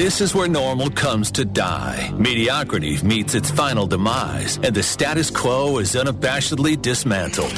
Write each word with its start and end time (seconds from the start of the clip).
This 0.00 0.22
is 0.22 0.34
where 0.34 0.48
normal 0.48 0.88
comes 0.88 1.30
to 1.32 1.44
die. 1.44 2.10
Mediocrity 2.16 3.02
meets 3.02 3.34
its 3.34 3.50
final 3.50 3.86
demise, 3.86 4.56
and 4.62 4.74
the 4.74 4.82
status 4.82 5.28
quo 5.28 5.76
is 5.76 5.92
unabashedly 5.92 6.80
dismantled. 6.80 7.52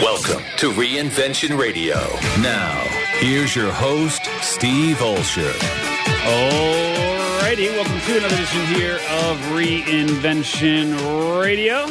Welcome 0.00 0.40
to 0.58 0.70
Reinvention 0.70 1.58
Radio. 1.58 1.96
Now, 2.40 2.80
here's 3.18 3.56
your 3.56 3.72
host, 3.72 4.22
Steve 4.40 4.98
Olsher. 4.98 5.50
Alrighty, 6.22 7.70
welcome 7.74 8.00
to 8.02 8.18
another 8.18 8.36
edition 8.36 8.66
here 8.66 8.94
of 8.94 9.36
Reinvention 9.50 11.42
Radio. 11.42 11.88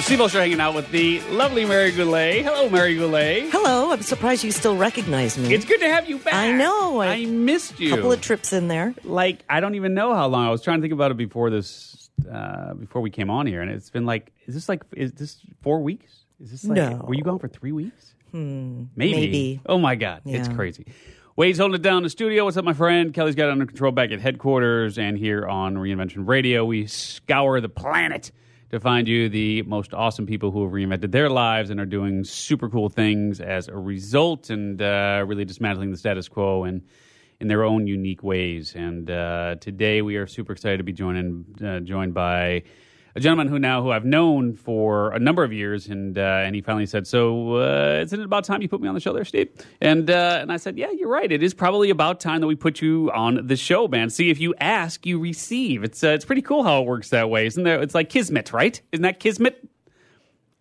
Steve 0.00 0.18
Olsher 0.18 0.40
hanging 0.40 0.60
out 0.60 0.74
with 0.74 0.90
the 0.90 1.20
lovely 1.30 1.64
Mary 1.64 1.92
Goulet. 1.92 2.42
Hello, 2.42 2.68
Mary 2.68 2.96
Goulet. 2.96 3.50
Hello, 3.52 3.92
I'm 3.92 4.02
surprised 4.02 4.42
you 4.42 4.50
still 4.50 4.76
recognize 4.76 5.38
me. 5.38 5.54
It's 5.54 5.64
good 5.64 5.78
to 5.80 5.88
have 5.88 6.08
you 6.08 6.18
back. 6.18 6.34
I 6.34 6.52
know. 6.52 7.00
I, 7.00 7.26
missed 7.26 7.78
you. 7.78 7.92
a 7.92 7.96
couple 7.96 8.10
of 8.10 8.20
trips 8.20 8.52
in 8.52 8.66
there. 8.66 8.94
like 9.04 9.44
I 9.48 9.60
don't 9.60 9.74
even 9.76 9.94
know 9.94 10.14
how 10.14 10.26
long. 10.26 10.46
I 10.46 10.50
was 10.50 10.62
trying 10.62 10.78
to 10.78 10.82
think 10.82 10.92
about 10.94 11.10
it 11.12 11.16
before 11.16 11.50
this, 11.50 12.10
uh, 12.30 12.74
before 12.74 13.02
we 13.02 13.10
came 13.10 13.30
on 13.30 13.46
here, 13.46 13.60
and 13.62 13.70
it's 13.70 13.90
been 13.90 14.06
like, 14.06 14.32
is 14.46 14.54
this 14.54 14.68
like, 14.68 14.82
is 14.96 15.12
this 15.12 15.38
four 15.62 15.80
weeks? 15.80 16.24
Is 16.42 16.50
this 16.50 16.64
like, 16.64 16.76
No. 16.76 17.04
were 17.06 17.14
you 17.14 17.22
gone 17.22 17.38
for 17.38 17.48
three 17.48 17.72
weeks? 17.72 18.14
Hmm, 18.32 18.84
maybe. 18.96 19.12
maybe. 19.14 19.60
Oh 19.66 19.78
my 19.78 19.94
God, 19.94 20.22
it's 20.24 20.48
crazy. 20.48 20.86
Wade's 21.36 21.58
holding 21.58 21.76
it 21.76 21.82
down 21.82 21.98
in 21.98 22.02
the 22.02 22.10
studio. 22.10 22.44
What's 22.46 22.56
up, 22.56 22.64
my 22.64 22.72
friend? 22.72 23.14
Kelly's 23.14 23.34
got 23.34 23.48
it 23.48 23.52
under 23.52 23.66
control 23.66 23.92
back 23.92 24.10
at 24.10 24.20
headquarters, 24.20 24.98
and 24.98 25.16
here 25.16 25.46
on 25.46 25.76
Reinvention 25.76 26.26
Radio, 26.26 26.64
we 26.64 26.86
scour 26.86 27.60
the 27.60 27.68
planet 27.68 28.32
to 28.70 28.78
find 28.78 29.08
you 29.08 29.28
the 29.28 29.62
most 29.62 29.92
awesome 29.92 30.26
people 30.26 30.50
who 30.50 30.62
have 30.62 30.72
reinvented 30.72 31.10
their 31.10 31.28
lives 31.28 31.70
and 31.70 31.80
are 31.80 31.86
doing 31.86 32.24
super 32.24 32.68
cool 32.68 32.88
things 32.88 33.40
as 33.40 33.68
a 33.68 33.76
result, 33.76 34.50
and 34.50 34.80
uh, 34.80 35.24
really 35.26 35.44
dismantling 35.44 35.90
the 35.90 35.96
status 35.96 36.28
quo 36.28 36.64
and 36.64 36.82
in 37.40 37.48
their 37.48 37.64
own 37.64 37.86
unique 37.86 38.22
ways. 38.22 38.74
And 38.74 39.10
uh, 39.10 39.56
today 39.60 40.02
we 40.02 40.16
are 40.16 40.26
super 40.26 40.52
excited 40.52 40.78
to 40.78 40.84
be 40.84 40.92
joining, 40.92 41.44
uh, 41.64 41.80
joined 41.80 42.14
by 42.14 42.62
a 43.14 43.20
gentleman 43.20 43.48
who 43.48 43.58
now 43.58 43.82
who 43.82 43.90
I've 43.90 44.04
known 44.04 44.54
for 44.54 45.12
a 45.12 45.18
number 45.18 45.42
of 45.44 45.52
years, 45.52 45.88
and 45.88 46.16
uh, 46.16 46.42
and 46.44 46.54
he 46.54 46.60
finally 46.60 46.86
said, 46.86 47.06
"So 47.06 47.56
uh, 47.56 48.00
isn't 48.02 48.18
it 48.18 48.24
about 48.24 48.44
time 48.44 48.62
you 48.62 48.68
put 48.68 48.80
me 48.80 48.88
on 48.88 48.94
the 48.94 49.00
show, 49.00 49.12
there, 49.12 49.24
Steve?" 49.24 49.48
And 49.80 50.10
uh, 50.10 50.38
and 50.40 50.52
I 50.52 50.56
said, 50.56 50.78
"Yeah, 50.78 50.90
you're 50.90 51.08
right. 51.08 51.30
It 51.30 51.42
is 51.42 51.54
probably 51.54 51.90
about 51.90 52.20
time 52.20 52.40
that 52.40 52.46
we 52.46 52.54
put 52.54 52.80
you 52.80 53.10
on 53.12 53.46
the 53.46 53.56
show, 53.56 53.88
man. 53.88 54.10
See, 54.10 54.30
if 54.30 54.40
you 54.40 54.54
ask, 54.60 55.04
you 55.06 55.18
receive. 55.18 55.84
It's 55.84 56.02
uh, 56.04 56.08
it's 56.08 56.24
pretty 56.24 56.42
cool 56.42 56.62
how 56.62 56.82
it 56.82 56.86
works 56.86 57.10
that 57.10 57.30
way, 57.30 57.46
isn't 57.46 57.62
there? 57.62 57.80
It's 57.82 57.94
like 57.94 58.10
kismet, 58.10 58.52
right? 58.52 58.80
Isn't 58.92 59.02
that 59.02 59.20
kismet? 59.20 59.68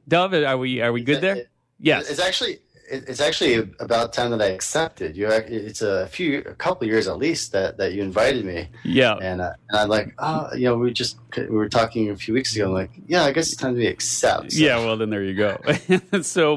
Dove, 0.07 0.33
are 0.33 0.57
we 0.57 0.81
are 0.81 0.91
we 0.91 1.01
good 1.01 1.21
there? 1.21 1.45
Yes. 1.79 2.09
It's 2.09 2.19
actually 2.19 2.59
it's 2.91 3.21
actually 3.21 3.55
about 3.79 4.13
time 4.13 4.31
that 4.31 4.41
I 4.41 4.47
accepted 4.47 5.15
you. 5.15 5.27
It's 5.27 5.81
a 5.81 6.07
few, 6.07 6.39
a 6.39 6.55
couple 6.55 6.85
of 6.85 6.89
years 6.91 7.07
at 7.07 7.17
least 7.17 7.51
that, 7.51 7.77
that 7.77 7.93
you 7.93 8.01
invited 8.03 8.45
me, 8.45 8.67
Yeah. 8.83 9.15
and 9.21 9.41
uh, 9.41 9.53
and 9.69 9.79
I'm 9.79 9.89
like, 9.89 10.13
oh, 10.17 10.49
you 10.55 10.65
know, 10.65 10.75
we 10.77 10.91
just 10.91 11.17
we 11.37 11.47
were 11.47 11.69
talking 11.69 12.09
a 12.09 12.15
few 12.15 12.33
weeks 12.33 12.55
ago. 12.55 12.65
I'm 12.67 12.73
like, 12.73 12.91
yeah, 13.07 13.23
I 13.23 13.31
guess 13.31 13.47
it's 13.47 13.57
time 13.61 13.75
to 13.75 13.85
accept. 13.85 14.51
So 14.53 14.59
Yeah, 14.63 14.77
well, 14.79 14.97
then 14.97 15.09
there 15.09 15.23
you 15.23 15.35
go. 15.35 15.57
so, 16.21 16.53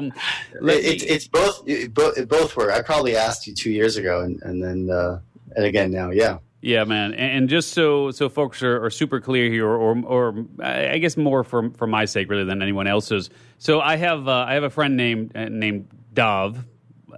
it, 0.53 0.61
me- 0.61 0.73
it's 0.73 1.03
it's 1.03 1.27
both 1.27 1.61
it, 1.67 1.93
both 1.93 2.17
it 2.17 2.27
both 2.27 2.55
were. 2.55 2.71
I 2.71 2.81
probably 2.81 3.15
asked 3.15 3.45
you 3.47 3.53
two 3.53 3.71
years 3.71 3.97
ago, 3.97 4.21
and 4.21 4.41
and 4.43 4.63
then 4.63 4.89
uh, 4.89 5.19
and 5.55 5.65
again 5.65 5.91
now, 5.91 6.09
yeah. 6.11 6.39
Yeah, 6.65 6.85
man, 6.85 7.13
and, 7.13 7.31
and 7.39 7.49
just 7.49 7.73
so 7.73 8.11
so 8.11 8.29
folks 8.29 8.63
are, 8.63 8.85
are 8.85 8.89
super 8.89 9.19
clear 9.19 9.51
here, 9.51 9.67
or, 9.67 9.77
or 9.77 10.05
or 10.05 10.45
I 10.63 10.97
guess 10.99 11.17
more 11.17 11.43
for 11.43 11.69
for 11.71 11.87
my 11.87 12.05
sake 12.05 12.29
really 12.29 12.45
than 12.45 12.61
anyone 12.61 12.87
else's. 12.87 13.29
So 13.57 13.81
I 13.81 13.97
have 13.97 14.29
uh, 14.29 14.45
I 14.47 14.53
have 14.53 14.63
a 14.63 14.69
friend 14.69 14.95
named 14.95 15.35
uh, 15.35 15.49
named 15.49 15.89
Dov, 16.13 16.63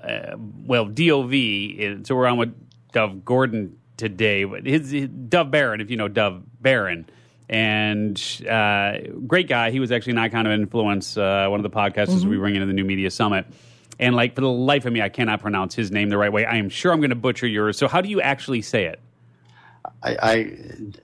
uh, 0.02 0.36
well 0.38 0.86
D 0.86 1.12
O 1.12 1.24
V. 1.24 2.00
So 2.04 2.16
we're 2.16 2.28
on 2.28 2.38
with 2.38 2.54
Dove 2.92 3.24
Gordon 3.26 3.78
today, 3.98 4.44
but 4.44 4.66
his, 4.66 4.92
his 4.92 5.10
Dov 5.10 5.52
Baron, 5.52 5.82
if 5.82 5.90
you 5.90 5.98
know 5.98 6.08
Dove 6.08 6.44
Baron. 6.62 7.08
And 7.48 8.20
uh, 8.50 8.98
great 9.28 9.48
guy. 9.48 9.70
He 9.70 9.80
was 9.80 9.92
actually 9.92 10.14
an 10.14 10.18
icon 10.18 10.48
of 10.48 10.52
influence. 10.54 11.16
Uh, 11.16 11.48
one 11.48 11.60
of 11.60 11.64
the 11.64 11.70
podcasters 11.70 12.26
we 12.26 12.38
bring 12.38 12.56
into 12.56 12.66
the 12.66 12.74
New 12.74 12.86
Media 12.86 13.12
Summit. 13.12 13.46
And 14.00 14.16
like 14.16 14.34
for 14.36 14.42
the 14.42 14.50
life 14.50 14.86
of 14.86 14.92
me, 14.94 15.02
I 15.02 15.10
cannot 15.10 15.42
pronounce 15.42 15.76
his 15.76 15.92
name 15.92 16.10
the 16.10 16.18
right 16.18 16.32
way. 16.34 16.46
I 16.46 16.56
am 16.58 16.70
sure 16.70 16.92
I'm 16.92 17.00
going 17.00 17.12
to 17.12 17.16
butcher 17.16 17.48
yours. 17.48 17.78
So 17.78 17.88
how 17.88 18.02
do 18.02 18.10
you 18.10 18.20
actually 18.20 18.62
say 18.64 18.86
it? 18.86 19.00
I, 20.02 20.18
I 20.22 20.58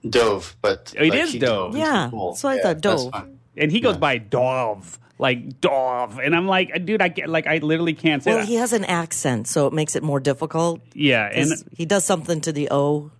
dove, 0.08 0.56
but 0.60 0.92
It 0.96 1.10
like, 1.10 1.20
is 1.20 1.34
dove. 1.34 1.76
Yeah, 1.76 2.06
the 2.06 2.10
pool. 2.10 2.34
so 2.34 2.48
I 2.48 2.56
Yeah, 2.56 2.62
thought 2.62 2.80
dove. 2.80 3.14
and 3.56 3.70
he 3.70 3.80
goes 3.80 3.96
by 3.96 4.18
Dov, 4.18 4.98
like 5.22 5.60
Dove, 5.60 6.18
and 6.18 6.34
I'm 6.34 6.46
like, 6.46 6.84
dude, 6.84 7.00
I 7.00 7.08
get, 7.08 7.28
like 7.28 7.46
I 7.46 7.58
literally 7.58 7.94
can't 7.94 8.22
say 8.22 8.30
Well, 8.32 8.40
that. 8.40 8.48
he 8.48 8.56
has 8.56 8.72
an 8.72 8.84
accent, 8.84 9.46
so 9.46 9.66
it 9.68 9.72
makes 9.72 9.94
it 9.96 10.02
more 10.02 10.20
difficult. 10.20 10.80
yeah, 10.94 11.30
and 11.32 11.48
'cause 11.48 11.64
he 11.76 11.86
does 11.86 12.04
something 12.04 12.40
to 12.42 12.52
the 12.52 12.68
O. 12.70 13.10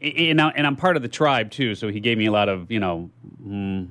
and, 0.00 0.40
I, 0.40 0.48
and 0.56 0.66
I'm 0.66 0.76
part 0.76 0.96
of 0.96 1.02
the 1.02 1.08
tribe 1.08 1.50
too, 1.50 1.74
so 1.74 1.88
he 1.88 2.00
gave 2.00 2.16
me 2.18 2.26
a 2.26 2.32
lot 2.32 2.48
of 2.48 2.70
you 2.70 2.80
know. 2.80 3.10
Mm, 3.46 3.88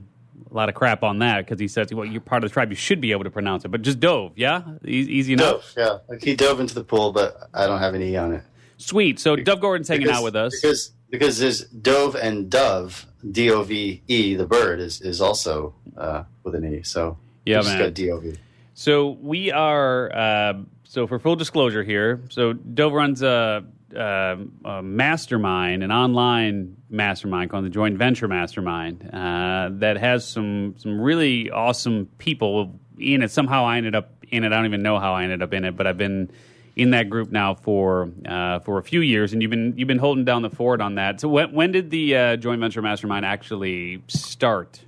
a 0.50 0.54
lot 0.54 0.68
of 0.68 0.76
crap 0.76 1.02
on 1.02 1.20
that 1.20 1.46
because 1.46 1.62
he 1.62 1.70
says, 1.70 1.94
"Well, 1.94 2.06
you're 2.06 2.20
part 2.20 2.44
of 2.44 2.50
the 2.50 2.54
tribe. 2.54 2.70
You 2.72 2.76
should 2.76 3.00
be 3.00 3.12
able 3.14 3.24
to 3.24 3.30
pronounce 3.30 3.64
it." 3.64 3.70
But 3.70 3.84
just 3.84 4.02
dove, 4.02 4.34
yeah, 4.36 4.64
E- 4.86 4.90
easy 5.18 5.32
enough. 5.34 5.74
Dove, 5.74 5.74
yeah. 5.78 5.98
Like 6.10 6.22
he 6.24 6.36
dove 6.36 6.60
into 6.60 6.76
the 6.76 6.84
pool, 6.84 7.14
but 7.14 7.48
I 7.54 7.68
don't 7.68 7.80
have 7.80 7.96
any 7.96 8.10
E 8.12 8.18
on 8.18 8.34
it. 8.34 8.44
Sweet. 8.78 9.18
So 9.20 9.38
Dove 9.38 9.62
Gordon's 9.62 9.88
hanging 9.88 10.08
Because- 10.08 10.18
out 10.18 10.24
with 10.26 10.36
us. 10.36 10.60
because 10.60 10.92
because 11.10 11.40
there's 11.40 11.62
dove 11.66 12.16
and 12.16 12.50
dove, 12.50 13.06
D 13.30 13.50
O 13.52 13.64
V 13.64 14.02
E, 14.10 14.36
the 14.36 14.46
bird 14.46 14.82
is 14.82 15.00
is 15.00 15.22
also 15.22 15.74
uh, 15.98 16.24
with 16.44 16.56
an 16.56 16.66
E. 16.66 16.82
So 16.84 17.18
Yeah, 17.46 17.58
we 17.58 17.64
just 17.64 17.70
man. 17.70 17.80
got 17.80 17.94
D 17.94 18.12
O 18.12 18.20
V. 18.20 18.36
So 18.74 19.18
we 19.22 19.52
are. 19.52 20.12
Uh, 20.14 20.54
so 20.84 21.08
for 21.08 21.20
full 21.20 21.36
disclosure 21.36 21.84
here, 21.84 22.22
so 22.30 22.54
Dove 22.54 22.94
runs 22.94 23.22
a, 23.22 23.64
a, 23.96 24.38
a 24.66 24.84
mastermind, 24.84 25.84
an 25.84 25.92
online 25.92 26.76
mastermind 26.90 27.50
called 27.50 27.64
the 27.64 27.70
Joint 27.70 27.98
Venture 27.98 28.28
Mastermind 28.28 29.10
uh, 29.14 29.70
that 29.74 29.98
has 29.98 30.28
some 30.28 30.76
some 30.78 31.00
really 31.00 31.50
awesome 31.50 32.08
people 32.18 32.80
in 32.98 33.22
it. 33.22 33.32
Somehow 33.32 33.66
I 33.66 33.78
ended 33.78 33.96
up 33.96 34.12
in 34.30 34.44
it. 34.44 34.48
I 34.48 34.58
don't 34.58 34.66
even 34.66 34.84
know 34.84 35.00
how 35.00 35.14
I 35.14 35.24
ended 35.24 35.42
up 35.42 35.54
in 35.54 35.66
it, 35.66 35.76
but 35.76 35.88
I've 35.88 35.98
been 35.98 36.30
in 36.76 36.92
that 36.92 37.10
group 37.10 37.32
now 37.32 37.54
for 37.54 38.10
uh, 38.26 38.60
for 38.60 38.78
a 38.78 38.84
few 38.84 39.02
years, 39.02 39.34
and 39.34 39.42
you've 39.42 39.52
been 39.52 39.74
you've 39.78 39.88
been 39.88 40.00
holding 40.00 40.26
down 40.26 40.42
the 40.42 40.50
fort 40.50 40.82
on 40.82 40.96
that. 40.96 41.20
So 41.22 41.30
when 41.30 41.54
when 41.54 41.72
did 41.72 41.90
the 41.90 42.16
uh, 42.16 42.36
Joint 42.38 42.60
Venture 42.60 42.82
Mastermind 42.82 43.26
actually 43.26 44.02
start? 44.08 44.82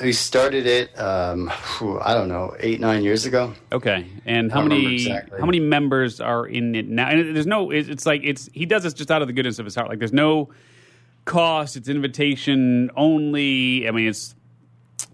We 0.00 0.12
started 0.12 0.66
it. 0.66 0.98
Um, 0.98 1.48
whew, 1.78 2.00
I 2.00 2.14
don't 2.14 2.28
know, 2.28 2.54
eight 2.58 2.80
nine 2.80 3.02
years 3.04 3.24
ago. 3.24 3.54
Okay, 3.70 4.06
and 4.26 4.50
how 4.50 4.58
I 4.58 4.62
don't 4.62 4.70
remember 4.70 4.84
many 4.84 4.94
exactly. 4.94 5.40
how 5.40 5.46
many 5.46 5.60
members 5.60 6.20
are 6.20 6.46
in 6.46 6.74
it 6.74 6.88
now? 6.88 7.08
And 7.08 7.34
there's 7.34 7.46
no. 7.46 7.70
It's, 7.70 7.88
it's 7.88 8.06
like 8.06 8.22
it's 8.24 8.48
he 8.52 8.66
does 8.66 8.82
this 8.82 8.94
just 8.94 9.10
out 9.10 9.22
of 9.22 9.28
the 9.28 9.34
goodness 9.34 9.58
of 9.58 9.64
his 9.64 9.74
heart. 9.74 9.88
Like 9.88 9.98
there's 9.98 10.12
no 10.12 10.50
cost. 11.24 11.76
It's 11.76 11.88
invitation 11.88 12.90
only. 12.96 13.86
I 13.86 13.92
mean, 13.92 14.08
it's 14.08 14.34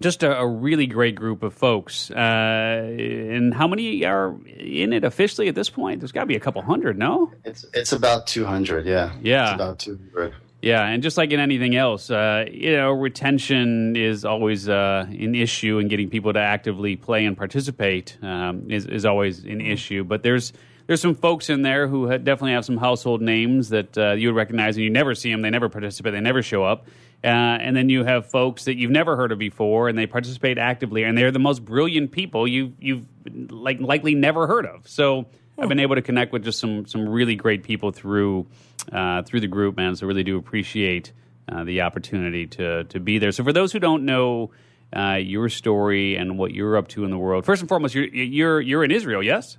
just 0.00 0.22
a, 0.22 0.38
a 0.38 0.46
really 0.46 0.86
great 0.86 1.14
group 1.14 1.42
of 1.42 1.54
folks. 1.54 2.10
Uh, 2.10 2.16
and 2.16 3.54
how 3.54 3.66
many 3.66 4.04
are 4.04 4.34
in 4.46 4.92
it 4.92 5.04
officially 5.04 5.48
at 5.48 5.54
this 5.54 5.70
point? 5.70 6.00
There's 6.00 6.12
got 6.12 6.20
to 6.20 6.26
be 6.26 6.36
a 6.36 6.40
couple 6.40 6.62
hundred. 6.62 6.98
No. 6.98 7.32
It's 7.44 7.64
it's 7.74 7.92
about 7.92 8.26
two 8.26 8.44
hundred. 8.44 8.86
Yeah. 8.86 9.12
Yeah. 9.22 9.44
It's 9.44 9.54
about 9.54 9.78
two 9.78 9.98
hundred. 10.14 10.34
Yeah, 10.60 10.84
and 10.84 11.02
just 11.04 11.16
like 11.16 11.30
in 11.30 11.38
anything 11.38 11.76
else, 11.76 12.10
uh, 12.10 12.44
you 12.50 12.72
know, 12.72 12.90
retention 12.90 13.94
is 13.94 14.24
always 14.24 14.68
uh, 14.68 15.06
an 15.08 15.36
issue, 15.36 15.78
and 15.78 15.88
getting 15.88 16.10
people 16.10 16.32
to 16.32 16.40
actively 16.40 16.96
play 16.96 17.24
and 17.26 17.36
participate 17.36 18.18
um, 18.22 18.68
is 18.68 18.84
is 18.86 19.04
always 19.04 19.44
an 19.44 19.60
issue. 19.60 20.02
But 20.02 20.24
there's 20.24 20.52
there's 20.88 21.00
some 21.00 21.14
folks 21.14 21.48
in 21.48 21.62
there 21.62 21.86
who 21.86 22.08
ha- 22.10 22.16
definitely 22.16 22.52
have 22.52 22.64
some 22.64 22.76
household 22.76 23.22
names 23.22 23.68
that 23.68 23.96
uh, 23.96 24.12
you 24.12 24.28
would 24.28 24.36
recognize, 24.36 24.76
and 24.76 24.82
you 24.82 24.90
never 24.90 25.14
see 25.14 25.30
them, 25.30 25.42
they 25.42 25.50
never 25.50 25.68
participate, 25.68 26.12
they 26.12 26.20
never 26.20 26.42
show 26.42 26.64
up. 26.64 26.86
Uh, 27.22 27.26
and 27.26 27.76
then 27.76 27.88
you 27.88 28.04
have 28.04 28.26
folks 28.26 28.64
that 28.64 28.76
you've 28.76 28.90
never 28.90 29.16
heard 29.16 29.30
of 29.30 29.38
before, 29.38 29.88
and 29.88 29.96
they 29.96 30.06
participate 30.06 30.58
actively, 30.58 31.04
and 31.04 31.16
they're 31.16 31.30
the 31.30 31.38
most 31.38 31.64
brilliant 31.64 32.10
people 32.10 32.48
you 32.48 32.72
you've 32.80 33.06
like 33.50 33.80
likely 33.80 34.16
never 34.16 34.48
heard 34.48 34.66
of. 34.66 34.88
So 34.88 35.26
I've 35.58 35.68
been 35.68 35.80
able 35.80 35.96
to 35.96 36.02
connect 36.02 36.32
with 36.32 36.44
just 36.44 36.60
some 36.60 36.86
some 36.86 37.08
really 37.08 37.34
great 37.34 37.64
people 37.64 37.90
through 37.90 38.46
uh, 38.92 39.22
through 39.22 39.40
the 39.40 39.48
group, 39.48 39.76
man. 39.76 39.96
So 39.96 40.06
really 40.06 40.22
do 40.24 40.38
appreciate 40.38 41.12
uh, 41.50 41.64
the 41.64 41.80
opportunity 41.82 42.46
to 42.46 42.84
to 42.84 43.00
be 43.00 43.18
there. 43.18 43.32
So 43.32 43.42
for 43.42 43.52
those 43.52 43.72
who 43.72 43.80
don't 43.80 44.04
know 44.04 44.50
uh, 44.94 45.18
your 45.20 45.48
story 45.48 46.16
and 46.16 46.38
what 46.38 46.54
you're 46.54 46.76
up 46.76 46.88
to 46.88 47.04
in 47.04 47.10
the 47.10 47.18
world, 47.18 47.44
first 47.44 47.60
and 47.60 47.68
foremost, 47.68 47.94
you're 47.94 48.06
you're 48.06 48.60
you're 48.60 48.84
in 48.84 48.90
Israel, 48.90 49.22
yes? 49.22 49.58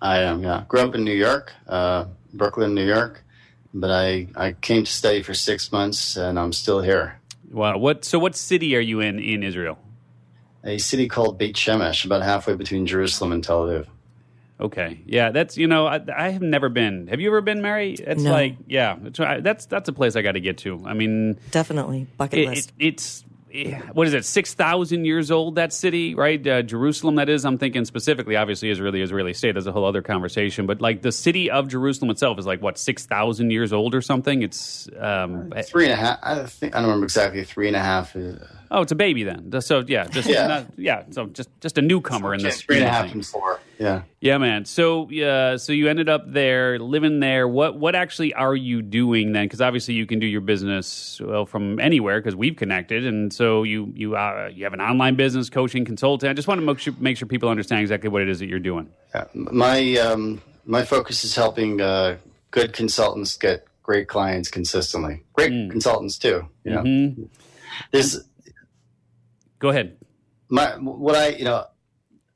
I 0.00 0.20
am. 0.20 0.42
Yeah. 0.42 0.64
Grew 0.68 0.80
up 0.80 0.94
in 0.94 1.04
New 1.04 1.14
York, 1.14 1.52
uh, 1.66 2.06
Brooklyn, 2.34 2.74
New 2.74 2.86
York. 2.86 3.22
But 3.72 3.90
I, 3.90 4.28
I 4.36 4.52
came 4.52 4.84
to 4.84 4.90
study 4.90 5.22
for 5.22 5.34
six 5.34 5.70
months, 5.70 6.16
and 6.16 6.38
I'm 6.38 6.52
still 6.52 6.80
here. 6.80 7.20
Wow. 7.50 7.76
What? 7.76 8.04
So 8.04 8.18
what 8.18 8.34
city 8.34 8.74
are 8.74 8.80
you 8.80 9.00
in 9.00 9.18
in 9.18 9.42
Israel? 9.42 9.78
A 10.64 10.78
city 10.78 11.08
called 11.08 11.38
Beit 11.38 11.56
Shemesh, 11.56 12.04
about 12.04 12.22
halfway 12.22 12.54
between 12.54 12.86
Jerusalem 12.86 13.32
and 13.32 13.44
Tel 13.44 13.66
Aviv. 13.66 13.86
Okay, 14.58 15.00
yeah, 15.04 15.32
that's 15.32 15.58
you 15.58 15.66
know 15.66 15.86
I, 15.86 16.00
I 16.16 16.28
have 16.30 16.40
never 16.42 16.68
been. 16.70 17.08
Have 17.08 17.20
you 17.20 17.28
ever 17.28 17.42
been, 17.42 17.60
Mary? 17.60 17.92
It's 17.92 18.22
No. 18.22 18.30
like 18.30 18.56
yeah, 18.66 18.96
it's, 19.04 19.20
I- 19.20 19.40
that's 19.40 19.66
that's 19.66 19.88
a 19.88 19.92
place 19.92 20.16
I 20.16 20.22
got 20.22 20.32
to 20.32 20.40
get 20.40 20.58
to. 20.58 20.82
I 20.86 20.94
mean, 20.94 21.38
Definitely 21.50 22.06
bucket 22.16 22.38
it, 22.38 22.48
list. 22.48 22.72
it, 22.78 22.86
it's 22.86 23.24
what 23.92 24.06
is 24.06 24.12
it? 24.14 24.24
Six 24.24 24.54
thousand 24.54 25.04
years 25.04 25.30
old. 25.30 25.54
That 25.54 25.72
city, 25.72 26.14
right? 26.14 26.44
Uh, 26.46 26.62
Jerusalem. 26.62 27.14
That 27.16 27.28
is. 27.28 27.44
I'm 27.44 27.56
thinking 27.58 27.84
specifically. 27.84 28.36
Obviously, 28.36 28.70
Israeli 28.70 29.00
Israeli 29.02 29.32
state. 29.34 29.52
That's 29.54 29.66
a 29.66 29.72
whole 29.72 29.84
other 29.84 30.02
conversation. 30.02 30.66
But 30.66 30.80
like 30.80 31.00
the 31.02 31.12
city 31.12 31.50
of 31.50 31.68
Jerusalem 31.68 32.10
itself 32.10 32.38
is 32.38 32.44
like 32.46 32.60
what 32.62 32.76
six 32.78 33.06
thousand 33.06 33.50
years 33.52 33.72
old 33.74 33.94
or 33.94 34.00
something. 34.02 34.42
It's 34.42 34.88
um, 34.98 35.52
three 35.66 35.84
and 35.84 35.92
a 35.92 35.96
half. 35.96 36.18
I 36.22 36.44
think 36.46 36.74
I 36.74 36.78
don't 36.80 36.88
remember 36.88 37.04
exactly. 37.04 37.44
Three 37.44 37.66
and 37.68 37.76
a 37.76 37.80
half. 37.80 38.14
Uh, 38.16 38.32
Oh, 38.70 38.82
it's 38.82 38.92
a 38.92 38.96
baby 38.96 39.22
then. 39.24 39.60
So 39.60 39.84
yeah, 39.86 40.06
just 40.08 40.28
Yeah. 40.28 40.46
not- 40.46 40.66
yeah. 40.76 41.02
So 41.10 41.26
just 41.26 41.48
just 41.60 41.78
a 41.78 41.82
newcomer 41.82 42.34
in 42.34 42.42
this 42.42 42.62
three 42.62 42.76
and 42.76 42.84
a 42.86 42.88
half 42.90 43.10
four. 43.26 43.60
Yeah. 43.78 44.02
Yeah, 44.20 44.38
man. 44.38 44.64
So, 44.64 45.10
uh, 45.22 45.58
so 45.58 45.72
you 45.72 45.88
ended 45.88 46.08
up 46.08 46.32
there, 46.32 46.78
living 46.78 47.20
there. 47.20 47.46
What, 47.46 47.76
what 47.78 47.94
actually 47.94 48.32
are 48.32 48.56
you 48.56 48.80
doing 48.80 49.32
then? 49.32 49.44
Because 49.44 49.60
obviously 49.60 49.92
you 49.94 50.06
can 50.06 50.18
do 50.18 50.26
your 50.26 50.40
business 50.40 51.20
well 51.22 51.44
from 51.44 51.78
anywhere 51.78 52.18
because 52.18 52.34
we've 52.34 52.56
connected, 52.56 53.04
and 53.06 53.30
so 53.32 53.64
you 53.64 53.92
you 53.94 54.16
uh, 54.16 54.50
you 54.52 54.64
have 54.64 54.72
an 54.72 54.80
online 54.80 55.14
business, 55.16 55.50
coaching, 55.50 55.84
consultant. 55.84 56.30
I 56.30 56.32
just 56.32 56.48
want 56.48 56.60
to 56.60 56.66
make 56.66 56.78
sure 56.78 56.94
make 56.98 57.16
sure 57.18 57.28
people 57.28 57.48
understand 57.50 57.82
exactly 57.82 58.08
what 58.08 58.22
it 58.22 58.28
is 58.28 58.38
that 58.38 58.46
you're 58.46 58.58
doing. 58.58 58.88
Yeah. 59.14 59.24
My 59.34 59.94
um, 59.96 60.40
my 60.64 60.82
focus 60.84 61.22
is 61.24 61.34
helping 61.36 61.80
uh, 61.80 62.16
good 62.50 62.72
consultants 62.72 63.36
get 63.36 63.66
great 63.82 64.08
clients 64.08 64.48
consistently. 64.48 65.22
Great 65.34 65.52
Mm. 65.52 65.70
consultants 65.70 66.16
too. 66.18 66.48
You 66.64 66.70
know, 66.72 66.82
Mm-hmm. 66.82 67.22
there's 67.92 68.18
Go 69.58 69.70
ahead. 69.70 69.96
my 70.48 70.76
what 70.78 71.16
I 71.16 71.28
you 71.28 71.44
know 71.44 71.64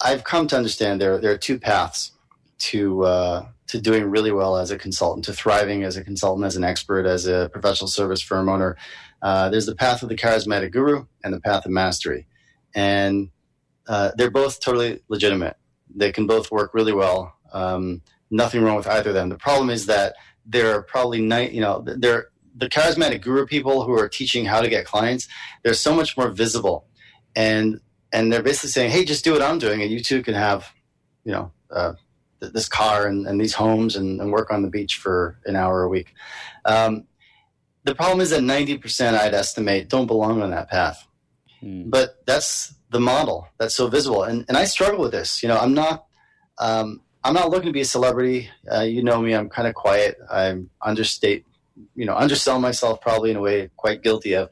I've 0.01 0.25
come 0.25 0.47
to 0.49 0.57
understand 0.57 1.01
there 1.01 1.19
there 1.19 1.33
are 1.33 1.39
two 1.39 1.59
paths 1.59 2.13
to 2.61 3.05
uh, 3.05 3.47
to 3.69 3.81
doing 3.81 4.05
really 4.05 4.33
well 4.33 4.57
as 4.57 4.71
a 4.71 4.79
consultant, 4.79 5.25
to 5.27 5.33
thriving 5.33 5.85
as 5.85 5.97
a 5.97 6.05
consultant, 6.05 6.47
as 6.47 6.57
an 6.57 6.65
expert, 6.65 7.07
as 7.07 7.27
a 7.27 7.49
professional 7.53 7.89
service 7.89 8.21
firm 8.21 8.49
owner. 8.49 8.77
Uh, 9.23 9.49
there's 9.49 9.67
the 9.67 9.75
path 9.75 10.03
of 10.03 10.09
the 10.09 10.17
charismatic 10.17 10.73
guru 10.73 11.05
and 11.23 11.33
the 11.33 11.41
path 11.41 11.65
of 11.65 11.71
mastery, 11.71 12.27
and 12.75 13.31
uh, 13.87 14.11
they're 14.17 14.31
both 14.31 14.61
totally 14.61 15.01
legitimate. 15.09 15.57
They 15.95 16.13
can 16.13 16.27
both 16.27 16.51
work 16.51 16.75
really 16.75 16.93
well. 16.93 17.35
Um, 17.53 18.03
nothing 18.31 18.63
wrong 18.63 18.77
with 18.77 18.87
either 18.87 19.11
of 19.11 19.15
them. 19.15 19.29
The 19.29 19.37
problem 19.37 19.71
is 19.71 19.87
that 19.87 20.15
there 20.47 20.75
are 20.75 20.83
probably 20.83 21.21
ni- 21.21 21.51
you 21.51 21.61
know 21.61 21.85
they're 21.85 22.29
the 22.57 22.69
charismatic 22.69 23.23
guru 23.23 23.47
people 23.47 23.85
who 23.85 23.93
are 23.93 24.09
teaching 24.09 24.45
how 24.45 24.61
to 24.61 24.69
get 24.69 24.85
clients. 24.85 25.29
They're 25.63 25.75
so 25.75 25.95
much 25.95 26.17
more 26.17 26.31
visible 26.31 26.87
and 27.37 27.81
and 28.13 28.33
they're 28.33 28.43
basically 28.43 28.71
saying, 28.71 28.91
"Hey, 28.91 29.05
just 29.05 29.25
do 29.25 29.33
what 29.33 29.43
I'm 29.43 29.59
doing, 29.59 29.83
and 29.83 29.91
you 29.91 30.01
too 30.01 30.23
can 30.23 30.35
have, 30.35 30.73
you 31.25 31.33
know, 31.33 31.53
uh, 31.71 31.95
th- 32.41 32.53
this 32.53 32.69
car 32.69 33.07
and, 33.07 33.27
and 33.27 33.41
these 33.41 33.55
homes 33.55 33.97
and, 33.97 34.21
and 34.21 34.33
work 34.33 34.51
on 34.51 34.63
the 34.63 34.69
beach 34.69 34.97
for 34.97 35.39
an 35.47 35.57
hour 35.57 35.83
a 35.83 35.89
week." 35.89 36.15
Um, 36.65 37.07
the 37.85 37.95
problem 37.95 38.21
is 38.21 38.31
that 38.31 38.43
90%, 38.43 39.15
I'd 39.15 39.33
estimate, 39.33 39.89
don't 39.89 40.07
belong 40.07 40.43
on 40.43 40.51
that 40.51 40.69
path. 40.69 41.07
Mm. 41.63 41.91
But 41.91 42.25
that's 42.27 42.75
the 42.91 43.01
model 43.01 43.49
that's 43.59 43.75
so 43.75 43.89
visible, 43.89 44.25
and 44.25 44.45
and 44.49 44.57
I 44.57 44.65
struggle 44.65 45.01
with 45.01 45.13
this. 45.13 45.43
You 45.43 45.49
know, 45.49 45.59
I'm 45.59 45.75
not. 45.75 46.07
Um, 46.59 47.03
I'm 47.23 47.35
not 47.35 47.51
looking 47.51 47.67
to 47.67 47.73
be 47.73 47.83
a 47.83 47.87
celebrity. 47.87 48.49
Uh, 48.71 48.81
you 48.81 49.03
know 49.03 49.21
me. 49.21 49.35
I'm 49.35 49.51
kind 49.51 49.69
of 49.69 49.75
quiet. 49.75 50.17
I'm 50.31 50.71
understate, 50.81 51.45
you 51.95 52.07
know, 52.07 52.17
undersell 52.17 52.59
myself 52.59 53.01
probably 53.03 53.31
in 53.31 53.37
a 53.37 53.41
way 53.41 53.71
quite 53.77 54.03
guilty 54.03 54.35
of. 54.35 54.49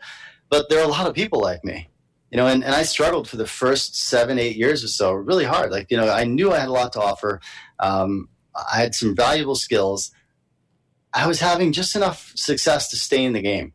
But 0.51 0.69
there 0.69 0.81
are 0.81 0.85
a 0.85 0.89
lot 0.89 1.07
of 1.07 1.15
people 1.15 1.41
like 1.41 1.65
me 1.65 1.88
you 2.31 2.37
know 2.37 2.47
and, 2.47 2.65
and 2.65 2.75
i 2.75 2.83
struggled 2.83 3.29
for 3.29 3.37
the 3.37 3.47
first 3.47 3.97
seven 3.97 4.39
eight 4.39 4.57
years 4.57 4.85
or 4.85 4.89
so 4.89 5.13
really 5.13 5.45
hard. 5.45 5.71
Like 5.71 5.91
you 5.91 5.97
know 5.97 6.09
i 6.09 6.25
knew 6.25 6.53
i 6.53 6.59
had 6.59 6.69
a 6.69 6.73
lot 6.73 6.93
to 6.95 7.01
offer. 7.01 7.41
Um, 7.79 8.29
i 8.73 8.79
had 8.79 8.95
some 8.95 9.15
valuable 9.15 9.55
skills. 9.55 10.11
I 11.15 11.27
was 11.27 11.41
having 11.41 11.73
just 11.73 11.97
enough 11.97 12.33
success 12.35 12.91
to 12.91 12.97
stay 12.97 13.25
in 13.25 13.33
the 13.33 13.41
game. 13.41 13.73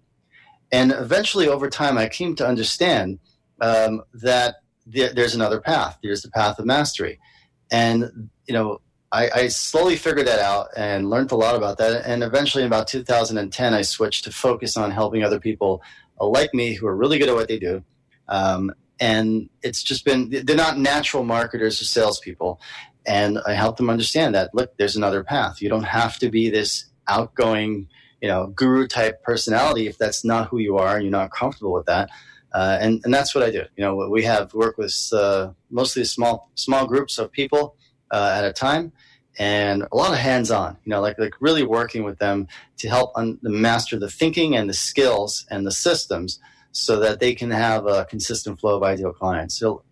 And 0.72 0.92
eventually 0.92 1.48
over 1.48 1.70
time 1.70 1.98
i 1.98 2.08
came 2.08 2.36
to 2.36 2.48
understand 2.48 3.20
um, 3.62 4.04
that 4.14 4.56
there, 4.86 5.14
there's 5.14 5.36
another 5.36 5.62
path. 5.62 5.98
There's 6.04 6.22
the 6.22 6.32
path 6.32 6.60
of 6.60 6.66
mastery. 6.66 7.20
And 7.72 8.30
you 8.48 8.54
know 8.54 8.82
I, 9.12 9.30
I 9.36 9.48
slowly 9.48 9.96
figured 9.96 10.26
that 10.28 10.40
out 10.40 10.70
and 10.76 11.08
learned 11.08 11.32
a 11.32 11.36
lot 11.36 11.56
about 11.56 11.78
that. 11.78 12.04
And 12.08 12.24
eventually 12.24 12.64
in 12.64 12.68
about 12.68 12.88
2010 12.88 13.74
i 13.74 13.82
switched 13.82 14.26
to 14.26 14.32
focus 14.32 14.78
on 14.78 14.92
helping 14.92 15.24
other 15.24 15.40
people 15.40 15.82
like 16.20 16.54
me 16.54 16.74
who 16.74 16.88
are 16.88 16.96
really 16.96 17.18
good 17.18 17.28
at 17.28 17.36
what 17.36 17.48
they 17.48 17.60
do 17.60 17.84
um, 18.28 18.72
and 19.00 19.50
it's 19.62 19.84
just 19.84 20.06
been 20.06 20.30
they're 20.30 20.56
not 20.56 20.78
natural 20.78 21.24
marketers 21.24 21.82
or 21.82 21.86
salespeople. 21.86 22.60
And 23.06 23.40
i 23.46 23.54
help 23.54 23.76
them 23.78 23.90
understand 23.90 24.34
that 24.36 24.52
look 24.54 24.78
there's 24.78 24.96
another 24.96 25.24
path. 25.24 25.62
You 25.62 25.70
don't 25.70 25.84
have 25.84 26.18
to 26.20 26.30
be 26.30 26.50
this 26.50 26.86
outgoing 27.08 27.90
you 28.22 28.30
know 28.30 28.48
guru 28.48 28.88
type 28.88 29.22
personality 29.24 29.88
if 29.88 29.98
that's 29.98 30.24
not 30.24 30.48
who 30.48 30.60
you 30.60 30.78
are 30.78 30.96
and 30.96 31.04
you're 31.04 31.12
not 31.12 31.32
comfortable 31.32 31.74
with 31.74 31.86
that. 31.88 32.10
Uh, 32.54 32.78
and 32.80 33.02
and 33.04 33.14
that's 33.14 33.34
what 33.36 33.44
i 33.44 33.52
do. 33.52 33.64
You 33.76 33.84
know 33.84 34.10
we 34.10 34.24
have 34.24 34.54
work 34.54 34.78
with 34.78 34.96
uh, 35.12 35.52
mostly 35.70 36.06
small 36.06 36.50
small 36.56 36.88
groups 36.88 37.18
of 37.18 37.32
people 37.32 37.76
uh, 38.12 38.36
at 38.38 38.46
a 38.46 38.54
time 38.54 38.94
and 39.40 39.84
a 39.92 39.96
lot 39.96 40.12
of 40.12 40.20
hands-on 40.20 40.78
you 40.84 40.92
know 40.92 41.02
like 41.02 41.18
like 41.18 41.34
really 41.40 41.64
working 41.64 42.04
with 42.04 42.20
them 42.20 42.48
to 42.78 42.88
help 42.88 43.12
un- 43.16 43.40
master 43.42 43.98
the 43.98 44.10
thinking 44.10 44.56
and 44.56 44.70
the 44.70 44.74
skills 44.74 45.46
and 45.50 45.66
the 45.66 45.72
systems 45.72 46.40
so 46.74 47.00
that 47.00 47.20
they 47.22 47.34
can 47.34 47.52
have 47.52 47.86
a 47.86 48.04
consistent 48.06 48.60
flow 48.60 48.76
of 48.76 48.84
ideal 48.84 49.14
clients. 49.14 49.58
So 49.58 49.84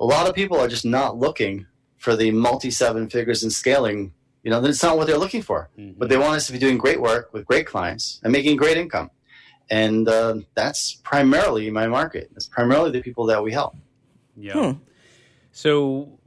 a 0.00 0.04
lot 0.04 0.26
of 0.28 0.34
people 0.34 0.58
are 0.58 0.66
just 0.66 0.84
not 0.84 1.16
looking 1.16 1.66
for 1.98 2.16
the 2.16 2.32
multi 2.32 2.70
seven 2.70 3.08
figures 3.08 3.42
and 3.44 3.52
scaling. 3.52 4.12
You 4.42 4.50
know, 4.50 4.60
that's 4.60 4.82
not 4.82 4.96
what 4.96 5.06
they're 5.06 5.18
looking 5.18 5.42
for. 5.42 5.70
Mhm. 5.78 5.94
But 5.98 6.08
they 6.08 6.16
want 6.16 6.34
us 6.34 6.46
to 6.46 6.52
be 6.52 6.58
doing 6.58 6.78
great 6.78 7.00
work 7.00 7.32
with 7.32 7.44
great 7.46 7.66
clients 7.66 8.18
and 8.24 8.32
making 8.32 8.56
great 8.56 8.76
income. 8.76 9.10
And 9.70 10.08
uh, 10.08 10.38
that's 10.54 10.94
primarily 11.04 11.70
my 11.70 11.86
market. 11.86 12.30
That's 12.32 12.48
primarily 12.48 12.90
the 12.90 13.02
people 13.02 13.26
that 13.26 13.42
we 13.44 13.52
help. 13.52 13.76
Yeah. 14.36 14.74
So 15.52 16.18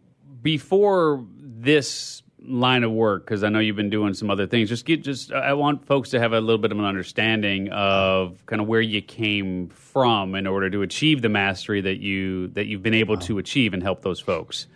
before 0.42 1.26
this 1.36 2.22
line 2.48 2.84
of 2.84 2.92
work, 2.92 3.26
because 3.26 3.44
I 3.44 3.50
know 3.50 3.60
you've 3.60 3.76
been 3.76 3.90
doing 3.90 4.14
some 4.14 4.30
other 4.30 4.48
things, 4.48 4.70
just 4.70 4.86
get 4.86 5.04
just 5.04 5.32
I 5.32 5.54
want 5.54 5.86
folks 5.86 6.10
to 6.12 6.20
have 6.20 6.34
a 6.34 6.40
little 6.42 6.58
bit 6.58 6.72
of 6.72 6.80
an 6.80 6.86
understanding 6.86 7.70
of 7.72 8.44
kind 8.46 8.62
of 8.62 8.68
where 8.68 8.82
you 8.82 9.02
came 9.02 9.70
from 9.70 10.36
in 10.36 10.48
order 10.48 10.70
to 10.70 10.82
achieve 10.82 11.22
the 11.22 11.30
mastery 11.30 11.82
that 11.82 11.98
you 12.00 12.48
that 12.50 12.66
you've 12.68 12.84
been 12.84 12.94
able 12.94 13.18
to 13.18 13.38
achieve 13.38 13.74
and 13.74 13.82
help 13.84 14.02
those 14.02 14.20
folks. 14.20 14.68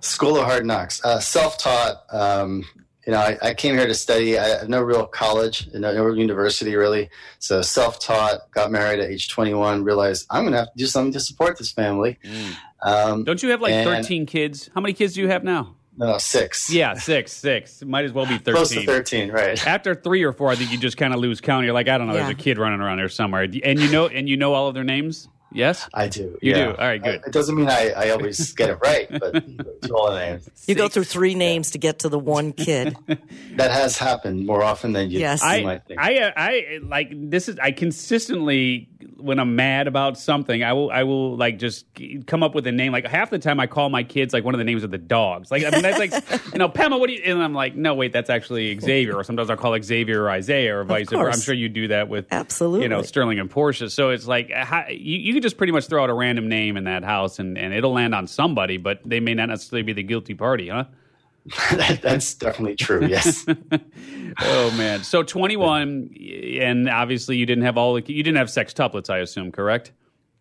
School 0.00 0.36
of 0.36 0.44
Hard 0.44 0.64
Knocks, 0.66 1.04
uh, 1.04 1.20
self 1.20 1.58
taught. 1.58 2.02
Um, 2.10 2.64
you 3.06 3.12
know, 3.12 3.18
I, 3.18 3.38
I 3.42 3.54
came 3.54 3.76
here 3.76 3.86
to 3.86 3.94
study. 3.94 4.38
I 4.38 4.58
have 4.60 4.68
no 4.68 4.82
real 4.82 5.06
college, 5.06 5.68
no, 5.72 5.92
no 5.92 6.12
university 6.12 6.76
really. 6.76 7.08
So 7.38 7.62
self 7.62 7.98
taught. 7.98 8.50
Got 8.52 8.70
married 8.70 9.00
at 9.00 9.10
age 9.10 9.28
21. 9.30 9.84
Realized 9.84 10.26
I'm 10.30 10.42
going 10.42 10.52
to 10.52 10.58
have 10.58 10.72
to 10.72 10.78
do 10.78 10.86
something 10.86 11.12
to 11.12 11.20
support 11.20 11.58
this 11.58 11.72
family. 11.72 12.18
Um, 12.82 13.24
Don't 13.24 13.42
you 13.42 13.50
have 13.50 13.60
like 13.60 13.72
And- 13.72 13.88
13 13.88 14.26
kids? 14.26 14.70
How 14.74 14.80
many 14.80 14.92
kids 14.92 15.14
do 15.14 15.20
you 15.22 15.28
have 15.28 15.44
now? 15.44 15.74
No, 16.00 16.18
six. 16.18 16.70
Yeah, 16.70 16.94
six, 16.94 17.32
six. 17.32 17.82
Might 17.84 18.06
as 18.06 18.12
well 18.12 18.24
be 18.26 18.38
13. 18.38 18.54
close 18.54 18.70
to 18.70 18.84
13. 18.86 19.30
Right. 19.30 19.66
After 19.66 19.94
three 19.94 20.22
or 20.22 20.32
four, 20.32 20.48
I 20.50 20.56
think 20.56 20.72
you 20.72 20.78
just 20.78 20.96
kind 20.96 21.12
of 21.12 21.20
lose 21.20 21.40
count. 21.40 21.64
You're 21.64 21.74
like, 21.74 21.88
I 21.88 21.98
don't 21.98 22.06
know, 22.08 22.14
there's 22.14 22.30
a 22.30 22.34
kid 22.34 22.58
running 22.58 22.80
around 22.80 22.96
there 22.98 23.08
somewhere, 23.08 23.42
and 23.42 23.54
you 23.54 23.90
know, 23.90 24.06
and 24.06 24.28
you 24.28 24.36
know 24.36 24.54
all 24.54 24.68
of 24.68 24.74
their 24.74 24.84
names. 24.84 25.28
Yes, 25.52 25.88
I 25.92 26.06
do. 26.06 26.38
You 26.40 26.52
yeah. 26.52 26.64
do? 26.66 26.70
All 26.70 26.86
right, 26.86 27.02
good. 27.02 27.20
Uh, 27.20 27.26
It 27.26 27.32
doesn't 27.32 27.56
mean 27.56 27.68
I, 27.68 27.90
I 27.90 28.10
always 28.10 28.52
get 28.52 28.70
it 28.70 28.78
right, 28.82 29.08
but 29.10 29.32
to 29.82 29.92
all 29.94 30.12
the 30.12 30.18
names. 30.18 30.48
You 30.66 30.76
go 30.76 30.86
through 30.88 31.04
three 31.04 31.34
names 31.34 31.72
to 31.72 31.78
get 31.78 31.98
to 32.00 32.08
the 32.08 32.20
one 32.20 32.52
kid. 32.52 32.96
That 33.56 33.72
has 33.72 33.98
happened 33.98 34.46
more 34.46 34.62
often 34.62 34.92
than 34.92 35.10
you, 35.10 35.18
Yes. 35.18 35.42
you 35.42 35.48
I, 35.48 35.62
might 35.62 35.84
think. 35.86 36.00
I, 36.00 36.18
uh, 36.18 36.30
I 36.36 36.78
like 36.82 37.10
this 37.12 37.48
is 37.48 37.58
I 37.58 37.72
consistently 37.72 38.88
when 39.16 39.38
I'm 39.38 39.56
mad 39.56 39.86
about 39.86 40.18
something, 40.18 40.62
I 40.62 40.72
will, 40.72 40.90
I 40.90 41.04
will 41.04 41.36
like 41.36 41.58
just 41.58 41.86
come 42.26 42.42
up 42.42 42.54
with 42.54 42.66
a 42.66 42.72
name. 42.72 42.92
Like 42.92 43.06
half 43.06 43.30
the 43.30 43.38
time, 43.38 43.60
I 43.60 43.66
call 43.66 43.88
my 43.88 44.02
kids 44.02 44.32
like 44.32 44.44
one 44.44 44.54
of 44.54 44.58
the 44.58 44.64
names 44.64 44.84
of 44.84 44.90
the 44.90 44.98
dogs. 44.98 45.50
Like 45.50 45.64
I 45.64 45.70
mean, 45.70 45.82
that's 45.82 45.98
like 45.98 46.12
you 46.52 46.58
know, 46.58 46.68
Pema, 46.68 46.98
what 46.98 47.08
do 47.08 47.14
you? 47.14 47.22
And 47.24 47.42
I'm 47.42 47.54
like, 47.54 47.74
no, 47.74 47.94
wait, 47.94 48.12
that's 48.12 48.30
actually 48.30 48.78
Xavier. 48.78 49.16
Or 49.16 49.24
sometimes 49.24 49.50
I'll 49.50 49.56
call 49.56 49.80
Xavier 49.80 50.22
or 50.22 50.30
Isaiah 50.30 50.78
or 50.78 50.84
vice 50.84 51.08
versa. 51.10 51.30
I'm 51.30 51.40
sure 51.40 51.54
you 51.54 51.68
do 51.68 51.88
that 51.88 52.08
with 52.08 52.26
Absolutely. 52.30 52.82
you 52.82 52.88
know, 52.88 53.02
Sterling 53.02 53.38
and 53.38 53.50
Porsche. 53.50 53.90
So 53.90 54.10
it's 54.10 54.26
like 54.26 54.50
uh, 54.50 54.64
how, 54.64 54.86
you, 54.88 55.18
you 55.18 55.34
could 55.34 55.42
just 55.42 55.56
pretty 55.56 55.72
much 55.72 55.86
throw 55.86 56.02
out 56.02 56.10
a 56.10 56.14
random 56.14 56.48
name 56.48 56.76
in 56.76 56.84
that 56.84 57.04
house 57.04 57.38
and, 57.38 57.56
and 57.58 57.72
it'll 57.74 57.92
land 57.92 58.14
on 58.14 58.26
somebody, 58.26 58.76
but 58.76 59.00
they 59.04 59.20
may 59.20 59.34
not 59.34 59.48
necessarily 59.48 59.82
be 59.82 59.92
the 59.92 60.02
guilty 60.02 60.34
party, 60.34 60.68
huh? 60.68 60.84
that, 61.70 62.00
that's 62.02 62.34
definitely 62.34 62.76
true. 62.76 63.06
Yes. 63.06 63.46
Oh 64.42 64.70
man! 64.78 65.02
So 65.02 65.24
21, 65.24 66.14
and 66.60 66.88
obviously 66.88 67.36
you 67.36 67.46
didn't 67.46 67.64
have 67.64 67.76
all 67.76 67.94
the 67.94 68.12
you 68.12 68.22
didn't 68.22 68.38
have 68.38 68.46
sextuplets, 68.46 69.10
I 69.10 69.18
assume, 69.18 69.50
correct? 69.50 69.90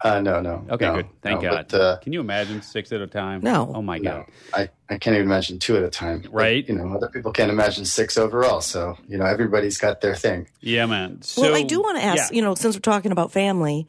Uh, 0.01 0.21
no, 0.21 0.39
no. 0.39 0.65
Okay, 0.69 0.85
no, 0.85 0.95
good. 0.95 1.07
Thank 1.21 1.41
no, 1.41 1.49
God. 1.49 1.67
But, 1.69 1.81
uh, 1.81 1.97
Can 1.97 2.13
you 2.13 2.21
imagine 2.21 2.61
six 2.61 2.91
at 2.93 3.01
a 3.01 3.07
time? 3.07 3.41
No. 3.41 3.69
Oh 3.75 3.81
my 3.81 3.97
no, 3.97 4.11
God! 4.11 4.25
I, 4.53 4.93
I 4.93 4.97
can't 4.97 5.15
even 5.15 5.25
imagine 5.27 5.59
two 5.59 5.75
at 5.75 5.83
a 5.83 5.89
time. 5.89 6.21
But, 6.21 6.31
Right. 6.31 6.67
you 6.69 6.75
know, 6.75 6.95
other 6.95 7.09
people 7.09 7.33
can't 7.33 7.51
imagine 7.51 7.83
six 7.83 8.17
overall. 8.17 8.61
So, 8.61 8.97
you 9.09 9.17
know, 9.17 9.25
everybody's 9.25 9.77
got 9.77 9.99
their 9.99 10.15
thing. 10.15 10.47
Yeah, 10.61 10.85
man. 10.85 11.21
So, 11.21 11.41
well, 11.41 11.55
I 11.55 11.63
do 11.63 11.81
want 11.81 11.97
to 11.97 12.03
ask, 12.03 12.31
yeah. 12.31 12.35
you 12.35 12.41
know, 12.41 12.55
since 12.55 12.75
we're 12.75 12.81
talking 12.81 13.11
about 13.11 13.31
family, 13.33 13.87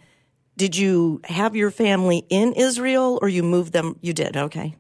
did 0.57 0.76
you 0.76 1.21
have 1.25 1.55
your 1.55 1.71
family 1.71 2.25
in 2.29 2.55
Israel 2.55 3.19
or 3.23 3.29
you 3.29 3.43
moved 3.45 3.73
them? 3.73 3.97
You 4.00 4.12
did. 4.12 4.37
Okay. 4.37 4.75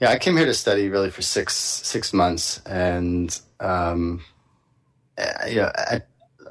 Yeah, 0.00 0.10
I 0.10 0.18
came 0.18 0.36
here 0.36 0.46
to 0.46 0.54
study 0.54 0.88
really 0.88 1.10
for 1.10 1.22
six 1.22 1.54
six 1.54 2.12
months, 2.12 2.62
and 2.64 3.38
um, 3.60 4.22
uh, 5.18 5.46
you 5.46 5.56
know, 5.56 5.70
I, 5.76 6.00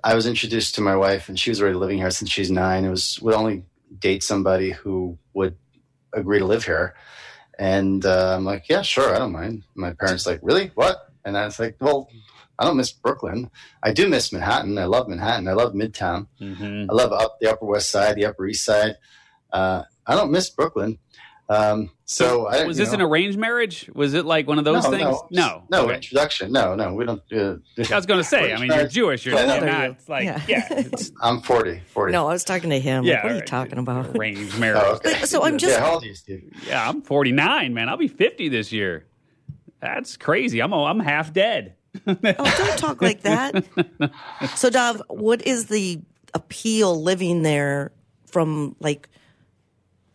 I 0.03 0.13
was 0.13 0.27
introduced 0.27 0.75
to 0.75 0.82
my 0.82 0.96
wife, 0.96 1.29
and 1.29 1.39
she 1.39 1.50
was 1.50 1.62
already 1.62 1.75
living 1.75 1.98
here 1.98 2.12
since 2.12 2.29
she's 2.29 2.51
nine. 2.51 2.86
It 2.86 2.89
was 2.89 3.20
with 3.22 3.36
only 3.36 3.63
date 3.98 4.24
somebody 4.24 4.72
who 4.72 5.18
would 5.34 5.58
agree 6.13 6.39
to 6.39 6.46
live 6.46 6.63
here. 6.63 6.96
And 7.58 8.06
uh, 8.06 8.36
I'm 8.38 8.46
like, 8.46 8.70
yeah, 8.70 8.84
sure, 8.84 9.13
I 9.13 9.20
don't 9.20 9.34
mind. 9.34 9.63
My 9.75 9.94
parents 9.94 10.25
like, 10.25 10.39
really? 10.41 10.72
What? 10.75 11.12
And 11.25 11.38
I 11.38 11.46
was 11.46 11.60
like, 11.60 11.75
well, 11.82 12.10
I 12.58 12.65
don't 12.65 12.77
miss 12.77 12.91
Brooklyn. 12.91 13.50
I 13.84 13.91
do 13.91 14.08
miss 14.08 14.32
Manhattan. 14.32 14.77
I 14.77 14.86
love 14.86 15.10
Manhattan. 15.10 15.48
I 15.48 15.53
love 15.53 15.74
Midtown. 15.74 16.27
Mm-hmm. 16.39 16.89
I 16.89 16.94
love 16.94 17.12
up 17.12 17.38
the 17.41 17.51
Upper 17.51 17.65
West 17.65 17.89
Side, 17.89 18.15
the 18.15 18.25
Upper 18.25 18.48
East 18.48 18.63
Side. 18.63 18.96
Uh, 19.51 19.84
I 20.06 20.15
don't 20.15 20.32
miss 20.32 20.50
Brooklyn. 20.50 21.00
Um, 21.50 21.89
so 22.06 22.46
I, 22.46 22.65
was 22.65 22.77
this 22.77 22.89
know, 22.89 22.96
an 22.96 23.01
arranged 23.01 23.38
marriage? 23.39 23.89
Was 23.96 24.13
it 24.13 24.24
like 24.24 24.48
one 24.48 24.60
of 24.60 24.65
those 24.65 24.84
no, 24.84 24.91
things? 24.91 25.18
No, 25.32 25.63
no, 25.72 25.86
Okay. 25.86 25.96
introduction. 25.96 26.51
No, 26.51 26.75
no, 26.75 26.94
we 26.94 27.06
don't. 27.06 27.22
Uh, 27.34 27.56
I 27.91 27.96
was 27.96 28.06
going 28.06 28.20
to 28.20 28.24
say. 28.24 28.53
I 28.53 28.60
mean, 28.60 28.72
you're 28.72 28.88
Jewish. 28.88 29.25
You're 29.25 29.36
Yeah, 29.36 29.60
no. 29.60 29.65
not 29.65 29.98
like 30.08 30.25
Yeah. 30.25 30.41
yeah. 30.48 30.68
it's 30.72 31.10
Oh, 31.22 31.29
I'm 31.29 31.41
40. 31.41 31.82
40. 31.88 32.12
No, 32.12 32.27
I 32.27 32.34
was 32.34 32.44
talking 32.44 32.70
to 32.70 32.79
him. 32.79 33.03
Yeah, 33.03 33.15
like, 33.15 33.24
what 33.24 33.32
are 33.32 33.36
you 33.36 33.41
talking 33.41 33.79
about? 33.79 34.15
arranged 34.15 34.60
marriage. 34.60 34.82
Oh, 34.86 34.94
okay. 35.03 35.25
So 35.25 35.44
I'm 35.44 35.58
just- 35.58 35.74
Yeah, 35.74 35.79
how 35.84 35.94
old 35.94 36.03
are 36.03 36.08
you, 36.08 36.13
Steve? 36.15 36.53
Yeah, 36.68 36.88
I'm 36.88 37.01
49, 37.01 37.74
man. 37.74 37.89
I'll 37.89 37.98
be 37.98 38.08
50 38.08 38.50
this 38.50 38.72
year. 38.72 39.08
That's 39.82 40.18
crazy. 40.18 40.62
I'm 40.62 40.72
I'm 40.74 41.00
half 41.00 41.34
dead. 41.34 41.74
Oh, 42.06 42.13
don't 42.13 42.77
talk 42.77 43.01
like 43.01 43.22
that. 43.22 43.65
So, 44.56 44.70
Dov, 44.70 45.01
what 45.08 45.41
is 45.48 45.65
the 45.68 46.01
appeal 46.36 47.01
living 47.01 47.41
there 47.41 47.91
from 48.27 48.75
like 48.79 49.10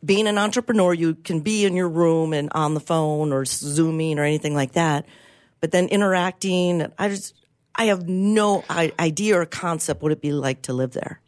being 0.04 0.26
an 0.26 0.38
entrepreneur? 0.38 0.92
You 0.92 1.14
can 1.14 1.40
be 1.40 1.64
in 1.64 1.75
your 1.75 1.88
room 1.88 2.32
and 2.32 2.50
on 2.52 2.75
the 2.75 2.80
phone 2.80 3.32
or 3.32 3.44
Zooming 3.44 4.18
or 4.18 4.25
anything 4.25 4.54
like 4.54 4.73
that, 4.73 5.06
but 5.61 5.70
then 5.70 5.88
interacting. 5.88 6.92
I 6.99 7.08
just, 7.08 7.34
I 7.75 7.87
have 7.87 8.08
no 8.08 8.64
idea 8.70 9.40
or 9.40 9.46
concept 9.46 10.02
what 10.02 10.12
it'd 10.12 10.23
be 10.23 10.32
like 10.32 10.62
to 10.62 10.73
live 10.73 10.92
there. 10.92 11.20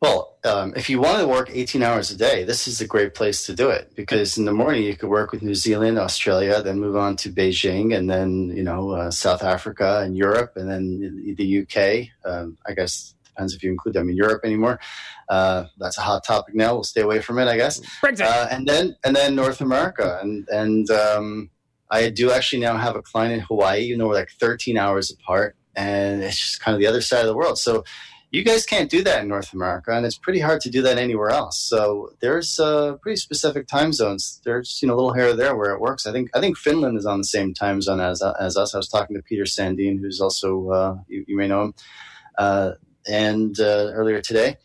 Well, 0.00 0.38
um, 0.44 0.72
if 0.76 0.88
you 0.88 0.98
want 0.98 1.18
to 1.18 1.28
work 1.28 1.50
18 1.52 1.82
hours 1.82 2.10
a 2.10 2.16
day, 2.16 2.44
this 2.44 2.66
is 2.66 2.80
a 2.80 2.86
great 2.86 3.14
place 3.14 3.44
to 3.44 3.54
do 3.54 3.68
it 3.68 3.92
because 3.94 4.38
in 4.38 4.46
the 4.46 4.52
morning 4.52 4.82
you 4.82 4.96
could 4.96 5.10
work 5.10 5.30
with 5.30 5.42
New 5.42 5.54
Zealand, 5.54 5.98
Australia, 5.98 6.62
then 6.62 6.80
move 6.80 6.96
on 6.96 7.16
to 7.16 7.28
Beijing, 7.28 7.94
and 7.94 8.08
then 8.08 8.48
you 8.56 8.62
know 8.62 8.92
uh, 8.92 9.10
South 9.10 9.42
Africa 9.42 10.00
and 10.02 10.16
Europe, 10.16 10.52
and 10.56 10.70
then 10.70 11.34
the 11.36 11.60
UK. 11.60 12.08
Um, 12.24 12.56
I 12.66 12.72
guess 12.72 13.14
depends 13.40 13.54
if 13.54 13.62
you 13.62 13.70
include 13.70 13.94
them 13.94 14.08
in 14.08 14.16
Europe 14.16 14.42
anymore. 14.44 14.78
Uh, 15.28 15.64
that's 15.78 15.98
a 15.98 16.02
hot 16.02 16.24
topic 16.24 16.54
now. 16.54 16.74
We'll 16.74 16.84
stay 16.84 17.00
away 17.00 17.20
from 17.20 17.38
it, 17.38 17.48
I 17.48 17.56
guess. 17.56 17.80
Brexit. 18.02 18.22
Uh, 18.22 18.48
and 18.50 18.66
then 18.66 18.96
and 19.04 19.16
then 19.16 19.34
North 19.34 19.60
America, 19.60 20.18
and 20.22 20.46
and 20.48 20.90
um, 20.90 21.50
I 21.90 22.10
do 22.10 22.30
actually 22.30 22.60
now 22.60 22.76
have 22.76 22.96
a 22.96 23.02
client 23.02 23.32
in 23.32 23.40
Hawaii. 23.40 23.80
You 23.80 23.96
know, 23.96 24.08
we're 24.08 24.14
like 24.14 24.30
13 24.40 24.76
hours 24.76 25.10
apart, 25.10 25.56
and 25.74 26.22
it's 26.22 26.38
just 26.38 26.60
kind 26.60 26.74
of 26.74 26.80
the 26.80 26.86
other 26.86 27.00
side 27.00 27.20
of 27.20 27.26
the 27.26 27.36
world. 27.36 27.58
So 27.58 27.84
you 28.32 28.44
guys 28.44 28.64
can't 28.64 28.88
do 28.88 29.02
that 29.02 29.22
in 29.22 29.28
North 29.28 29.52
America, 29.52 29.90
and 29.92 30.06
it's 30.06 30.18
pretty 30.18 30.38
hard 30.38 30.60
to 30.60 30.70
do 30.70 30.82
that 30.82 30.98
anywhere 30.98 31.30
else. 31.30 31.58
So 31.58 32.10
there's 32.20 32.60
uh, 32.60 32.94
pretty 33.02 33.16
specific 33.16 33.66
time 33.66 33.92
zones. 33.92 34.40
There's 34.44 34.80
you 34.82 34.88
know 34.88 34.94
a 34.94 34.96
little 34.96 35.14
here 35.14 35.30
or 35.30 35.34
there 35.34 35.56
where 35.56 35.72
it 35.72 35.80
works. 35.80 36.06
I 36.06 36.12
think 36.12 36.30
I 36.34 36.40
think 36.40 36.58
Finland 36.58 36.98
is 36.98 37.06
on 37.06 37.18
the 37.18 37.24
same 37.24 37.54
time 37.54 37.80
zone 37.80 38.00
as 38.00 38.22
as 38.22 38.56
us. 38.56 38.74
I 38.74 38.78
was 38.78 38.88
talking 38.88 39.16
to 39.16 39.22
Peter 39.22 39.44
Sandeen, 39.44 39.98
who's 39.98 40.20
also 40.20 40.68
uh, 40.70 40.96
you, 41.08 41.24
you 41.26 41.36
may 41.36 41.48
know 41.48 41.62
him, 41.62 41.74
uh, 42.38 42.72
and 43.10 43.58
uh, 43.60 43.90
earlier 43.92 44.20
today. 44.20 44.56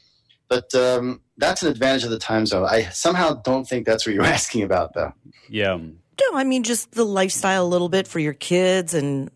But 0.47 0.73
um, 0.75 1.21
that's 1.37 1.63
an 1.63 1.69
advantage 1.69 2.03
of 2.03 2.11
the 2.11 2.19
time 2.19 2.45
zone. 2.45 2.65
I 2.69 2.83
somehow 2.89 3.33
don't 3.33 3.67
think 3.67 3.85
that's 3.85 4.05
what 4.05 4.13
you're 4.13 4.23
asking 4.37 4.63
about, 4.63 4.93
though. 4.93 5.11
yeah. 5.49 5.75
No, 5.77 6.37
I 6.37 6.43
mean 6.45 6.63
just 6.63 6.91
the 6.93 7.03
lifestyle 7.03 7.65
a 7.65 7.67
little 7.67 7.89
bit 7.89 8.07
for 8.07 8.19
your 8.19 8.33
kids 8.33 8.93
and 8.93 9.29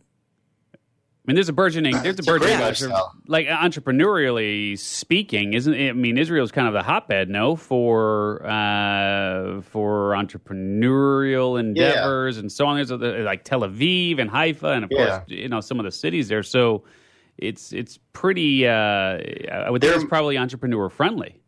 I 0.74 1.32
mean, 1.32 1.36
there's 1.36 1.50
a 1.50 1.54
burgeoning, 1.54 1.92
there's 1.92 2.06
a 2.06 2.10
It's 2.10 2.20
a 2.28 2.32
great 2.32 2.42
burgeoning, 2.42 2.62
lifestyle. 2.62 3.12
like 3.28 3.46
entrepreneurially 3.48 4.80
speaking, 4.80 5.54
isn't 5.54 5.74
it? 5.74 5.90
I 5.90 5.94
mean, 5.94 6.18
Israel's 6.18 6.52
kind 6.52 6.68
of 6.68 6.74
the 6.74 6.82
hotbed, 6.82 7.30
no, 7.30 7.56
for 7.56 8.44
uh, 8.48 9.62
for 9.62 10.14
entrepreneurial 10.14 11.60
endeavors 11.60 12.38
and 12.38 12.52
so 12.52 12.66
on. 12.66 12.78
There's 12.78 12.92
other- 12.92 13.24
like 13.24 13.44
Tel 13.44 13.62
Aviv 13.62 14.20
and 14.20 14.30
Haifa, 14.30 14.68
and 14.70 14.86
of 14.86 14.92
Yeah. 14.92 15.06
course, 15.20 15.24
you 15.28 15.50
know, 15.50 15.62
some 15.62 15.80
of 15.80 15.84
the 15.86 15.92
cities 15.92 16.30
there. 16.30 16.42
So 16.44 16.84
it's 17.42 17.74
it's 17.74 18.00
pretty. 18.14 18.68
Uh, 18.68 19.20
I 19.52 19.70
would 19.70 19.82
think 19.82 19.96
it's 19.96 20.06
probably 20.06 20.38
entrepreneur 20.38 20.90
friendly. 20.90 21.40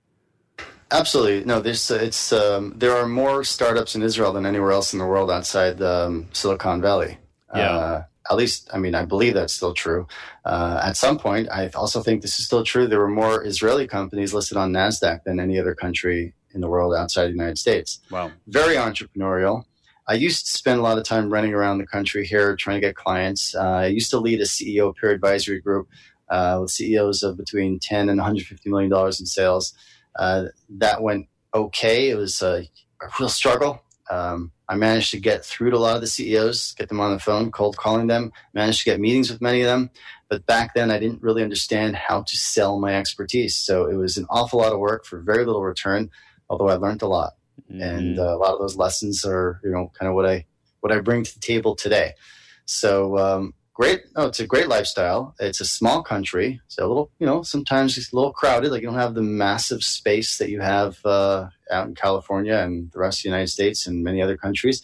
Absolutely, 0.91 1.45
no. 1.45 1.61
There's 1.61 1.89
uh, 1.89 1.95
it's 1.95 2.33
um, 2.33 2.73
there 2.75 2.95
are 2.95 3.07
more 3.07 3.43
startups 3.43 3.95
in 3.95 4.01
Israel 4.01 4.33
than 4.33 4.45
anywhere 4.45 4.71
else 4.71 4.93
in 4.93 4.99
the 4.99 5.05
world 5.05 5.31
outside 5.31 5.81
um, 5.81 6.27
Silicon 6.33 6.81
Valley. 6.81 7.17
Yeah. 7.55 7.69
Uh, 7.69 8.03
at 8.29 8.37
least, 8.37 8.69
I 8.73 8.77
mean, 8.77 8.93
I 8.93 9.03
believe 9.03 9.33
that's 9.33 9.53
still 9.53 9.73
true. 9.73 10.07
Uh, 10.45 10.79
at 10.83 10.95
some 10.95 11.17
point, 11.17 11.49
I 11.51 11.67
also 11.69 12.01
think 12.01 12.21
this 12.21 12.39
is 12.39 12.45
still 12.45 12.63
true. 12.63 12.87
There 12.87 12.99
were 12.99 13.09
more 13.09 13.43
Israeli 13.45 13.87
companies 13.87 14.33
listed 14.33 14.57
on 14.57 14.71
Nasdaq 14.71 15.23
than 15.23 15.39
any 15.39 15.59
other 15.59 15.73
country 15.73 16.33
in 16.53 16.61
the 16.61 16.69
world 16.69 16.93
outside 16.93 17.25
the 17.25 17.31
United 17.31 17.57
States. 17.57 17.99
Wow. 18.11 18.31
very 18.47 18.75
entrepreneurial. 18.75 19.65
I 20.11 20.15
used 20.15 20.45
to 20.45 20.53
spend 20.53 20.77
a 20.77 20.83
lot 20.83 20.97
of 20.97 21.05
time 21.05 21.31
running 21.31 21.53
around 21.53 21.77
the 21.77 21.87
country 21.87 22.25
here 22.25 22.53
trying 22.57 22.81
to 22.81 22.85
get 22.85 22.97
clients. 22.97 23.55
Uh, 23.55 23.61
I 23.61 23.85
used 23.85 24.09
to 24.09 24.19
lead 24.19 24.41
a 24.41 24.43
CEO 24.43 24.93
peer 24.93 25.09
advisory 25.09 25.61
group 25.61 25.87
uh, 26.27 26.57
with 26.59 26.71
CEOs 26.71 27.23
of 27.23 27.37
between 27.37 27.79
10 27.79 28.09
and 28.09 28.17
150 28.17 28.69
million 28.69 28.89
dollars 28.89 29.21
in 29.21 29.25
sales. 29.25 29.73
Uh, 30.19 30.47
that 30.67 31.01
went 31.01 31.27
okay. 31.53 32.09
It 32.09 32.15
was 32.15 32.41
a, 32.41 32.67
a 33.01 33.07
real 33.21 33.29
struggle. 33.29 33.83
Um, 34.09 34.51
I 34.67 34.75
managed 34.75 35.11
to 35.11 35.19
get 35.21 35.45
through 35.45 35.69
to 35.69 35.77
a 35.77 35.79
lot 35.79 35.95
of 35.95 36.01
the 36.01 36.07
CEOs, 36.07 36.73
get 36.73 36.89
them 36.89 36.99
on 36.99 37.13
the 37.13 37.19
phone, 37.19 37.49
cold 37.49 37.77
calling 37.77 38.07
them, 38.07 38.33
managed 38.53 38.79
to 38.79 38.85
get 38.91 38.99
meetings 38.99 39.31
with 39.31 39.39
many 39.39 39.61
of 39.61 39.67
them. 39.67 39.91
But 40.29 40.45
back 40.45 40.73
then, 40.73 40.91
I 40.91 40.99
didn't 40.99 41.23
really 41.23 41.41
understand 41.41 41.95
how 41.95 42.23
to 42.23 42.35
sell 42.35 42.81
my 42.81 42.95
expertise. 42.95 43.55
So 43.55 43.85
it 43.85 43.95
was 43.95 44.17
an 44.17 44.25
awful 44.29 44.59
lot 44.59 44.73
of 44.73 44.79
work 44.79 45.05
for 45.05 45.21
very 45.21 45.45
little 45.45 45.63
return, 45.63 46.09
although 46.49 46.67
I 46.67 46.75
learned 46.75 47.01
a 47.01 47.07
lot 47.07 47.31
and 47.69 48.19
uh, 48.19 48.35
a 48.35 48.37
lot 48.37 48.53
of 48.53 48.59
those 48.59 48.77
lessons 48.77 49.23
are 49.25 49.59
you 49.63 49.71
know 49.71 49.91
kind 49.97 50.09
of 50.09 50.15
what 50.15 50.25
I 50.25 50.45
what 50.81 50.91
I 50.91 50.99
bring 50.99 51.23
to 51.23 51.33
the 51.33 51.39
table 51.39 51.75
today. 51.75 52.13
So 52.65 53.17
um, 53.17 53.53
great. 53.73 54.03
Oh, 54.15 54.27
it's 54.27 54.39
a 54.39 54.47
great 54.47 54.67
lifestyle. 54.67 55.35
It's 55.39 55.61
a 55.61 55.65
small 55.65 56.03
country, 56.03 56.61
so 56.67 56.85
a 56.85 56.87
little 56.87 57.11
you 57.19 57.25
know 57.25 57.43
sometimes 57.43 57.97
it's 57.97 58.11
a 58.11 58.15
little 58.15 58.33
crowded. 58.33 58.71
Like 58.71 58.81
you 58.81 58.87
don't 58.87 58.97
have 58.97 59.15
the 59.15 59.21
massive 59.21 59.83
space 59.83 60.37
that 60.37 60.49
you 60.49 60.61
have 60.61 60.97
uh, 61.05 61.47
out 61.71 61.87
in 61.87 61.95
California 61.95 62.55
and 62.55 62.91
the 62.91 62.99
rest 62.99 63.19
of 63.19 63.23
the 63.23 63.29
United 63.29 63.47
States 63.47 63.87
and 63.87 64.03
many 64.03 64.21
other 64.21 64.37
countries, 64.37 64.81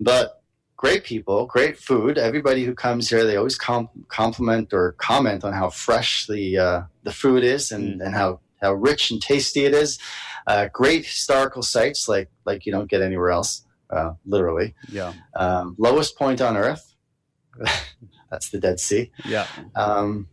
but. 0.00 0.34
Great 0.80 1.02
people, 1.02 1.44
great 1.44 1.76
food. 1.76 2.18
Everybody 2.18 2.64
who 2.64 2.72
comes 2.72 3.10
here, 3.10 3.24
they 3.24 3.34
always 3.34 3.58
com- 3.58 3.88
compliment 4.06 4.72
or 4.72 4.92
comment 4.92 5.42
on 5.42 5.52
how 5.52 5.70
fresh 5.70 6.28
the 6.28 6.56
uh, 6.56 6.82
the 7.02 7.10
food 7.10 7.42
is 7.42 7.72
and, 7.72 8.00
and 8.00 8.14
how, 8.14 8.38
how 8.62 8.74
rich 8.74 9.10
and 9.10 9.20
tasty 9.20 9.64
it 9.64 9.74
is 9.74 9.98
uh, 10.50 10.66
great 10.80 11.04
historical 11.04 11.62
sites 11.62 12.08
like 12.08 12.28
like 12.48 12.60
you 12.66 12.72
don't 12.72 12.90
get 12.90 13.00
anywhere 13.02 13.30
else 13.38 13.52
uh, 13.94 14.10
literally 14.34 14.74
Yeah. 14.98 15.12
um, 15.36 15.76
lowest 15.78 16.16
point 16.18 16.40
on 16.40 16.56
earth 16.56 16.84
that's 18.30 18.50
the 18.50 18.58
dead 18.58 18.80
sea 18.80 19.10
Yeah. 19.24 19.46
um, 19.74 20.28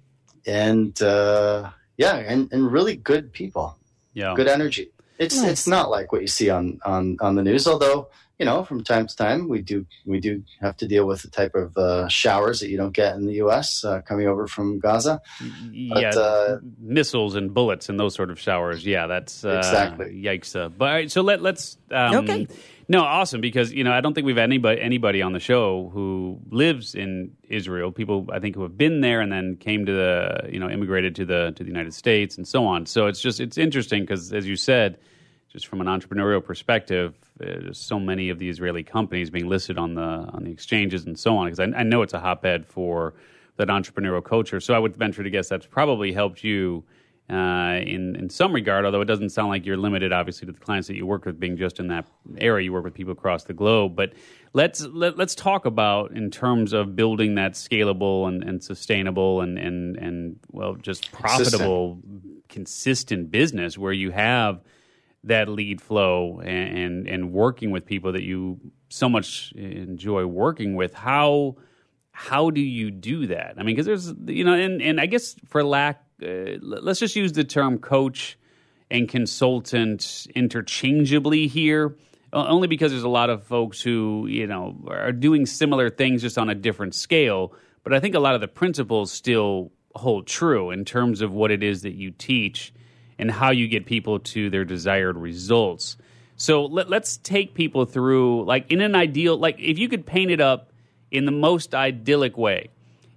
and 0.45 0.99
uh, 1.01 1.69
yeah 1.97 2.15
and, 2.17 2.51
and 2.53 2.71
really 2.71 2.95
good 2.95 3.31
people 3.33 3.77
Yeah. 4.13 4.33
good 4.35 4.47
energy 4.47 4.91
it's 5.17 5.37
Nice. 5.41 5.51
it's 5.51 5.67
not 5.67 5.89
like 5.89 6.11
what 6.11 6.21
you 6.21 6.27
see 6.27 6.49
on, 6.49 6.79
on 6.85 7.17
on 7.21 7.35
the 7.35 7.43
news 7.43 7.67
although 7.67 8.09
you 8.39 8.45
know 8.45 8.63
from 8.63 8.83
time 8.83 9.07
to 9.07 9.15
time 9.15 9.47
we 9.47 9.61
do 9.61 9.85
we 10.05 10.19
do 10.19 10.43
have 10.61 10.75
to 10.77 10.87
deal 10.87 11.05
with 11.05 11.21
the 11.21 11.29
type 11.29 11.55
of 11.55 11.75
uh, 11.77 12.07
showers 12.07 12.59
that 12.59 12.69
you 12.69 12.77
don't 12.77 12.93
get 12.93 13.15
in 13.15 13.25
the 13.25 13.35
us 13.35 13.83
uh, 13.85 14.01
coming 14.01 14.27
over 14.27 14.47
from 14.47 14.79
gaza 14.79 15.21
yeah, 15.71 16.09
uh, 16.09 16.59
missiles 16.79 17.35
and 17.35 17.53
bullets 17.53 17.89
and 17.89 17.99
those 17.99 18.15
sort 18.15 18.31
of 18.31 18.39
showers. 18.39 18.85
Yeah, 18.85 19.07
that's 19.07 19.43
uh, 19.43 19.57
Exactly. 19.57 20.21
Yikes! 20.23 20.55
Uh, 20.55 20.69
but 20.69 20.85
all 20.85 20.93
right, 20.93 21.11
so 21.11 21.21
let 21.21 21.41
let's 21.41 21.77
um, 21.91 22.15
Okay. 22.15 22.47
No, 22.87 23.01
awesome 23.01 23.41
because 23.41 23.73
you 23.73 23.83
know 23.83 23.91
I 23.91 24.01
don't 24.01 24.13
think 24.13 24.25
we've 24.25 24.35
had 24.35 24.43
anybody 24.43 24.79
anybody 24.79 25.21
on 25.21 25.33
the 25.33 25.39
show 25.39 25.89
who 25.91 26.39
lives 26.49 26.93
in 26.93 27.31
Israel. 27.49 27.91
People 27.91 28.27
I 28.31 28.39
think 28.39 28.55
who 28.55 28.61
have 28.61 28.77
been 28.77 29.01
there 29.01 29.21
and 29.21 29.31
then 29.31 29.57
came 29.57 29.87
to 29.87 29.91
the 29.91 30.49
you 30.51 30.59
know 30.59 30.69
immigrated 30.69 31.15
to 31.15 31.25
the 31.25 31.53
to 31.55 31.63
the 31.63 31.69
United 31.69 31.93
States 31.93 32.37
and 32.37 32.47
so 32.47 32.65
on. 32.65 32.85
So 32.85 33.07
it's 33.07 33.21
just 33.21 33.39
it's 33.39 33.57
interesting 33.57 34.03
because 34.03 34.31
as 34.33 34.47
you 34.47 34.55
said, 34.55 34.99
just 35.51 35.65
from 35.65 35.81
an 35.81 35.87
entrepreneurial 35.87 36.43
perspective, 36.43 37.15
uh, 37.41 37.73
so 37.73 37.99
many 37.99 38.29
of 38.29 38.39
the 38.39 38.49
Israeli 38.49 38.83
companies 38.83 39.29
being 39.29 39.47
listed 39.47 39.77
on 39.77 39.95
the 39.95 40.01
on 40.01 40.43
the 40.43 40.51
exchanges 40.51 41.05
and 41.05 41.17
so 41.17 41.37
on. 41.37 41.47
Because 41.47 41.59
I, 41.59 41.79
I 41.79 41.83
know 41.83 42.01
it's 42.01 42.13
a 42.13 42.19
hotbed 42.19 42.65
for 42.65 43.13
that 43.57 43.67
entrepreneurial 43.67 44.23
culture. 44.23 44.59
So 44.59 44.73
I 44.73 44.79
would 44.79 44.95
venture 44.95 45.23
to 45.23 45.29
guess 45.29 45.49
that's 45.49 45.65
probably 45.65 46.11
helped 46.11 46.43
you 46.43 46.83
uh, 47.29 47.79
in 47.81 48.15
in 48.15 48.29
some 48.29 48.53
regard. 48.53 48.85
Although 48.85 49.01
it 49.01 49.05
doesn't 49.05 49.29
sound 49.29 49.49
like 49.49 49.65
you're 49.65 49.77
limited, 49.77 50.13
obviously, 50.13 50.45
to 50.45 50.51
the 50.51 50.59
clients 50.59 50.87
that 50.87 50.95
you 50.95 51.05
work 51.05 51.25
with 51.25 51.39
being 51.39 51.57
just 51.57 51.79
in 51.79 51.87
that 51.87 52.07
area. 52.37 52.65
You 52.65 52.73
work 52.73 52.83
with 52.83 52.93
people 52.93 53.13
across 53.13 53.43
the 53.43 53.53
globe. 53.53 53.95
But 53.95 54.13
let's 54.53 54.85
let, 54.85 55.17
let's 55.17 55.35
talk 55.35 55.65
about 55.65 56.11
in 56.11 56.31
terms 56.31 56.71
of 56.71 56.95
building 56.95 57.35
that 57.35 57.53
scalable 57.53 58.27
and, 58.27 58.43
and 58.43 58.63
sustainable 58.63 59.41
and 59.41 59.57
and 59.57 59.97
and 59.97 60.39
well, 60.51 60.75
just 60.75 61.11
profitable, 61.11 61.99
consistent 62.47 63.31
business 63.31 63.77
where 63.77 63.93
you 63.93 64.11
have 64.11 64.61
that 65.25 65.49
lead 65.49 65.81
flow 65.81 66.39
and, 66.43 67.07
and 67.07 67.31
working 67.31 67.71
with 67.71 67.85
people 67.85 68.11
that 68.13 68.23
you 68.23 68.59
so 68.89 69.09
much 69.09 69.51
enjoy 69.53 70.25
working 70.25 70.75
with 70.75 70.93
how 70.93 71.55
how 72.11 72.49
do 72.49 72.61
you 72.61 72.91
do 72.91 73.27
that 73.27 73.55
i 73.57 73.63
mean 73.63 73.75
because 73.75 73.85
there's 73.85 74.13
you 74.27 74.43
know 74.43 74.53
and 74.53 74.81
and 74.81 75.01
i 75.01 75.05
guess 75.05 75.35
for 75.47 75.63
lack 75.63 76.05
uh, 76.23 76.57
let's 76.61 76.99
just 76.99 77.15
use 77.15 77.33
the 77.33 77.43
term 77.43 77.77
coach 77.77 78.37
and 78.89 79.09
consultant 79.09 80.27
interchangeably 80.35 81.47
here, 81.47 81.95
only 82.31 82.67
because 82.67 82.91
there's 82.91 83.03
a 83.03 83.09
lot 83.09 83.29
of 83.29 83.43
folks 83.43 83.81
who 83.81 84.27
you 84.27 84.47
know 84.47 84.75
are 84.87 85.11
doing 85.11 85.45
similar 85.45 85.89
things 85.89 86.21
just 86.21 86.37
on 86.37 86.49
a 86.49 86.55
different 86.55 86.95
scale. 86.95 87.53
But 87.83 87.93
I 87.93 87.99
think 87.99 88.15
a 88.15 88.19
lot 88.19 88.35
of 88.35 88.41
the 88.41 88.47
principles 88.47 89.11
still 89.11 89.71
hold 89.95 90.27
true 90.27 90.71
in 90.71 90.85
terms 90.85 91.21
of 91.21 91.33
what 91.33 91.51
it 91.51 91.63
is 91.63 91.81
that 91.83 91.93
you 91.93 92.11
teach 92.11 92.73
and 93.17 93.31
how 93.31 93.51
you 93.51 93.67
get 93.67 93.85
people 93.85 94.19
to 94.19 94.49
their 94.49 94.65
desired 94.65 95.17
results. 95.17 95.97
So 96.37 96.65
let, 96.65 96.91
us 96.91 97.17
take 97.17 97.53
people 97.53 97.85
through, 97.85 98.43
like 98.45 98.71
in 98.71 98.81
an 98.81 98.95
ideal, 98.95 99.37
like 99.37 99.57
if 99.59 99.79
you 99.79 99.87
could 99.87 100.05
paint 100.05 100.31
it 100.31 100.41
up 100.41 100.71
in 101.11 101.25
the 101.25 101.31
most 101.31 101.73
idyllic 101.73 102.37
way, 102.37 102.69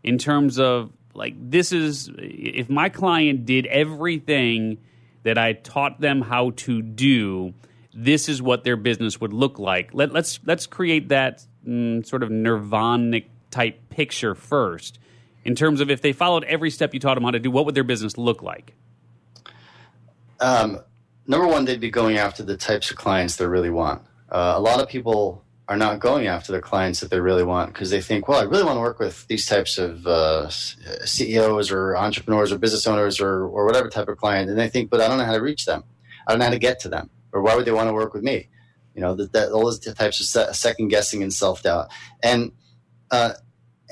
in 0.05 0.19
terms 0.19 0.59
of 0.59 0.93
like 1.15 1.35
this 1.37 1.73
is 1.73 2.11
if 2.17 2.71
my 2.71 2.89
client 2.89 3.45
did 3.45 3.67
everything 3.67 4.79
that 5.25 5.37
I 5.37 5.55
taught 5.55 6.01
them 6.01 6.23
how 6.23 6.51
to 6.51 6.81
do, 6.81 7.55
this 7.93 8.29
is 8.29 8.41
what 8.41 8.63
their 8.63 8.77
business 8.77 9.21
would 9.21 9.33
look 9.33 9.59
like. 9.59 9.93
Let, 9.93 10.13
let's 10.13 10.39
let's 10.47 10.67
create 10.67 11.09
that 11.09 11.45
mm, 11.67 12.07
sort 12.07 12.23
of 12.23 12.31
nirvanic 12.31 13.27
type 13.51 13.91
picture 13.91 14.35
first, 14.37 15.01
in 15.45 15.55
terms 15.55 15.81
of 15.81 15.91
if 15.91 16.01
they 16.03 16.13
followed 16.13 16.45
every 16.45 16.71
step 16.71 16.95
you 16.95 17.01
taught 17.01 17.15
them 17.15 17.25
how 17.25 17.33
to 17.33 17.41
do, 17.41 17.51
what 17.51 17.67
would 17.67 17.75
their 17.75 17.85
business 17.85 18.17
look 18.17 18.43
like? 18.43 18.75
Um, 20.41 20.81
number 21.27 21.47
one, 21.47 21.65
they'd 21.65 21.81
be 21.81 21.91
going 21.91 22.17
after 22.19 22.43
the 22.43 22.57
types 22.57 22.91
of 22.91 22.97
clients 22.97 23.37
they 23.37 23.47
really 23.47 23.71
want. 23.71 24.03
Uh, 24.31 24.55
a 24.57 24.61
lot 24.61 24.81
of 24.81 24.89
people 24.89 25.45
are 25.69 25.77
not 25.77 26.01
going 26.01 26.27
after 26.27 26.51
the 26.51 26.61
clients 26.61 27.01
that 27.01 27.11
they 27.11 27.21
really 27.21 27.45
want 27.45 27.73
because 27.73 27.91
they 27.91 28.01
think, 28.01 28.27
well, 28.27 28.41
I 28.41 28.45
really 28.45 28.65
want 28.65 28.77
to 28.77 28.81
work 28.81 28.99
with 28.99 29.27
these 29.29 29.45
types 29.45 29.77
of 29.77 30.07
uh, 30.07 30.49
CEOs 30.49 31.71
or 31.71 31.97
entrepreneurs 31.97 32.51
or 32.51 32.59
business 32.59 32.87
owners 32.87 33.21
or, 33.21 33.45
or 33.45 33.67
whatever 33.67 33.91
type 33.91 34.09
of 34.09 34.17
client. 34.17 34.49
And 34.49 34.59
they 34.59 34.69
think, 34.69 34.89
but 34.89 35.03
I 35.03 35.09
don't 35.09 35.19
know 35.19 35.27
how 35.27 35.35
to 35.35 35.43
reach 35.43 35.67
them. 35.67 35.85
I 36.27 36.33
don't 36.33 36.39
know 36.39 36.47
how 36.47 36.53
to 36.53 36.59
get 36.59 36.81
to 36.81 36.89
them. 36.89 37.11
Or 37.33 37.43
why 37.43 37.55
would 37.55 37.67
they 37.67 37.71
want 37.71 37.89
to 37.89 37.93
work 37.93 38.15
with 38.15 38.23
me? 38.23 38.49
You 38.95 39.03
know, 39.03 39.15
that, 39.15 39.33
that 39.33 39.53
all 39.53 39.65
those 39.65 39.79
types 39.79 40.21
of 40.21 40.27
se- 40.27 40.53
second 40.55 40.89
guessing 40.89 41.23
and 41.23 41.33
self 41.33 41.63
doubt. 41.63 41.89
And 42.23 42.53
uh, 43.11 43.35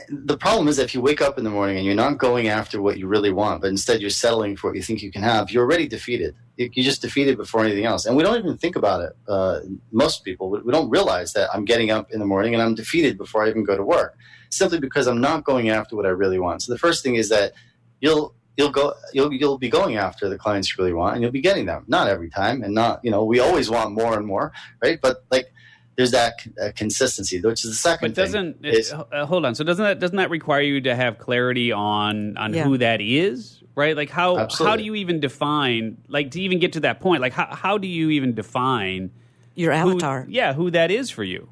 the 0.08 0.36
problem 0.36 0.68
is 0.68 0.78
if 0.78 0.94
you 0.94 1.00
wake 1.00 1.20
up 1.20 1.38
in 1.38 1.44
the 1.44 1.50
morning 1.50 1.76
and 1.76 1.86
you're 1.86 1.94
not 1.94 2.18
going 2.18 2.48
after 2.48 2.82
what 2.82 2.98
you 2.98 3.06
really 3.06 3.32
want, 3.32 3.62
but 3.62 3.68
instead 3.68 4.00
you're 4.00 4.10
settling 4.10 4.56
for 4.56 4.70
what 4.70 4.76
you 4.76 4.82
think 4.82 5.02
you 5.02 5.10
can 5.10 5.22
have, 5.22 5.50
you're 5.50 5.64
already 5.64 5.88
defeated 5.88 6.34
you're 6.56 6.84
just 6.84 7.02
defeated 7.02 7.36
before 7.36 7.64
anything 7.64 7.84
else. 7.84 8.06
And 8.06 8.16
we 8.16 8.22
don't 8.22 8.38
even 8.38 8.56
think 8.56 8.76
about 8.76 9.02
it. 9.02 9.16
Uh, 9.28 9.60
most 9.92 10.24
people, 10.24 10.48
we 10.50 10.72
don't 10.72 10.88
realize 10.88 11.32
that 11.34 11.50
I'm 11.52 11.64
getting 11.64 11.90
up 11.90 12.10
in 12.10 12.18
the 12.18 12.26
morning 12.26 12.54
and 12.54 12.62
I'm 12.62 12.74
defeated 12.74 13.18
before 13.18 13.44
I 13.44 13.50
even 13.50 13.64
go 13.64 13.76
to 13.76 13.82
work, 13.82 14.16
simply 14.50 14.80
because 14.80 15.06
I'm 15.06 15.20
not 15.20 15.44
going 15.44 15.68
after 15.68 15.96
what 15.96 16.06
I 16.06 16.10
really 16.10 16.38
want. 16.38 16.62
So 16.62 16.72
the 16.72 16.78
first 16.78 17.02
thing 17.02 17.16
is 17.16 17.28
that 17.28 17.52
you'll 18.00 18.34
you'll 18.56 18.70
go 18.70 18.94
you'll 19.12 19.32
you'll 19.34 19.58
be 19.58 19.68
going 19.68 19.96
after 19.96 20.30
the 20.30 20.38
clients 20.38 20.70
you 20.70 20.82
really 20.82 20.94
want, 20.94 21.14
and 21.14 21.22
you'll 21.22 21.32
be 21.32 21.42
getting 21.42 21.66
them. 21.66 21.84
Not 21.88 22.08
every 22.08 22.30
time, 22.30 22.62
and 22.62 22.74
not 22.74 23.00
you 23.04 23.10
know 23.10 23.24
we 23.24 23.38
always 23.38 23.68
want 23.68 23.92
more 23.92 24.16
and 24.16 24.26
more, 24.26 24.52
right? 24.82 24.98
But 25.00 25.24
like 25.30 25.52
there's 25.96 26.10
that 26.10 26.34
uh, 26.62 26.70
consistency, 26.76 27.40
which 27.40 27.64
is 27.64 27.70
the 27.70 27.76
second. 27.76 28.14
But 28.14 28.22
doesn't 28.22 28.58
it, 28.62 28.92
uh, 28.92 29.26
hold 29.26 29.44
on? 29.44 29.54
So 29.54 29.64
doesn't 29.64 29.82
that 29.82 29.98
doesn't 29.98 30.16
that 30.16 30.30
require 30.30 30.60
you 30.60 30.80
to 30.82 30.94
have 30.94 31.18
clarity 31.18 31.72
on 31.72 32.36
on 32.36 32.52
yeah. 32.52 32.64
who 32.64 32.78
that 32.78 33.00
is, 33.00 33.62
right? 33.74 33.96
Like 33.96 34.10
how 34.10 34.36
Absolutely. 34.38 34.70
how 34.70 34.76
do 34.76 34.84
you 34.84 34.94
even 34.94 35.20
define 35.20 35.96
like 36.08 36.32
to 36.32 36.40
even 36.40 36.58
get 36.58 36.74
to 36.74 36.80
that 36.80 37.00
point? 37.00 37.22
Like 37.22 37.32
how 37.32 37.46
how 37.54 37.78
do 37.78 37.88
you 37.88 38.10
even 38.10 38.34
define 38.34 39.10
your 39.54 39.72
avatar? 39.72 40.22
Who, 40.22 40.32
yeah, 40.32 40.52
who 40.52 40.70
that 40.70 40.90
is 40.90 41.10
for 41.10 41.24
you. 41.24 41.48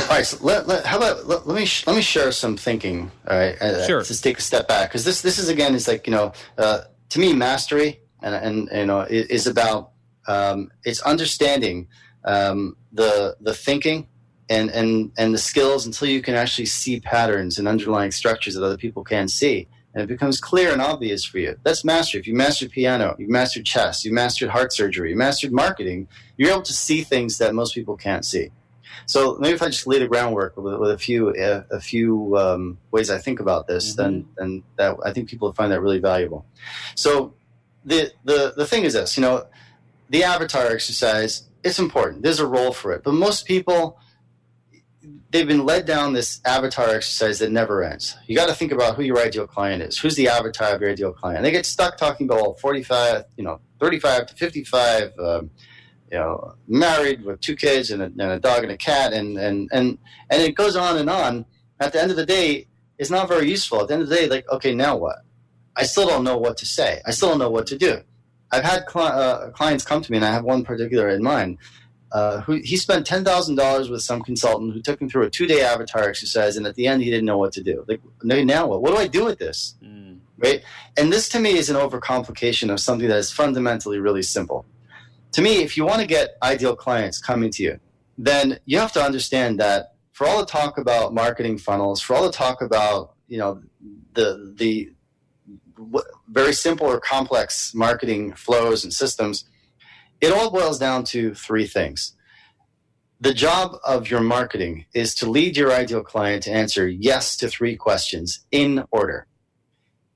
All 0.00 0.06
right. 0.08 0.26
So 0.26 0.38
let, 0.40 0.66
let, 0.66 0.86
how 0.86 0.96
about 0.96 1.26
let, 1.26 1.46
let 1.46 1.56
me 1.56 1.66
sh- 1.66 1.86
let 1.86 1.94
me 1.94 2.02
share 2.02 2.32
some 2.32 2.56
thinking. 2.56 3.12
All 3.28 3.36
right. 3.36 3.60
Uh, 3.60 3.86
sure. 3.86 4.02
Just 4.02 4.24
take 4.24 4.38
a 4.38 4.42
step 4.42 4.66
back 4.66 4.88
because 4.88 5.04
this 5.04 5.22
this 5.22 5.38
is 5.38 5.48
again 5.48 5.74
is 5.74 5.86
like 5.86 6.06
you 6.06 6.12
know 6.12 6.32
uh, 6.56 6.82
to 7.10 7.20
me 7.20 7.32
mastery 7.32 8.00
and 8.22 8.34
and 8.34 8.68
you 8.72 8.86
know 8.86 9.02
is 9.02 9.46
about 9.46 9.92
um, 10.26 10.70
it's 10.84 11.00
understanding 11.02 11.86
um, 12.28 12.76
the 12.92 13.36
the 13.40 13.54
thinking 13.54 14.06
and 14.48 14.70
and 14.70 15.10
and 15.18 15.34
the 15.34 15.38
skills 15.38 15.86
until 15.86 16.08
you 16.08 16.22
can 16.22 16.34
actually 16.34 16.66
see 16.66 17.00
patterns 17.00 17.58
and 17.58 17.66
underlying 17.66 18.10
structures 18.10 18.54
that 18.54 18.64
other 18.64 18.76
people 18.76 19.02
can't 19.02 19.30
see 19.30 19.66
and 19.94 20.02
it 20.02 20.06
becomes 20.06 20.40
clear 20.40 20.72
and 20.72 20.82
obvious 20.82 21.24
for 21.24 21.38
you 21.38 21.56
that's 21.64 21.84
mastery 21.84 22.20
if 22.20 22.26
you 22.26 22.34
mastered 22.34 22.70
piano 22.70 23.16
you've 23.18 23.30
mastered 23.30 23.64
chess 23.64 24.04
you 24.04 24.12
mastered 24.12 24.50
heart 24.50 24.72
surgery 24.72 25.10
you 25.10 25.16
mastered 25.16 25.52
marketing 25.52 26.06
you're 26.36 26.50
able 26.50 26.62
to 26.62 26.72
see 26.72 27.02
things 27.02 27.38
that 27.38 27.54
most 27.54 27.74
people 27.74 27.96
can't 27.96 28.24
see 28.24 28.50
so 29.06 29.38
maybe 29.40 29.54
if 29.54 29.62
I 29.62 29.68
just 29.68 29.86
lay 29.86 29.98
the 29.98 30.06
groundwork 30.06 30.56
with, 30.56 30.78
with 30.78 30.90
a 30.90 30.98
few 30.98 31.30
uh, 31.30 31.62
a 31.70 31.80
few 31.80 32.36
um, 32.36 32.78
ways 32.90 33.10
I 33.10 33.16
think 33.16 33.40
about 33.40 33.66
this, 33.66 33.92
mm-hmm. 33.92 34.02
then 34.02 34.28
then 34.36 34.62
that 34.76 34.96
I 35.02 35.12
think 35.12 35.30
people 35.30 35.50
find 35.54 35.72
that 35.72 35.80
really 35.80 35.98
valuable. 35.98 36.44
So 36.94 37.32
the 37.86 38.12
the 38.24 38.52
the 38.54 38.66
thing 38.66 38.84
is 38.84 38.92
this, 38.92 39.16
you 39.16 39.22
know, 39.22 39.46
the 40.10 40.24
avatar 40.24 40.66
exercise 40.66 41.47
it's 41.64 41.78
important. 41.78 42.22
There's 42.22 42.40
a 42.40 42.46
role 42.46 42.72
for 42.72 42.92
it. 42.92 43.02
But 43.02 43.14
most 43.14 43.46
people, 43.46 43.98
they've 45.30 45.46
been 45.46 45.64
led 45.64 45.86
down 45.86 46.12
this 46.12 46.40
avatar 46.44 46.88
exercise 46.88 47.38
that 47.40 47.50
never 47.50 47.82
ends. 47.82 48.16
You 48.26 48.36
got 48.36 48.48
to 48.48 48.54
think 48.54 48.72
about 48.72 48.96
who 48.96 49.02
your 49.02 49.18
ideal 49.18 49.46
client 49.46 49.82
is. 49.82 49.98
Who's 49.98 50.16
the 50.16 50.28
avatar 50.28 50.74
of 50.74 50.80
your 50.80 50.90
ideal 50.90 51.12
client? 51.12 51.42
They 51.42 51.50
get 51.50 51.66
stuck 51.66 51.96
talking 51.96 52.26
about 52.26 52.40
well, 52.40 52.54
45, 52.54 53.24
you 53.36 53.44
know, 53.44 53.60
35 53.80 54.26
to 54.26 54.34
55, 54.34 55.18
um, 55.18 55.50
you 56.10 56.18
know, 56.18 56.54
married 56.66 57.24
with 57.24 57.40
two 57.40 57.54
kids 57.54 57.90
and 57.90 58.02
a, 58.02 58.06
and 58.06 58.20
a, 58.20 58.40
dog 58.40 58.62
and 58.62 58.72
a 58.72 58.76
cat, 58.76 59.12
and, 59.12 59.36
and, 59.36 59.68
and, 59.72 59.98
and 60.30 60.42
it 60.42 60.54
goes 60.54 60.76
on 60.76 60.96
and 60.96 61.10
on. 61.10 61.44
At 61.80 61.92
the 61.92 62.00
end 62.00 62.10
of 62.10 62.16
the 62.16 62.26
day, 62.26 62.66
it's 62.98 63.10
not 63.10 63.28
very 63.28 63.48
useful. 63.48 63.82
At 63.82 63.88
the 63.88 63.94
end 63.94 64.02
of 64.02 64.08
the 64.08 64.16
day, 64.16 64.26
like, 64.26 64.48
okay, 64.50 64.74
now 64.74 64.96
what? 64.96 65.18
I 65.76 65.84
still 65.84 66.08
don't 66.08 66.24
know 66.24 66.36
what 66.36 66.56
to 66.58 66.66
say. 66.66 67.00
I 67.06 67.12
still 67.12 67.28
don't 67.28 67.38
know 67.38 67.50
what 67.50 67.66
to 67.68 67.78
do. 67.78 68.00
I've 68.50 68.64
had 68.64 68.84
cl- 68.90 69.06
uh, 69.06 69.50
clients 69.50 69.84
come 69.84 70.02
to 70.02 70.10
me, 70.10 70.18
and 70.18 70.24
I 70.24 70.32
have 70.32 70.44
one 70.44 70.64
particular 70.64 71.08
in 71.08 71.22
mind. 71.22 71.58
Uh, 72.10 72.40
who 72.40 72.54
he 72.54 72.76
spent 72.78 73.06
ten 73.06 73.22
thousand 73.22 73.56
dollars 73.56 73.90
with 73.90 74.00
some 74.00 74.22
consultant 74.22 74.72
who 74.72 74.80
took 74.80 74.98
him 74.98 75.10
through 75.10 75.24
a 75.24 75.30
two 75.30 75.46
day 75.46 75.60
avatar 75.60 76.08
exercise, 76.08 76.56
and 76.56 76.66
at 76.66 76.74
the 76.74 76.86
end 76.86 77.02
he 77.02 77.10
didn't 77.10 77.26
know 77.26 77.36
what 77.36 77.52
to 77.52 77.62
do. 77.62 77.84
Like, 77.86 78.00
now 78.22 78.66
what? 78.66 78.80
What 78.80 78.92
do 78.92 78.96
I 78.96 79.06
do 79.06 79.26
with 79.26 79.38
this? 79.38 79.74
Mm. 79.84 80.20
Right? 80.38 80.62
And 80.96 81.12
this 81.12 81.28
to 81.30 81.38
me 81.38 81.58
is 81.58 81.68
an 81.68 81.76
overcomplication 81.76 82.72
of 82.72 82.80
something 82.80 83.08
that 83.08 83.18
is 83.18 83.30
fundamentally 83.30 83.98
really 83.98 84.22
simple. 84.22 84.64
To 85.32 85.42
me, 85.42 85.62
if 85.62 85.76
you 85.76 85.84
want 85.84 86.00
to 86.00 86.06
get 86.06 86.36
ideal 86.42 86.74
clients 86.74 87.20
coming 87.20 87.50
to 87.50 87.62
you, 87.62 87.80
then 88.16 88.58
you 88.64 88.78
have 88.78 88.92
to 88.92 89.02
understand 89.02 89.60
that 89.60 89.92
for 90.12 90.26
all 90.26 90.38
the 90.40 90.46
talk 90.46 90.78
about 90.78 91.12
marketing 91.12 91.58
funnels, 91.58 92.00
for 92.00 92.16
all 92.16 92.24
the 92.24 92.32
talk 92.32 92.62
about 92.62 93.14
you 93.26 93.36
know 93.36 93.62
the 94.14 94.54
the 94.56 94.90
very 96.28 96.52
simple 96.52 96.86
or 96.86 97.00
complex 97.00 97.74
marketing 97.74 98.34
flows 98.34 98.84
and 98.84 98.92
systems, 98.92 99.44
it 100.20 100.32
all 100.32 100.50
boils 100.50 100.78
down 100.78 101.04
to 101.04 101.34
three 101.34 101.66
things. 101.66 102.14
The 103.20 103.34
job 103.34 103.76
of 103.84 104.10
your 104.10 104.20
marketing 104.20 104.86
is 104.94 105.14
to 105.16 105.28
lead 105.28 105.56
your 105.56 105.72
ideal 105.72 106.02
client 106.02 106.44
to 106.44 106.52
answer 106.52 106.86
yes 106.88 107.36
to 107.38 107.48
three 107.48 107.76
questions 107.76 108.46
in 108.52 108.84
order. 108.92 109.26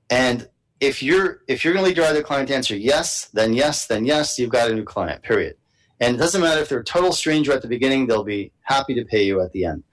And 0.09 0.47
if 0.79 1.01
you're 1.01 1.41
if 1.47 1.63
you're 1.63 1.73
going 1.73 1.83
to 1.83 1.89
lead 1.89 1.97
your 1.97 2.05
ideal 2.05 2.23
client 2.23 2.49
to 2.49 2.55
answer 2.55 2.75
yes, 2.75 3.29
then 3.33 3.53
yes, 3.53 3.87
then 3.87 4.05
yes, 4.05 4.37
you've 4.37 4.49
got 4.49 4.71
a 4.71 4.75
new 4.75 4.83
client. 4.83 5.21
Period. 5.23 5.55
And 5.99 6.15
it 6.15 6.19
doesn't 6.19 6.41
matter 6.41 6.61
if 6.61 6.69
they're 6.69 6.79
a 6.79 6.83
total 6.83 7.13
stranger 7.13 7.53
at 7.53 7.61
the 7.61 7.67
beginning; 7.67 8.07
they'll 8.07 8.23
be 8.23 8.51
happy 8.61 8.93
to 8.95 9.05
pay 9.05 9.23
you 9.23 9.41
at 9.41 9.51
the 9.51 9.65
end. 9.65 9.83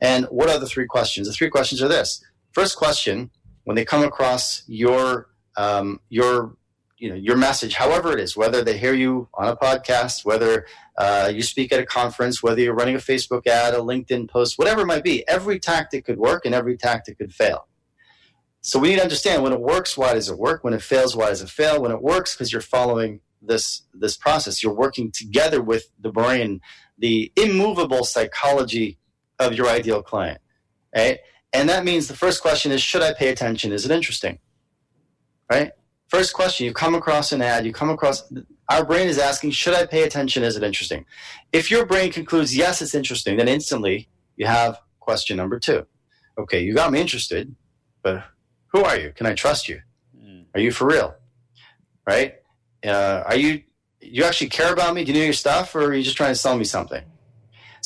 And 0.00 0.26
what 0.26 0.50
are 0.50 0.58
the 0.58 0.66
three 0.66 0.86
questions? 0.86 1.26
The 1.26 1.32
three 1.32 1.50
questions 1.50 1.82
are 1.82 1.88
this: 1.88 2.24
First 2.52 2.76
question, 2.76 3.30
when 3.66 3.74
they 3.74 3.84
come 3.84 4.04
across 4.04 4.62
your 4.68 5.28
um, 5.56 6.00
your 6.08 6.56
you 6.98 7.10
know 7.10 7.16
your 7.16 7.36
message, 7.36 7.74
however 7.74 8.12
it 8.12 8.20
is, 8.20 8.36
whether 8.36 8.62
they 8.62 8.78
hear 8.78 8.94
you 8.94 9.28
on 9.34 9.48
a 9.48 9.56
podcast, 9.56 10.24
whether 10.24 10.66
uh, 10.96 11.30
you 11.34 11.42
speak 11.42 11.72
at 11.72 11.80
a 11.80 11.84
conference, 11.84 12.42
whether 12.44 12.60
you're 12.60 12.74
running 12.74 12.94
a 12.94 12.98
Facebook 12.98 13.46
ad, 13.48 13.74
a 13.74 13.78
LinkedIn 13.78 14.30
post, 14.30 14.56
whatever 14.56 14.82
it 14.82 14.86
might 14.86 15.02
be, 15.02 15.26
every 15.28 15.58
tactic 15.58 16.04
could 16.06 16.16
work 16.16 16.46
and 16.46 16.54
every 16.54 16.76
tactic 16.76 17.18
could 17.18 17.34
fail. 17.34 17.66
So 18.60 18.78
we 18.78 18.90
need 18.90 18.96
to 18.96 19.02
understand 19.02 19.42
when 19.42 19.52
it 19.52 19.60
works, 19.60 19.98
why 19.98 20.14
does 20.14 20.28
it 20.28 20.38
work? 20.38 20.62
When 20.62 20.72
it 20.72 20.82
fails, 20.82 21.16
why 21.16 21.30
does 21.30 21.42
it 21.42 21.50
fail? 21.50 21.82
When 21.82 21.90
it 21.90 22.00
works, 22.00 22.34
because 22.34 22.52
you're 22.52 22.60
following 22.60 23.20
this 23.42 23.82
this 23.94 24.16
process, 24.16 24.62
you're 24.62 24.72
working 24.72 25.10
together 25.10 25.60
with 25.60 25.90
the 26.00 26.12
brain, 26.12 26.60
the 26.96 27.32
immovable 27.34 28.04
psychology 28.04 28.98
of 29.40 29.54
your 29.54 29.68
ideal 29.68 30.02
client, 30.04 30.40
right? 30.94 31.18
And 31.52 31.68
that 31.68 31.84
means 31.84 32.08
the 32.08 32.16
first 32.16 32.42
question 32.42 32.72
is, 32.72 32.82
should 32.82 33.02
I 33.02 33.14
pay 33.14 33.28
attention? 33.28 33.72
Is 33.72 33.84
it 33.84 33.90
interesting? 33.90 34.38
right? 35.50 35.72
First 36.08 36.34
question, 36.34 36.66
you 36.66 36.72
come 36.72 36.94
across 36.94 37.32
an 37.32 37.42
ad, 37.42 37.66
you 37.66 37.72
come 37.72 37.90
across, 37.90 38.32
our 38.68 38.84
brain 38.84 39.08
is 39.08 39.18
asking, 39.18 39.50
should 39.50 39.74
I 39.74 39.86
pay 39.86 40.04
attention? 40.04 40.44
Is 40.44 40.56
it 40.56 40.62
interesting? 40.62 41.04
If 41.52 41.70
your 41.70 41.84
brain 41.84 42.12
concludes, 42.12 42.56
yes, 42.56 42.80
it's 42.80 42.94
interesting, 42.94 43.36
then 43.36 43.48
instantly 43.48 44.08
you 44.36 44.46
have 44.46 44.78
question 45.00 45.36
number 45.36 45.58
two. 45.58 45.86
Okay, 46.38 46.62
you 46.62 46.74
got 46.74 46.92
me 46.92 47.00
interested, 47.00 47.54
but 48.02 48.24
who 48.68 48.84
are 48.84 48.96
you? 48.96 49.12
Can 49.12 49.26
I 49.26 49.34
trust 49.34 49.68
you? 49.68 49.80
Hmm. 50.18 50.42
Are 50.54 50.60
you 50.60 50.70
for 50.70 50.86
real? 50.86 51.14
Right? 52.06 52.36
Uh, 52.84 53.24
are 53.26 53.36
you, 53.36 53.62
you 54.00 54.22
actually 54.24 54.48
care 54.48 54.72
about 54.72 54.94
me? 54.94 55.02
Do 55.02 55.12
you 55.12 55.18
know 55.18 55.24
your 55.24 55.32
stuff 55.32 55.74
or 55.74 55.86
are 55.86 55.94
you 55.94 56.04
just 56.04 56.16
trying 56.16 56.32
to 56.32 56.38
sell 56.38 56.56
me 56.56 56.64
something? 56.64 57.02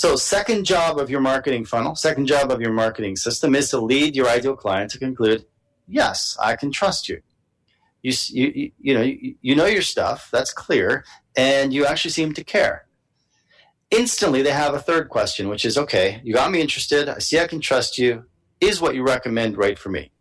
So, 0.00 0.16
second 0.16 0.64
job 0.64 0.98
of 0.98 1.10
your 1.10 1.20
marketing 1.20 1.66
funnel, 1.66 1.94
second 1.94 2.24
job 2.24 2.50
of 2.50 2.58
your 2.58 2.72
marketing 2.72 3.16
system 3.16 3.54
is 3.54 3.68
to 3.68 3.78
lead 3.78 4.16
your 4.16 4.30
ideal 4.30 4.56
client 4.56 4.90
to 4.92 4.98
conclude, 4.98 5.44
yes, 5.86 6.38
I 6.40 6.56
can 6.56 6.72
trust 6.72 7.06
you. 7.06 7.20
You, 8.00 8.14
you, 8.30 8.72
you 8.80 8.94
know, 8.94 9.02
you, 9.02 9.34
you 9.42 9.54
know 9.54 9.66
your 9.66 9.82
stuff. 9.82 10.30
That's 10.32 10.54
clear. 10.54 11.04
And 11.36 11.74
you 11.74 11.84
actually 11.84 12.12
seem 12.12 12.32
to 12.32 12.42
care. 12.42 12.86
Instantly, 13.90 14.40
they 14.40 14.52
have 14.52 14.72
a 14.72 14.80
third 14.80 15.10
question, 15.10 15.50
which 15.50 15.66
is, 15.66 15.76
okay, 15.76 16.22
you 16.24 16.32
got 16.32 16.50
me 16.50 16.62
interested. 16.62 17.10
I 17.10 17.18
see 17.18 17.38
I 17.38 17.46
can 17.46 17.60
trust 17.60 17.98
you. 17.98 18.24
Is 18.58 18.80
what 18.80 18.94
you 18.94 19.02
recommend 19.02 19.58
right 19.58 19.78
for 19.78 19.90
me? 19.90 20.12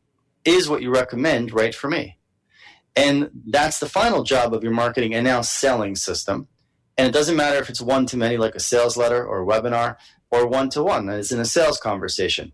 Is 0.43 0.67
what 0.67 0.81
you 0.81 0.91
recommend 0.91 1.53
right 1.53 1.73
for 1.73 1.89
me? 1.89 2.17
And 2.97 3.29
that's 3.47 3.79
the 3.79 3.87
final 3.87 4.23
job 4.23 4.53
of 4.53 4.61
your 4.61 4.73
marketing 4.73 5.15
and 5.15 5.23
now 5.23 5.39
selling 5.39 5.95
system. 5.95 6.49
And 6.99 7.07
it 7.07 7.13
doesn't 7.13 7.38
matter 7.38 7.57
if 7.59 7.69
it's 7.69 7.79
one 7.79 8.05
to 8.07 8.17
many, 8.17 8.35
like 8.35 8.55
a 8.55 8.59
sales 8.59 8.97
letter 8.97 9.25
or 9.25 9.41
a 9.41 9.45
webinar, 9.45 9.95
or 10.31 10.45
one 10.45 10.69
to 10.71 10.83
one, 10.83 11.07
as 11.07 11.31
in 11.31 11.39
a 11.39 11.45
sales 11.45 11.79
conversation. 11.79 12.51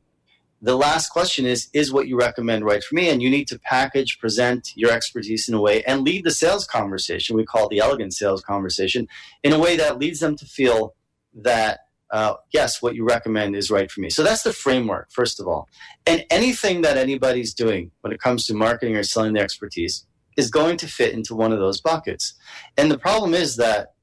The 0.62 0.76
last 0.76 1.10
question 1.10 1.48
is 1.48 1.68
Is 1.74 1.92
what 1.92 2.08
you 2.08 2.16
recommend 2.16 2.64
right 2.64 2.84
for 2.84 2.94
me? 2.94 3.10
And 3.10 3.24
you 3.24 3.30
need 3.32 3.48
to 3.48 3.58
package, 3.58 4.20
present 4.20 4.72
your 4.76 4.92
expertise 4.92 5.50
in 5.50 5.56
a 5.56 5.60
way 5.60 5.84
and 5.86 6.04
lead 6.04 6.26
the 6.26 6.32
sales 6.32 6.68
conversation, 6.68 7.36
we 7.36 7.44
call 7.44 7.66
it 7.66 7.70
the 7.72 7.80
elegant 7.80 8.14
sales 8.14 8.44
conversation, 8.44 9.08
in 9.42 9.52
a 9.52 9.58
way 9.58 9.78
that 9.78 9.98
leads 9.98 10.20
them 10.20 10.36
to 10.36 10.46
feel 10.46 10.94
that 11.34 11.80
uh, 12.12 12.36
yes, 12.54 12.84
what 12.84 12.94
you 12.94 13.04
recommend 13.04 13.56
is 13.56 13.72
right 13.72 13.90
for 13.90 14.00
me. 14.02 14.12
So 14.12 14.22
that's 14.22 14.44
the 14.44 14.54
framework, 14.54 15.12
first 15.12 15.40
of 15.40 15.48
all. 15.48 15.68
And 16.06 16.24
anything 16.30 16.84
that 16.84 16.98
anybody's 16.98 17.56
doing 17.56 17.90
when 18.02 18.14
it 18.14 18.20
comes 18.20 18.46
to 18.46 18.54
marketing 18.54 18.96
or 18.96 19.02
selling 19.02 19.34
the 19.34 19.40
expertise 19.40 20.06
is 20.38 20.52
going 20.52 20.78
to 20.78 20.88
fit 20.88 21.16
into 21.16 21.34
one 21.34 21.52
of 21.52 21.58
those 21.58 21.82
buckets. 21.82 22.36
And 22.78 22.92
the 22.92 23.00
problem 23.00 23.34
is 23.34 23.56
that 23.56 23.95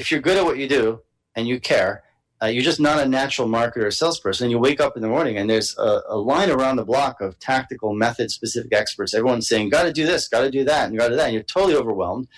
if 0.00 0.10
you're 0.10 0.20
good 0.20 0.38
at 0.38 0.44
what 0.44 0.58
you 0.58 0.66
do 0.66 1.00
and 1.36 1.46
you 1.46 1.60
care, 1.60 2.02
uh, 2.42 2.46
you're 2.46 2.64
just 2.64 2.80
not 2.80 2.98
a 2.98 3.06
natural 3.06 3.46
marketer 3.46 3.84
or 3.84 3.90
salesperson. 3.90 4.46
And 4.46 4.50
you 4.50 4.58
wake 4.58 4.80
up 4.80 4.96
in 4.96 5.02
the 5.02 5.08
morning 5.08 5.36
and 5.36 5.48
there's 5.48 5.76
a, 5.76 6.00
a 6.08 6.16
line 6.16 6.50
around 6.50 6.76
the 6.76 6.84
block 6.84 7.20
of 7.20 7.38
tactical, 7.38 7.92
method 7.92 8.30
specific 8.30 8.74
experts. 8.74 9.12
Everyone's 9.12 9.46
saying, 9.46 9.68
got 9.68 9.82
to 9.82 9.92
do 9.92 10.06
this, 10.06 10.26
got 10.26 10.40
to 10.40 10.50
do 10.50 10.64
that, 10.64 10.88
and 10.88 10.98
got 10.98 11.08
to 11.08 11.16
that. 11.16 11.26
And 11.26 11.34
you're 11.34 11.42
totally 11.42 11.74
overwhelmed. 11.74 12.28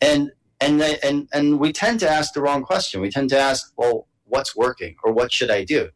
And, 0.00 0.32
and, 0.58 0.80
and, 0.80 1.28
and 1.34 1.60
we 1.60 1.70
tend 1.70 2.00
to 2.00 2.08
ask 2.08 2.32
the 2.32 2.40
wrong 2.40 2.62
question. 2.62 3.02
We 3.02 3.10
tend 3.10 3.28
to 3.30 3.38
ask, 3.38 3.72
well, 3.76 4.08
what's 4.24 4.56
working 4.56 4.96
or 5.04 5.12
what 5.12 5.30
should 5.30 5.50
I 5.50 5.64
do? 5.64 5.90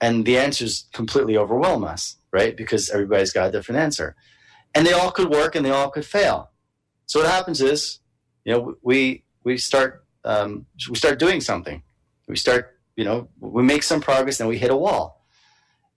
And 0.00 0.24
the 0.24 0.38
answers 0.38 0.88
completely 0.92 1.36
overwhelm 1.36 1.82
us, 1.82 2.16
right? 2.32 2.56
Because 2.56 2.90
everybody's 2.90 3.32
got 3.32 3.48
a 3.48 3.52
different 3.52 3.80
answer. 3.80 4.14
And 4.72 4.86
they 4.86 4.92
all 4.92 5.10
could 5.10 5.30
work 5.30 5.56
and 5.56 5.66
they 5.66 5.70
all 5.70 5.90
could 5.90 6.06
fail. 6.06 6.50
So 7.06 7.20
what 7.20 7.30
happens 7.30 7.60
is, 7.60 7.98
you 8.44 8.52
know, 8.52 8.76
we, 8.82 9.24
we 9.42 9.58
start, 9.58 10.03
um, 10.24 10.66
we 10.88 10.96
start 10.96 11.18
doing 11.18 11.40
something. 11.40 11.82
We 12.26 12.36
start 12.36 12.74
you 12.96 13.04
know, 13.04 13.28
we 13.40 13.62
make 13.62 13.82
some 13.82 14.00
progress 14.00 14.40
and 14.40 14.48
we 14.48 14.58
hit 14.58 14.70
a 14.70 14.76
wall. 14.76 15.24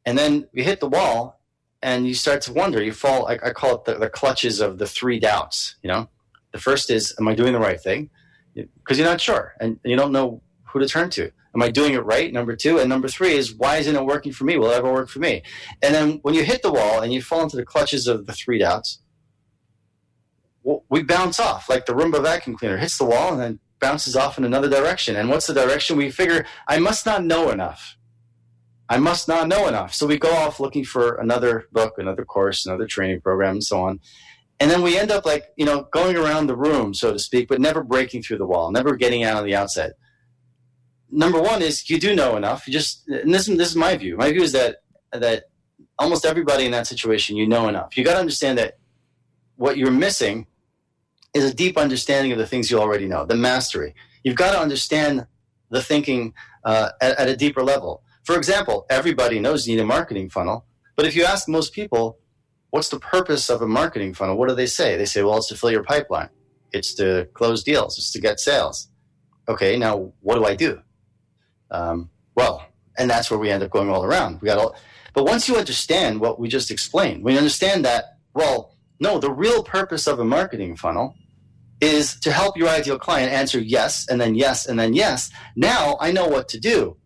And 0.05 0.17
then 0.17 0.47
we 0.53 0.63
hit 0.63 0.79
the 0.79 0.87
wall 0.87 1.39
and 1.81 2.07
you 2.07 2.13
start 2.13 2.41
to 2.43 2.53
wonder. 2.53 2.83
You 2.83 2.93
fall, 2.93 3.27
I, 3.27 3.33
I 3.43 3.51
call 3.51 3.75
it 3.75 3.85
the, 3.85 3.95
the, 3.95 4.09
clutches 4.09 4.59
of 4.59 4.77
the 4.77 4.87
three 4.87 5.19
doubts. 5.19 5.75
You 5.83 5.89
know, 5.89 6.09
the 6.51 6.59
first 6.59 6.89
is, 6.89 7.13
am 7.19 7.27
I 7.27 7.35
doing 7.35 7.53
the 7.53 7.59
right 7.59 7.79
thing? 7.79 8.09
Because 8.55 8.97
you're 8.97 9.07
not 9.07 9.21
sure 9.21 9.53
and 9.59 9.79
you 9.83 9.95
don't 9.95 10.11
know 10.11 10.41
who 10.63 10.79
to 10.79 10.87
turn 10.87 11.09
to. 11.11 11.31
Am 11.53 11.61
I 11.61 11.69
doing 11.69 11.93
it 11.93 12.03
right? 12.03 12.31
Number 12.31 12.55
two. 12.55 12.79
And 12.79 12.89
number 12.89 13.07
three 13.07 13.33
is, 13.33 13.53
why 13.53 13.77
isn't 13.77 13.95
it 13.95 14.05
working 14.05 14.31
for 14.31 14.43
me? 14.43 14.57
Will 14.57 14.71
it 14.71 14.75
ever 14.75 14.91
work 14.91 15.09
for 15.09 15.19
me? 15.19 15.43
And 15.81 15.93
then 15.93 16.19
when 16.21 16.33
you 16.33 16.43
hit 16.43 16.61
the 16.61 16.71
wall 16.71 17.01
and 17.01 17.13
you 17.13 17.21
fall 17.21 17.43
into 17.43 17.57
the 17.57 17.65
clutches 17.65 18.07
of 18.07 18.25
the 18.25 18.33
three 18.33 18.59
doubts, 18.59 18.99
we 20.89 21.01
bounce 21.01 21.39
off 21.39 21.69
like 21.69 21.85
the 21.85 21.93
Roomba 21.93 22.21
vacuum 22.21 22.57
cleaner 22.57 22.77
hits 22.77 22.97
the 22.97 23.05
wall 23.05 23.31
and 23.31 23.41
then 23.41 23.59
bounces 23.79 24.15
off 24.15 24.37
in 24.37 24.43
another 24.43 24.69
direction. 24.69 25.15
And 25.15 25.29
what's 25.29 25.47
the 25.47 25.53
direction? 25.53 25.97
We 25.97 26.09
figure, 26.09 26.45
I 26.67 26.79
must 26.79 27.05
not 27.05 27.23
know 27.23 27.51
enough. 27.51 27.97
I 28.89 28.97
must 28.97 29.27
not 29.27 29.47
know 29.47 29.67
enough. 29.67 29.93
So 29.93 30.07
we 30.07 30.17
go 30.17 30.31
off 30.31 30.59
looking 30.59 30.85
for 30.85 31.15
another 31.15 31.65
book, 31.71 31.95
another 31.97 32.23
course, 32.23 32.65
another 32.65 32.87
training 32.87 33.21
program, 33.21 33.55
and 33.55 33.63
so 33.63 33.81
on. 33.81 33.99
And 34.59 34.71
then 34.71 34.81
we 34.81 34.97
end 34.97 35.11
up 35.11 35.25
like, 35.25 35.45
you 35.55 35.65
know, 35.65 35.87
going 35.91 36.15
around 36.15 36.47
the 36.47 36.55
room, 36.55 36.93
so 36.93 37.11
to 37.11 37.19
speak, 37.19 37.47
but 37.47 37.61
never 37.61 37.83
breaking 37.83 38.23
through 38.23 38.37
the 38.37 38.45
wall, 38.45 38.71
never 38.71 38.95
getting 38.95 39.23
out 39.23 39.37
on 39.37 39.45
the 39.45 39.55
outside. 39.55 39.91
Number 41.11 41.41
one 41.41 41.61
is 41.61 41.89
you 41.89 41.99
do 41.99 42.15
know 42.15 42.37
enough. 42.37 42.67
You 42.67 42.73
just, 42.73 43.07
and 43.07 43.33
this, 43.33 43.45
this 43.45 43.69
is 43.69 43.75
my 43.75 43.95
view. 43.95 44.17
My 44.17 44.31
view 44.31 44.41
is 44.41 44.53
that, 44.53 44.77
that 45.11 45.45
almost 45.99 46.25
everybody 46.25 46.65
in 46.65 46.71
that 46.71 46.87
situation, 46.87 47.35
you 47.35 47.47
know 47.47 47.67
enough. 47.67 47.97
You 47.97 48.03
got 48.03 48.13
to 48.13 48.19
understand 48.19 48.57
that 48.57 48.77
what 49.57 49.77
you're 49.77 49.91
missing 49.91 50.47
is 51.33 51.43
a 51.43 51.53
deep 51.53 51.77
understanding 51.77 52.31
of 52.31 52.37
the 52.37 52.47
things 52.47 52.71
you 52.71 52.79
already 52.79 53.07
know, 53.07 53.25
the 53.25 53.35
mastery. 53.35 53.93
You've 54.23 54.35
got 54.35 54.53
to 54.53 54.59
understand 54.59 55.27
the 55.69 55.81
thinking 55.81 56.33
uh, 56.63 56.89
at, 57.01 57.17
at, 57.19 57.29
a 57.29 57.35
deeper 57.35 57.63
level. 57.63 58.01
For 58.23 58.35
example, 58.35 58.85
everybody 58.89 59.39
knows 59.39 59.67
you 59.67 59.75
need 59.75 59.81
a 59.81 59.85
marketing 59.85 60.29
funnel, 60.29 60.65
but 60.95 61.05
if 61.05 61.15
you 61.15 61.23
ask 61.23 61.47
most 61.47 61.73
people, 61.73 62.19
what's 62.71 62.89
the 62.89 62.99
purpose 62.99 63.49
of 63.49 63.61
a 63.61 63.67
marketing 63.67 64.13
funnel? 64.13 64.37
What 64.37 64.49
do 64.49 64.55
they 64.55 64.65
say? 64.65 64.97
They 64.97 65.05
say, 65.05 65.23
well, 65.23 65.37
it's 65.37 65.47
to 65.49 65.55
fill 65.55 65.71
your 65.71 65.83
pipeline, 65.83 66.29
it's 66.71 66.93
to 66.95 67.27
close 67.33 67.63
deals, 67.63 67.97
it's 67.97 68.11
to 68.11 68.21
get 68.21 68.39
sales. 68.39 68.89
Okay, 69.49 69.77
now 69.77 70.13
what 70.21 70.35
do 70.35 70.45
I 70.45 70.55
do? 70.55 70.81
Um, 71.71 72.09
well, 72.35 72.65
and 72.97 73.09
that's 73.09 73.29
where 73.29 73.39
we 73.39 73.49
end 73.49 73.63
up 73.63 73.71
going 73.71 73.89
all 73.89 74.03
around. 74.03 74.41
We 74.41 74.47
got 74.47 74.57
all, 74.57 74.75
but 75.13 75.25
once 75.25 75.47
you 75.47 75.55
understand 75.55 76.19
what 76.19 76.39
we 76.39 76.47
just 76.47 76.71
explained, 76.71 77.23
we 77.23 77.37
understand 77.37 77.85
that 77.85 78.17
well, 78.37 78.76
no, 78.99 79.19
the 79.19 79.31
real 79.31 79.63
purpose 79.63 80.07
of 80.07 80.19
a 80.19 80.25
marketing 80.25 80.75
funnel 80.75 81.15
is 81.79 82.19
to 82.21 82.31
help 82.31 82.57
your 82.57 82.69
ideal 82.69 82.97
client 82.97 83.31
answer 83.31 83.59
yes 83.59 84.07
and 84.09 84.19
then 84.19 84.35
yes 84.35 84.65
and 84.65 84.79
then 84.79 84.93
yes. 84.93 85.29
Now 85.55 85.97
I 85.99 86.11
know 86.11 86.27
what 86.27 86.49
to 86.49 86.59
do. 86.59 86.97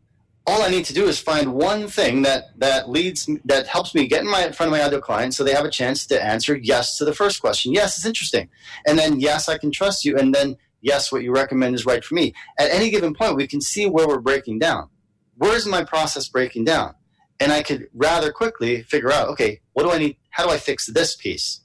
All 0.48 0.64
I 0.64 0.70
need 0.70 0.86
to 0.86 0.94
do 0.94 1.08
is 1.08 1.20
find 1.20 1.54
one 1.54 1.88
thing 1.88 2.24
that 2.24 2.58
that 2.58 2.90
leads 2.90 3.30
that 3.46 3.68
helps 3.68 3.94
me 3.94 4.08
get 4.08 4.22
in 4.22 4.30
my 4.30 4.46
in 4.46 4.54
front 4.54 4.72
of 4.72 4.78
my 4.78 4.84
ideal 4.84 5.02
client 5.02 5.34
so 5.34 5.44
they 5.44 5.54
have 5.54 5.66
a 5.66 5.70
chance 5.70 6.06
to 6.08 6.24
answer 6.24 6.56
yes 6.56 6.98
to 6.98 7.06
the 7.06 7.14
first 7.14 7.42
question. 7.42 7.74
Yes, 7.74 7.98
it's 7.98 8.06
interesting. 8.06 8.50
And 8.88 8.98
then 8.98 9.20
yes, 9.20 9.50
I 9.50 9.58
can 9.58 9.72
trust 9.72 10.06
you 10.06 10.18
and 10.18 10.34
then 10.34 10.58
yes, 10.82 11.12
what 11.12 11.24
you 11.24 11.34
recommend 11.34 11.76
is 11.76 11.86
right 11.86 12.04
for 12.04 12.16
me. 12.16 12.34
At 12.58 12.72
any 12.72 12.90
given 12.90 13.14
point 13.14 13.36
we 13.36 13.48
can 13.48 13.62
see 13.62 13.88
where 13.88 14.08
we're 14.08 14.20
breaking 14.20 14.60
down. 14.60 14.90
Where's 15.36 15.66
my 15.66 15.84
process 15.84 16.28
breaking 16.28 16.66
down? 16.66 16.96
And 17.40 17.52
I 17.52 17.64
could 17.64 17.88
rather 17.94 18.32
quickly 18.32 18.84
figure 18.84 19.12
out, 19.12 19.28
okay, 19.30 19.62
what 19.74 19.84
do 19.84 19.92
I 19.92 19.98
need? 19.98 20.18
How 20.30 20.46
do 20.46 20.52
I 20.52 20.58
fix 20.58 20.86
this 20.86 21.16
piece? 21.16 21.61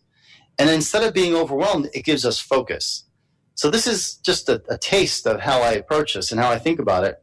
And 0.58 0.70
instead 0.70 1.02
of 1.02 1.12
being 1.12 1.34
overwhelmed, 1.34 1.90
it 1.92 2.04
gives 2.04 2.24
us 2.24 2.38
focus. 2.38 3.04
So 3.54 3.70
this 3.70 3.86
is 3.86 4.16
just 4.16 4.48
a, 4.48 4.62
a, 4.68 4.76
taste 4.76 5.26
of 5.26 5.40
how 5.40 5.62
I 5.62 5.72
approach 5.72 6.14
this 6.14 6.30
and 6.30 6.40
how 6.40 6.50
I 6.50 6.58
think 6.58 6.78
about 6.78 7.04
it. 7.04 7.22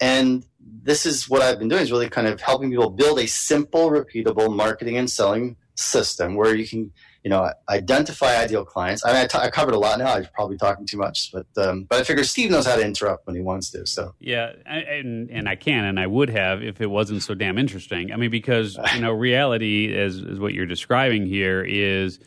And 0.00 0.44
this 0.82 1.04
is 1.06 1.28
what 1.28 1.42
I've 1.42 1.58
been 1.58 1.68
doing 1.68 1.82
is 1.82 1.92
really 1.92 2.08
kind 2.08 2.26
of 2.26 2.40
helping 2.40 2.70
people 2.70 2.90
build 2.90 3.18
a 3.18 3.26
simple, 3.26 3.90
repeatable 3.90 4.54
marketing 4.54 4.96
and 4.96 5.10
selling 5.10 5.56
system 5.74 6.36
where 6.36 6.54
you 6.54 6.66
can, 6.66 6.90
you 7.22 7.30
know, 7.30 7.50
identify 7.68 8.36
ideal 8.36 8.64
clients. 8.64 9.04
I 9.04 9.12
mean, 9.12 9.22
I, 9.22 9.26
t- 9.26 9.38
I 9.38 9.50
covered 9.50 9.74
a 9.74 9.78
lot 9.78 9.98
now. 9.98 10.14
I'm 10.14 10.26
probably 10.34 10.56
talking 10.56 10.86
too 10.86 10.96
much, 10.96 11.32
but 11.32 11.46
um, 11.56 11.84
but 11.84 12.00
I 12.00 12.04
figure 12.04 12.24
Steve 12.24 12.50
knows 12.50 12.66
how 12.66 12.76
to 12.76 12.84
interrupt 12.84 13.26
when 13.26 13.36
he 13.36 13.42
wants 13.42 13.70
to. 13.70 13.86
So 13.86 14.14
yeah, 14.20 14.52
and 14.66 15.30
and 15.30 15.48
I 15.48 15.56
can 15.56 15.84
and 15.84 15.98
I 15.98 16.06
would 16.06 16.30
have 16.30 16.62
if 16.62 16.80
it 16.80 16.86
wasn't 16.86 17.22
so 17.22 17.34
damn 17.34 17.58
interesting. 17.58 18.12
I 18.12 18.16
mean, 18.16 18.30
because 18.30 18.78
you 18.94 19.00
know, 19.00 19.12
reality 19.12 19.94
is 19.94 20.16
is 20.18 20.38
what 20.38 20.54
you're 20.54 20.66
describing 20.66 21.26
here 21.26 21.62
is 21.62 22.20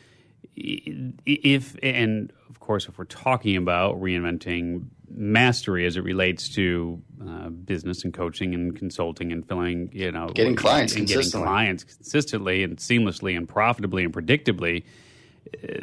if 0.57 1.75
and 1.83 2.33
of 2.49 2.59
course 2.59 2.87
if 2.87 2.97
we're 2.97 3.05
talking 3.05 3.55
about 3.55 3.99
reinventing 4.01 4.85
mastery 5.09 5.85
as 5.85 5.95
it 5.95 6.03
relates 6.03 6.49
to 6.49 7.01
uh, 7.25 7.49
business 7.49 8.03
and 8.03 8.13
coaching 8.13 8.53
and 8.53 8.75
consulting 8.75 9.31
and 9.31 9.47
filling 9.47 9.89
you 9.93 10.11
know 10.11 10.27
getting 10.29 10.55
clients 10.55 10.95
and 10.95 11.07
getting 11.07 11.31
clients 11.31 11.83
consistently 11.83 12.63
and 12.63 12.77
seamlessly 12.77 13.37
and 13.37 13.47
profitably 13.47 14.03
and 14.03 14.13
predictably 14.13 14.83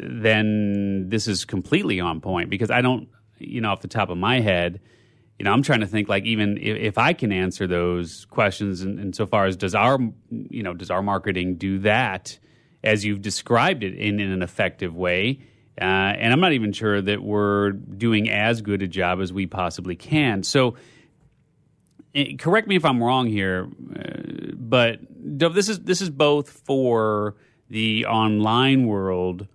then 0.01 1.09
this 1.09 1.27
is 1.27 1.45
completely 1.45 1.99
on 1.99 2.19
point 2.19 2.49
because 2.49 2.69
i 2.69 2.81
don't 2.81 3.07
you 3.39 3.61
know 3.61 3.71
off 3.71 3.81
the 3.81 3.87
top 3.87 4.09
of 4.09 4.17
my 4.17 4.41
head 4.41 4.79
you 5.39 5.45
know 5.45 5.51
i'm 5.51 5.63
trying 5.63 5.79
to 5.79 5.87
think 5.87 6.09
like 6.09 6.25
even 6.25 6.57
if, 6.57 6.77
if 6.77 6.97
i 6.97 7.13
can 7.13 7.31
answer 7.31 7.65
those 7.65 8.25
questions 8.25 8.81
and, 8.81 8.99
and 8.99 9.15
so 9.15 9.25
far 9.25 9.45
as 9.45 9.55
does 9.55 9.73
our 9.73 9.97
you 10.29 10.61
know 10.61 10.73
does 10.73 10.91
our 10.91 11.01
marketing 11.01 11.55
do 11.55 11.79
that 11.79 12.37
as 12.85 13.03
you've 13.03 13.21
described 13.21 13.83
it 13.83 13.95
in, 13.95 14.19
in 14.19 14.31
an 14.31 14.41
effective 14.41 14.95
way. 14.95 15.39
Uh, 15.79 15.83
and 15.83 16.31
I'm 16.31 16.39
not 16.39 16.53
even 16.53 16.71
sure 16.71 17.01
that 17.01 17.21
we're 17.21 17.71
doing 17.71 18.29
as 18.29 18.61
good 18.61 18.81
a 18.81 18.87
job 18.87 19.19
as 19.19 19.33
we 19.33 19.45
possibly 19.45 19.95
can. 19.95 20.43
So, 20.43 20.75
eh, 22.13 22.35
correct 22.37 22.67
me 22.69 22.77
if 22.77 22.85
I'm 22.85 23.03
wrong 23.03 23.27
here, 23.27 23.67
uh, 23.93 24.53
but 24.53 25.37
Dov, 25.37 25.53
this 25.53 25.67
is 25.67 25.79
this 25.81 26.01
is 26.01 26.09
both 26.09 26.49
for 26.49 27.35
the 27.69 28.05
online 28.05 28.87
world 28.87 29.47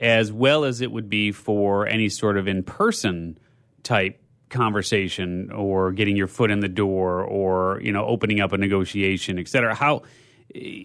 as 0.00 0.32
well 0.32 0.64
as 0.64 0.80
it 0.80 0.90
would 0.92 1.10
be 1.10 1.32
for 1.32 1.86
any 1.86 2.08
sort 2.08 2.36
of 2.36 2.46
in-person 2.46 3.38
type 3.82 4.22
conversation 4.50 5.50
or 5.50 5.90
getting 5.92 6.16
your 6.16 6.26
foot 6.26 6.50
in 6.50 6.60
the 6.60 6.68
door 6.68 7.22
or 7.22 7.80
you 7.82 7.92
know 7.92 8.04
opening 8.06 8.40
up 8.40 8.52
a 8.52 8.58
negotiation, 8.58 9.38
et 9.38 9.48
cetera. 9.48 9.74
How 9.74 10.02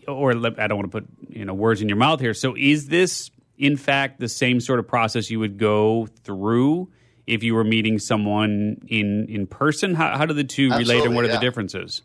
or 0.08 0.32
I 0.32 0.67
don't 0.67 0.78
want 0.78 0.91
to 0.91 1.02
put 1.02 1.08
you 1.30 1.45
know 1.45 1.54
words 1.54 1.82
in 1.82 1.89
your 1.89 1.97
mouth 1.97 2.19
here. 2.19 2.34
So 2.34 2.56
is 2.58 2.88
this 2.88 3.32
in 3.58 3.78
fact 3.78 4.19
the 4.19 4.30
same 4.30 4.60
sort 4.60 4.80
of 4.80 4.88
process 4.88 5.30
you 5.30 5.39
would 5.39 5.58
go 5.58 6.08
through 6.24 6.89
if 7.28 7.43
you 7.43 7.54
were 7.54 7.63
meeting 7.63 8.00
someone 8.00 8.82
in 8.88 9.28
in 9.30 9.47
person? 9.47 9.95
How, 9.95 10.17
how 10.17 10.26
do 10.26 10.34
the 10.34 10.43
two 10.43 10.65
Absolutely, 10.71 10.93
relate, 10.93 11.06
and 11.06 11.15
what 11.15 11.26
are 11.26 11.28
yeah. 11.28 11.36
the 11.36 11.41
differences? 11.41 12.02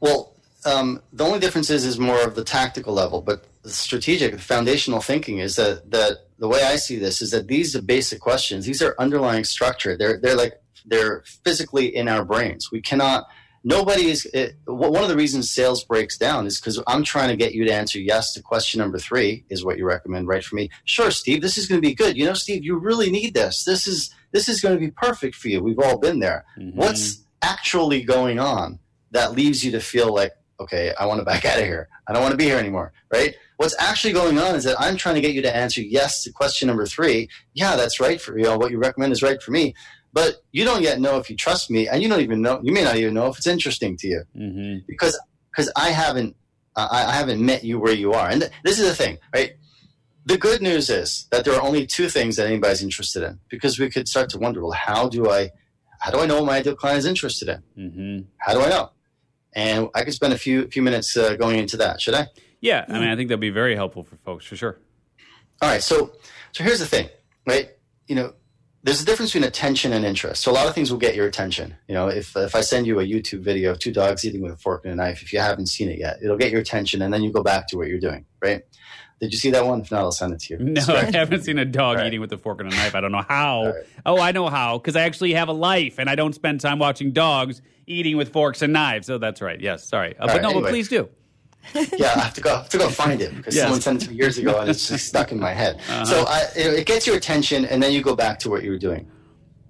Well, 0.00 0.34
um, 0.64 1.00
the 1.12 1.24
only 1.24 1.38
difference 1.38 1.70
is, 1.70 1.84
is 1.84 1.98
more 1.98 2.20
of 2.22 2.34
the 2.34 2.44
tactical 2.44 2.92
level, 2.92 3.20
but 3.22 3.44
the 3.62 3.70
strategic, 3.70 4.38
foundational 4.40 5.00
thinking 5.00 5.38
is 5.38 5.56
that 5.56 5.90
that 5.90 6.26
the 6.38 6.48
way 6.48 6.62
I 6.62 6.76
see 6.76 6.98
this 6.98 7.22
is 7.22 7.30
that 7.30 7.46
these 7.46 7.76
are 7.76 7.82
basic 7.82 8.20
questions. 8.20 8.66
These 8.66 8.82
are 8.82 8.94
underlying 8.98 9.44
structure. 9.44 9.96
They're 9.96 10.18
they're 10.18 10.36
like 10.36 10.60
they're 10.84 11.22
physically 11.44 11.94
in 11.94 12.08
our 12.08 12.24
brains. 12.24 12.70
We 12.70 12.80
cannot. 12.80 13.28
Nobody 13.64 14.10
is. 14.10 14.26
It, 14.26 14.56
one 14.66 15.02
of 15.02 15.08
the 15.08 15.16
reasons 15.16 15.50
sales 15.50 15.84
breaks 15.84 16.18
down 16.18 16.46
is 16.46 16.58
because 16.60 16.82
I'm 16.88 17.04
trying 17.04 17.28
to 17.28 17.36
get 17.36 17.54
you 17.54 17.64
to 17.64 17.72
answer 17.72 18.00
yes 18.00 18.32
to 18.34 18.42
question 18.42 18.80
number 18.80 18.98
three. 18.98 19.44
Is 19.50 19.64
what 19.64 19.78
you 19.78 19.84
recommend, 19.86 20.26
right? 20.26 20.42
For 20.42 20.56
me, 20.56 20.70
sure, 20.84 21.10
Steve. 21.12 21.42
This 21.42 21.56
is 21.56 21.66
going 21.68 21.80
to 21.80 21.86
be 21.86 21.94
good. 21.94 22.16
You 22.16 22.26
know, 22.26 22.34
Steve, 22.34 22.64
you 22.64 22.76
really 22.76 23.10
need 23.10 23.34
this. 23.34 23.64
This 23.64 23.86
is 23.86 24.12
this 24.32 24.48
is 24.48 24.60
going 24.60 24.74
to 24.74 24.80
be 24.80 24.90
perfect 24.90 25.36
for 25.36 25.48
you. 25.48 25.62
We've 25.62 25.78
all 25.78 25.98
been 25.98 26.18
there. 26.18 26.44
Mhm. 26.58 26.74
What's 26.74 27.22
actually 27.42 28.02
going 28.02 28.38
on 28.40 28.78
that 29.12 29.32
leaves 29.32 29.64
you 29.64 29.70
to 29.72 29.80
feel 29.80 30.12
like, 30.12 30.32
okay, 30.58 30.92
I 30.98 31.06
want 31.06 31.20
to 31.20 31.24
back 31.24 31.44
out 31.50 31.58
of 31.58 31.64
here. 31.64 31.88
I 32.08 32.12
don't 32.12 32.22
want 32.22 32.32
to 32.32 32.38
be 32.38 32.44
here 32.44 32.58
anymore, 32.58 32.92
right? 33.12 33.34
What's 33.58 33.76
actually 33.78 34.12
going 34.12 34.38
on 34.40 34.56
is 34.56 34.64
that 34.64 34.74
I'm 34.80 34.96
trying 34.96 35.14
to 35.14 35.20
get 35.20 35.34
you 35.34 35.42
to 35.42 35.54
answer 35.56 35.80
yes 35.82 36.24
to 36.24 36.32
question 36.32 36.66
number 36.66 36.84
three. 36.84 37.28
Yeah, 37.54 37.76
that's 37.76 38.00
right 38.00 38.20
for 38.20 38.36
you. 38.36 38.44
Know, 38.44 38.58
what 38.58 38.72
you 38.72 38.78
recommend 38.78 39.12
is 39.12 39.22
right 39.22 39.40
for 39.40 39.52
me. 39.52 39.74
But 40.12 40.36
you 40.52 40.64
don't 40.64 40.82
yet 40.82 41.00
know 41.00 41.18
if 41.18 41.30
you 41.30 41.36
trust 41.36 41.70
me, 41.70 41.88
and 41.88 42.02
you 42.02 42.08
don't 42.08 42.20
even 42.20 42.42
know. 42.42 42.60
You 42.62 42.72
may 42.72 42.84
not 42.84 42.96
even 42.96 43.14
know 43.14 43.26
if 43.28 43.38
it's 43.38 43.46
interesting 43.46 43.96
to 43.98 44.06
you 44.08 44.22
hmm 44.34 44.76
because 44.86 45.18
because 45.50 45.70
I 45.76 45.90
haven't 45.90 46.36
uh, 46.76 46.88
I 46.90 47.04
I 47.06 47.12
haven't 47.12 47.44
met 47.44 47.64
you 47.64 47.78
where 47.78 47.94
you 47.94 48.12
are. 48.12 48.28
And 48.28 48.40
th- 48.42 48.52
this 48.64 48.78
is 48.78 48.86
the 48.88 48.94
thing, 48.94 49.18
right? 49.34 49.52
The 50.26 50.38
good 50.38 50.62
news 50.62 50.88
is 50.88 51.26
that 51.32 51.44
there 51.44 51.54
are 51.54 51.62
only 51.62 51.86
two 51.86 52.08
things 52.08 52.36
that 52.36 52.46
anybody's 52.46 52.82
interested 52.82 53.22
in 53.24 53.40
because 53.48 53.78
we 53.78 53.90
could 53.90 54.06
start 54.06 54.28
to 54.30 54.38
wonder, 54.38 54.60
well, 54.62 54.72
how 54.72 55.08
do 55.08 55.30
I 55.30 55.50
how 56.00 56.10
do 56.10 56.18
I 56.20 56.26
know 56.26 56.36
what 56.36 56.46
my 56.46 56.56
ideal 56.58 56.76
client 56.76 56.98
is 56.98 57.06
interested 57.06 57.48
in? 57.48 57.60
hmm 57.90 58.20
How 58.38 58.52
do 58.54 58.60
I 58.60 58.68
know? 58.68 58.90
And 59.54 59.88
I 59.94 60.04
could 60.04 60.14
spend 60.14 60.32
a 60.32 60.38
few 60.38 60.68
few 60.68 60.82
minutes 60.82 61.16
uh, 61.16 61.36
going 61.36 61.58
into 61.58 61.76
that. 61.78 62.00
Should 62.00 62.14
I? 62.14 62.26
Yeah, 62.60 62.84
I 62.88 62.92
mean, 63.00 63.08
I 63.08 63.16
think 63.16 63.28
that'd 63.28 63.40
be 63.40 63.50
very 63.50 63.74
helpful 63.74 64.04
for 64.04 64.16
folks 64.16 64.44
for 64.46 64.56
sure. 64.56 64.78
All 65.60 65.68
right. 65.68 65.82
So 65.82 66.12
so 66.52 66.62
here's 66.64 66.78
the 66.80 66.86
thing, 66.86 67.08
right? 67.46 67.70
You 68.06 68.14
know, 68.16 68.32
there's 68.84 69.00
a 69.00 69.04
difference 69.04 69.32
between 69.32 69.46
attention 69.48 69.92
and 69.92 70.04
interest. 70.04 70.42
So 70.42 70.50
a 70.50 70.54
lot 70.54 70.66
of 70.66 70.74
things 70.74 70.90
will 70.90 70.98
get 70.98 71.14
your 71.14 71.26
attention. 71.26 71.76
You 71.88 71.94
know, 71.94 72.08
if 72.08 72.36
if 72.36 72.54
I 72.54 72.60
send 72.62 72.86
you 72.86 72.98
a 73.00 73.04
YouTube 73.04 73.40
video 73.40 73.70
of 73.70 73.78
two 73.78 73.92
dogs 73.92 74.24
eating 74.24 74.42
with 74.42 74.52
a 74.52 74.56
fork 74.56 74.84
and 74.84 74.92
a 74.92 74.96
knife, 74.96 75.22
if 75.22 75.32
you 75.32 75.38
haven't 75.38 75.66
seen 75.66 75.88
it 75.88 75.98
yet, 75.98 76.18
it'll 76.22 76.36
get 76.36 76.50
your 76.50 76.60
attention, 76.60 77.00
and 77.02 77.12
then 77.14 77.22
you 77.22 77.30
go 77.32 77.42
back 77.42 77.68
to 77.68 77.76
what 77.76 77.88
you're 77.88 78.00
doing, 78.00 78.24
right? 78.42 78.62
Did 79.20 79.32
you 79.32 79.38
see 79.38 79.50
that 79.52 79.64
one? 79.64 79.82
If 79.82 79.92
not, 79.92 80.00
I'll 80.00 80.10
send 80.10 80.32
it 80.34 80.40
to 80.40 80.54
you. 80.54 80.58
No, 80.64 80.82
I 80.88 81.04
haven't 81.12 81.44
seen 81.44 81.56
a 81.58 81.64
dog 81.64 81.98
Right. 81.98 82.08
eating 82.08 82.20
with 82.20 82.32
a 82.32 82.38
fork 82.38 82.60
and 82.60 82.72
a 82.72 82.74
knife. 82.74 82.96
I 82.96 83.00
don't 83.00 83.12
know 83.12 83.24
how. 83.28 83.66
Right. 83.66 83.74
Oh, 84.04 84.18
I 84.18 84.32
know 84.32 84.48
how 84.48 84.78
because 84.78 84.96
I 84.96 85.02
actually 85.02 85.34
have 85.34 85.46
a 85.48 85.52
life 85.52 86.00
and 86.00 86.10
I 86.10 86.16
don't 86.16 86.34
spend 86.34 86.60
time 86.60 86.80
watching 86.80 87.12
dogs 87.12 87.62
eating 87.86 88.16
with 88.16 88.32
forks 88.32 88.62
and 88.62 88.72
knives. 88.72 89.06
So 89.06 89.18
that's 89.18 89.40
right. 89.40 89.60
Yes, 89.60 89.88
sorry, 89.88 90.16
uh, 90.18 90.26
but 90.26 90.32
right, 90.32 90.42
no, 90.42 90.60
but 90.60 90.70
please 90.70 90.88
do. 90.88 91.08
Yeah, 91.74 92.12
I 92.16 92.20
have 92.20 92.34
to 92.34 92.40
go 92.40 92.54
I 92.54 92.56
have 92.58 92.68
to 92.70 92.78
go 92.78 92.88
find 92.88 93.20
it 93.20 93.34
because 93.36 93.54
Yes. 93.54 93.64
someone 93.64 93.80
sent 93.80 94.02
it 94.02 94.04
to 94.06 94.10
me 94.10 94.16
years 94.16 94.38
ago 94.38 94.60
and 94.60 94.68
it's 94.70 94.88
just 94.88 95.06
stuck 95.08 95.32
in 95.32 95.38
my 95.38 95.52
head. 95.52 95.76
Uh-huh. 95.88 96.04
So 96.04 96.24
I, 96.26 96.40
it, 96.56 96.80
it 96.80 96.86
gets 96.86 97.06
your 97.06 97.16
attention, 97.16 97.64
and 97.64 97.82
then 97.82 97.92
you 97.92 98.02
go 98.02 98.14
back 98.16 98.38
to 98.40 98.50
what 98.50 98.62
you 98.62 98.70
were 98.70 98.78
doing. 98.78 99.08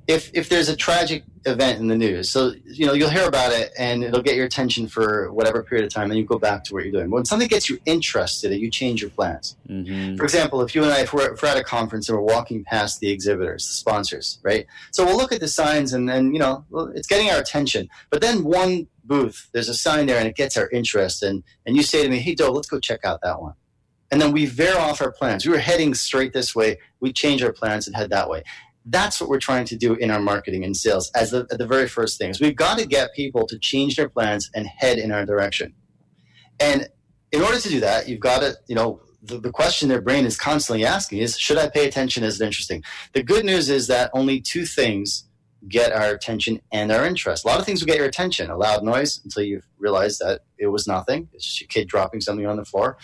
If 0.09 0.31
if 0.35 0.49
there's 0.49 0.69
a 0.69 0.75
tragic 0.77 1.25
event 1.45 1.79
in 1.81 1.87
the 1.89 1.97
news, 1.97 2.29
so 2.31 2.53
you 2.65 2.87
know 2.87 2.93
you'll 2.93 3.09
hear 3.11 3.27
about 3.27 3.53
it, 3.53 3.71
and 3.79 4.03
it'll 4.03 4.23
get 4.23 4.35
your 4.35 4.47
attention 4.47 4.89
for 4.89 5.33
whatever 5.33 5.63
period 5.63 5.85
of 5.87 5.93
time, 5.95 6.11
and 6.11 6.19
you 6.19 6.25
go 6.25 6.39
back 6.41 6.65
to 6.65 6.75
what 6.75 6.83
you're 6.83 6.93
doing. 6.93 7.09
When 7.11 7.25
something 7.25 7.47
gets 7.49 7.71
you 7.71 7.79
interested, 7.87 8.53
you 8.53 8.69
change 8.71 9.01
your 9.01 9.11
plans. 9.11 9.57
hmm 9.67 10.17
For 10.17 10.25
example, 10.25 10.61
if 10.63 10.75
you 10.75 10.83
and 10.83 10.93
I, 10.93 11.01
if 11.03 11.13
we're, 11.13 11.35
if 11.35 11.43
we're 11.43 11.49
at 11.51 11.57
a 11.57 11.63
conference 11.65 12.09
and 12.09 12.19
we're 12.19 12.25
walking 12.25 12.65
past 12.65 12.99
the 12.99 13.11
exhibitors, 13.11 13.67
the 13.69 13.75
sponsors, 13.75 14.41
right? 14.43 14.67
So 14.91 15.05
we'll 15.05 15.17
look 15.17 15.33
at 15.33 15.41
the 15.41 15.49
signs 15.49 15.93
and 15.93 16.09
then, 16.09 16.33
you 16.35 16.41
know, 16.41 16.65
it's 16.97 17.07
getting 17.07 17.31
our 17.31 17.39
attention. 17.39 17.89
But 18.11 18.21
then 18.23 18.43
one 18.43 18.89
booth, 19.05 19.49
there's 19.53 19.69
a 19.69 19.75
sign 19.75 20.07
there 20.07 20.19
and 20.19 20.29
it 20.29 20.37
gets 20.37 20.57
our 20.57 20.69
interest. 20.71 21.23
And, 21.23 21.43
and 21.67 21.77
you 21.77 21.83
say 21.83 22.03
to 22.03 22.09
me, 22.09 22.19
hey, 22.19 22.35
Doe, 22.35 22.51
let's 22.51 22.69
go 22.69 22.81
check 22.81 23.05
out 23.05 23.21
that 23.23 23.41
one. 23.41 23.55
And 24.11 24.21
then 24.21 24.33
we 24.33 24.47
veer 24.47 24.77
off 24.77 25.01
our 25.01 25.11
plans. 25.11 25.47
We 25.47 25.53
were 25.53 25.59
heading 25.59 25.95
straight 25.95 26.33
this 26.33 26.55
way. 26.55 26.79
We 27.01 27.13
change 27.13 27.43
our 27.43 27.53
plans 27.53 27.87
and 27.87 27.97
head 27.97 28.11
that 28.11 28.29
way. 28.29 28.43
That's 28.85 29.21
what 29.21 29.31
we're 29.31 29.41
trying 29.41 29.65
to 29.67 29.77
do 29.77 29.95
in 29.95 30.11
our 30.11 30.21
marketing 30.21 30.65
and 30.65 30.77
sales 30.77 31.11
as 31.15 31.31
the, 31.31 31.45
the 31.45 31.67
very 31.67 31.89
first 31.89 32.19
things. 32.19 32.41
we've 32.41 32.57
got 32.57 32.79
to 32.79 32.87
get 32.87 33.15
people 33.15 33.47
to 33.47 33.59
change 33.59 33.97
their 33.97 34.09
plans 34.09 34.51
and 34.55 34.67
head 34.67 34.99
in 34.99 35.13
our 35.13 35.25
direction. 35.25 35.73
And 36.61 36.89
in 37.31 37.41
order 37.41 37.59
to 37.59 37.69
do 37.69 37.81
that, 37.81 38.09
you've 38.09 38.21
got 38.21 38.41
to, 38.41 38.55
you 38.67 38.75
know, 38.75 39.01
the, 39.23 39.39
the 39.39 39.51
question 39.51 39.89
their 39.89 40.01
brain 40.01 40.27
is 40.27 40.37
constantly 40.37 40.85
asking 40.85 41.19
is, 41.19 41.39
should 41.39 41.57
I 41.57 41.69
pay 41.69 41.87
attention? 41.87 42.25
Is 42.25 42.41
it 42.41 42.45
interesting? 42.45 42.83
The 43.15 43.23
good 43.23 43.45
news 43.45 43.71
is 43.71 43.87
that 43.87 44.11
only 44.13 44.41
two 44.41 44.67
things 44.67 45.25
get 45.69 45.93
our 45.93 46.11
attention 46.11 46.61
and 46.73 46.91
our 46.91 47.05
interest. 47.05 47.45
A 47.45 47.49
lot 47.49 47.61
of 47.61 47.67
things 47.67 47.81
will 47.81 47.87
get 47.87 47.97
your 47.97 48.07
attention. 48.07 48.51
A 48.51 48.57
loud 48.57 48.83
noise 48.83 49.21
until 49.25 49.45
you 49.45 49.63
realize 49.79 50.19
that 50.19 50.43
it 50.59 50.67
was 50.67 50.87
nothing. 50.87 51.29
It's 51.33 51.45
just 51.45 51.61
your 51.61 51.69
kid 51.69 51.89
dropping 51.89 52.21
something 52.21 52.47
on 52.47 52.57
the 52.57 52.65
floor, 52.65 52.97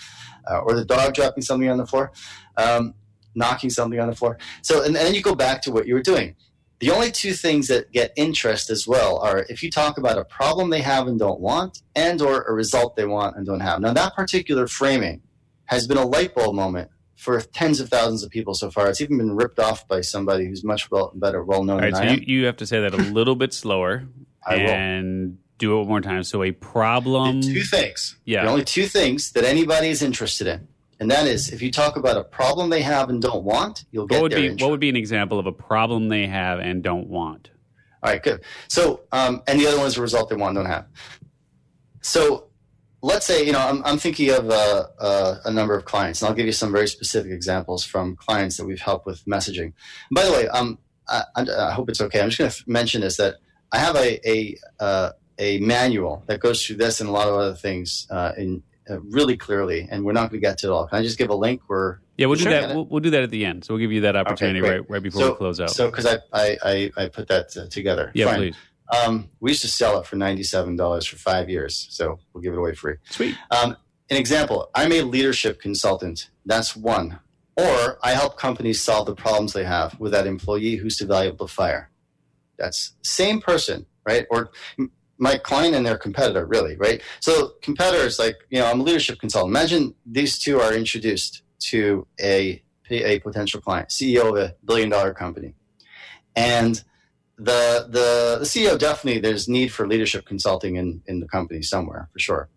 uh, 0.51 0.59
or 0.59 0.75
the 0.75 0.85
dog 0.85 1.15
dropping 1.15 1.43
something 1.43 1.69
on 1.69 1.79
the 1.79 1.87
floor, 1.87 2.13
um, 2.57 2.95
knocking 3.35 3.71
something 3.71 4.01
on 4.01 4.09
the 4.09 4.17
floor. 4.17 4.39
So, 4.63 4.79
and, 4.79 4.97
and 4.97 5.07
then 5.07 5.15
you 5.15 5.23
go 5.23 5.35
back 5.35 5.63
to 5.63 5.73
what 5.73 5.87
you 5.87 5.95
were 5.95 6.03
doing. 6.03 6.35
The 6.81 6.91
only 6.91 7.11
two 7.11 7.33
things 7.33 7.67
that 7.69 7.91
get 7.91 8.13
interest 8.17 8.71
as 8.71 8.87
well 8.87 9.19
are 9.19 9.45
if 9.49 9.63
you 9.65 9.71
talk 9.71 9.99
about 9.99 10.17
a 10.17 10.25
problem 10.25 10.71
they 10.71 10.81
have 10.81 11.09
and 11.09 11.19
don't 11.19 11.41
want, 11.41 11.83
and 11.97 12.23
or 12.23 12.43
a 12.43 12.53
result 12.53 12.95
they 12.97 13.07
want 13.07 13.37
and 13.37 13.45
don't 13.45 13.61
have. 13.61 13.81
Now, 13.81 13.93
that 13.93 14.15
particular 14.15 14.69
framing 14.69 15.23
has 15.67 15.87
been 15.87 15.99
a 15.99 16.07
light 16.07 16.35
bulb 16.35 16.55
moment 16.55 16.91
for 17.19 17.41
tens 17.41 17.81
of 17.81 17.89
thousands 17.89 18.23
of 18.23 18.31
people 18.31 18.55
so 18.55 18.71
far. 18.71 18.89
It's 18.89 19.01
even 19.01 19.19
been 19.19 19.35
ripped 19.35 19.59
off 19.59 19.87
by 19.89 20.01
somebody 20.03 20.47
who's 20.47 20.63
much 20.63 20.89
well, 20.91 21.11
better, 21.17 21.43
well 21.43 21.65
known 21.65 21.79
All 21.79 21.83
right, 21.83 21.93
than 21.93 22.03
so 22.03 22.09
I 22.09 22.13
am. 22.13 22.21
you, 22.21 22.39
you 22.41 22.47
have 22.47 22.57
to 22.59 22.67
say 22.67 22.81
that 22.81 22.95
a 22.95 22.97
little 23.19 23.35
bit 23.35 23.53
slower 23.53 24.05
I 24.47 24.55
will. 24.57 24.69
and 24.71 25.39
do 25.59 25.75
it 25.75 25.79
one 25.81 25.89
more 25.89 26.01
time. 26.01 26.23
So 26.23 26.45
a 26.45 26.53
problem. 26.53 27.41
two 27.41 27.63
things. 27.63 28.17
yeah. 28.25 28.45
The 28.45 28.51
only 28.51 28.65
two 28.65 28.87
things 28.87 29.33
that 29.33 29.45
anybody 29.45 29.89
is 29.89 30.01
interested 30.01 30.47
in, 30.47 30.69
and 31.01 31.11
that 31.11 31.27
is 31.27 31.53
if 31.53 31.61
you 31.61 31.73
talk 31.73 31.97
about 31.97 32.17
a 32.17 32.23
problem 32.23 32.71
they 32.71 32.83
have 32.83 33.09
and 33.11 33.21
don't 33.21 33.43
want, 33.43 33.85
you'll 33.91 34.07
get 34.07 34.15
What 34.15 34.23
would 34.23 34.35
be 34.35 34.45
interest. 34.47 34.63
what 34.63 34.71
would 34.71 34.81
be 34.81 34.89
an 34.89 34.97
example 34.97 35.41
of 35.41 35.47
a 35.47 35.53
problem 35.53 36.09
they 36.09 36.29
have 36.29 36.61
and 36.61 36.85
don't 36.85 37.09
want? 37.09 37.51
All 38.05 38.13
right, 38.13 38.23
good. 38.23 38.43
So, 38.69 39.01
um, 39.11 39.43
and 39.49 39.59
the 39.59 39.67
other 39.67 39.77
one 39.79 39.89
is 39.89 39.99
a 39.99 40.01
result 40.01 40.29
they 40.31 40.37
want 40.37 40.57
and 40.57 40.65
don't 40.65 40.73
have. 40.73 40.87
So, 42.01 42.48
let's 43.03 43.27
say 43.27 43.45
you 43.45 43.53
know 43.53 43.61
I'm, 43.61 43.83
I'm 43.85 43.99
thinking 43.99 44.31
of 44.31 44.51
uh, 44.51 44.85
uh, 44.99 45.37
a 45.45 45.51
number 45.51 45.75
of 45.77 45.85
clients, 45.85 46.21
and 46.23 46.29
I'll 46.29 46.35
give 46.35 46.47
you 46.47 46.53
some 46.53 46.73
very 46.73 46.89
specific 46.89 47.33
examples 47.33 47.85
from 47.85 48.17
clients 48.17 48.57
that 48.57 48.67
we've 48.67 48.81
helped 48.81 49.07
with 49.07 49.25
messaging. 49.25 49.73
by 50.11 50.25
the 50.25 50.33
way, 50.33 50.49
um, 50.49 50.79
I, 51.09 51.25
I 51.37 51.73
hope 51.73 51.89
it's 51.89 52.01
okay. 52.01 52.21
I'm 52.21 52.31
just 52.31 52.39
going 52.39 52.51
to 52.51 52.65
mention 52.67 53.01
this 53.01 53.17
that 53.17 53.37
I 53.73 53.79
have 53.79 53.97
a 53.97 54.29
a, 54.29 54.57
uh, 54.81 55.11
a 55.39 55.59
manual 55.61 56.25
that 56.27 56.41
goes 56.41 56.65
through 56.65 56.77
this 56.77 57.01
and 57.01 57.09
a 57.09 57.13
lot 57.13 57.29
of 57.29 57.35
other 57.35 57.55
things 57.55 58.07
uh, 58.11 58.33
in 58.37 58.63
uh, 58.91 59.01
really 59.01 59.37
clearly, 59.37 59.87
and 59.91 60.05
we're 60.05 60.13
not 60.13 60.31
going 60.31 60.41
to 60.41 60.47
get 60.47 60.59
to 60.59 60.69
it 60.69 60.71
all. 60.71 60.87
Can 60.87 60.99
I 60.99 61.03
just 61.03 61.19
give 61.19 61.31
a 61.31 61.35
link 61.35 61.61
where 61.67 62.01
Yeah, 62.17 62.27
we'll 62.27 62.37
do 62.37 62.45
Sure. 62.45 62.53
that. 62.53 62.75
We'll, 62.75 62.87
we'll 62.87 63.01
do 63.01 63.11
that 63.11 63.23
at 63.23 63.31
the 63.31 63.45
end. 63.45 63.65
So 63.65 63.75
we'll 63.75 63.81
give 63.81 63.93
you 63.93 64.01
that 64.03 64.17
opportunity 64.17 64.61
great. 64.61 64.71
right, 64.81 64.91
right 64.91 65.03
before 65.03 65.21
so 65.21 65.31
we 65.31 65.37
close 65.37 65.61
out. 65.61 65.71
So, 65.71 65.91
because 65.91 66.07
I, 66.07 66.19
I, 66.33 66.57
I, 66.65 66.91
I 66.97 67.09
put 67.09 67.29
that 67.29 67.55
uh, 67.57 67.67
together. 67.69 68.11
yeah, 68.15 68.27
Fine. 68.27 68.37
please. 68.39 68.57
Um, 68.91 69.31
we 69.41 69.51
used 69.51 69.63
to 69.63 69.69
sell 69.69 69.99
it 70.01 70.07
for 70.07 70.17
ninety-seven 70.17 70.77
dollars 70.77 71.07
for 71.07 71.17
five 71.17 71.49
years, 71.51 71.89
so 71.91 72.19
we'll 72.33 72.43
give 72.43 72.55
it 72.55 72.59
away 72.59 72.75
free. 72.75 72.95
Sweet. 73.11 73.37
Um, 73.51 73.77
an 74.11 74.17
example: 74.17 74.71
I'm 74.75 74.93
a 74.93 75.03
leadership 75.03 75.61
consultant. 75.61 76.31
That's 76.47 76.75
one. 76.75 77.19
Or 77.57 77.99
I 78.05 78.13
help 78.13 78.39
companies 78.39 78.81
solve 78.81 79.07
the 79.07 79.17
problems 79.17 79.53
they 79.53 79.65
have 79.65 79.99
with 79.99 80.13
that 80.13 80.29
employee 80.29 80.77
who's 80.77 80.97
too 80.97 81.07
valuable 81.07 81.49
to 81.49 81.53
fire. 81.53 81.91
That's 82.57 82.93
same 83.03 83.41
person, 83.41 83.85
right? 84.07 84.27
Or 84.31 84.53
my 85.19 85.37
client 85.37 85.75
and 85.75 85.85
their 85.85 85.99
competitor, 85.99 86.47
really, 86.47 86.77
right? 86.77 87.03
So 87.21 87.55
competitors, 87.61 88.19
like 88.19 88.37
you 88.51 88.61
know, 88.61 88.67
I'm 88.67 88.81
a 88.81 88.85
leadership 88.85 89.19
consultant. 89.19 89.51
Imagine 89.51 89.95
these 90.07 90.39
two 90.39 90.61
are 90.61 90.73
introduced 90.73 91.43
to 91.71 92.07
a 92.21 92.63
a 92.91 93.19
potential 93.21 93.61
client, 93.61 93.91
CEO 93.91 94.31
of 94.31 94.37
a 94.37 94.55
billion 94.65 94.89
dollar 94.89 95.13
company, 95.13 95.55
and 96.35 96.83
the 97.39 97.87
the 97.89 98.39
the 98.41 98.45
CEO 98.45 98.79
definitely 98.79 99.21
there's 99.21 99.49
need 99.49 99.69
for 99.69 99.87
leadership 99.87 100.27
consulting 100.27 100.77
in 100.77 101.03
in 101.07 101.21
the 101.21 101.29
company 101.29 101.63
somewhere 101.63 102.09
for 102.13 102.19
sure. 102.19 102.49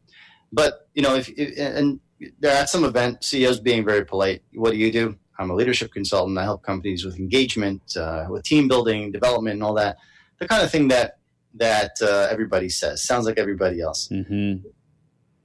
But 0.51 0.87
you 0.93 1.01
know, 1.01 1.15
if, 1.15 1.29
if 1.29 1.57
and 1.57 1.99
they're 2.39 2.55
at 2.55 2.69
some 2.69 2.83
event, 2.83 3.23
CEOs 3.23 3.59
being 3.59 3.85
very 3.85 4.05
polite. 4.05 4.43
What 4.53 4.71
do 4.71 4.77
you 4.77 4.91
do? 4.91 5.17
I'm 5.39 5.49
a 5.49 5.55
leadership 5.55 5.91
consultant. 5.91 6.37
I 6.37 6.43
help 6.43 6.63
companies 6.63 7.03
with 7.03 7.17
engagement, 7.17 7.81
uh, 7.97 8.25
with 8.29 8.43
team 8.43 8.67
building, 8.67 9.11
development, 9.11 9.55
and 9.55 9.63
all 9.63 9.73
that. 9.75 9.97
The 10.39 10.47
kind 10.47 10.63
of 10.63 10.71
thing 10.71 10.87
that 10.89 11.19
that 11.55 11.91
uh, 12.01 12.27
everybody 12.29 12.69
says 12.69 13.03
sounds 13.03 13.25
like 13.25 13.37
everybody 13.37 13.81
else. 13.81 14.07
hmm 14.07 14.55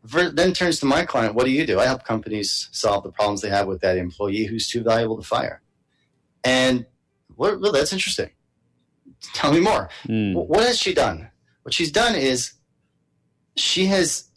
Ver- 0.04 0.30
then 0.30 0.52
turns 0.52 0.78
to 0.78 0.86
my 0.86 1.04
client. 1.04 1.34
What 1.34 1.46
do 1.46 1.50
you 1.50 1.66
do? 1.66 1.80
I 1.80 1.86
help 1.86 2.04
companies 2.04 2.68
solve 2.70 3.02
the 3.02 3.10
problems 3.10 3.40
they 3.40 3.48
have 3.48 3.66
with 3.66 3.80
that 3.80 3.96
employee 3.96 4.44
who's 4.44 4.68
too 4.68 4.84
valuable 4.84 5.16
to 5.16 5.26
fire. 5.26 5.62
And 6.44 6.86
well, 7.36 7.72
that's 7.72 7.92
interesting. 7.92 8.30
Tell 9.34 9.52
me 9.52 9.60
more. 9.60 9.88
Mm. 10.08 10.34
What 10.34 10.64
has 10.64 10.78
she 10.78 10.94
done? 10.94 11.28
What 11.62 11.74
she's 11.74 11.90
done 11.90 12.14
is 12.14 12.52
she 13.56 13.86
has 13.86 14.30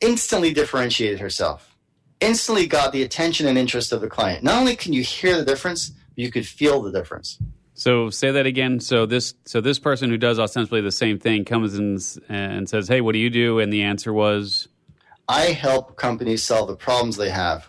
instantly 0.00 0.52
differentiated 0.52 1.20
herself, 1.20 1.76
instantly 2.20 2.66
got 2.66 2.92
the 2.92 3.02
attention 3.02 3.46
and 3.46 3.56
interest 3.56 3.92
of 3.92 4.00
the 4.00 4.08
client. 4.08 4.42
Not 4.42 4.58
only 4.58 4.76
can 4.76 4.92
you 4.92 5.02
hear 5.02 5.36
the 5.36 5.44
difference, 5.44 5.90
but 5.90 6.18
you 6.18 6.30
could 6.30 6.46
feel 6.46 6.82
the 6.82 6.92
difference. 6.92 7.38
So 7.74 8.10
say 8.10 8.30
that 8.30 8.46
again. 8.46 8.80
So 8.80 9.06
this 9.06 9.34
so 9.44 9.60
this 9.60 9.78
person 9.78 10.10
who 10.10 10.18
does 10.18 10.38
ostensibly 10.38 10.80
the 10.80 10.92
same 10.92 11.18
thing 11.18 11.44
comes 11.44 11.74
in 11.78 11.98
and 12.28 12.68
says, 12.68 12.86
"Hey, 12.88 13.00
what 13.00 13.12
do 13.12 13.18
you 13.18 13.30
do?" 13.30 13.60
And 13.60 13.72
the 13.72 13.82
answer 13.82 14.12
was, 14.12 14.68
I 15.28 15.46
help 15.46 15.96
companies 15.96 16.42
solve 16.42 16.68
the 16.68 16.76
problems 16.76 17.16
they 17.16 17.30
have 17.30 17.68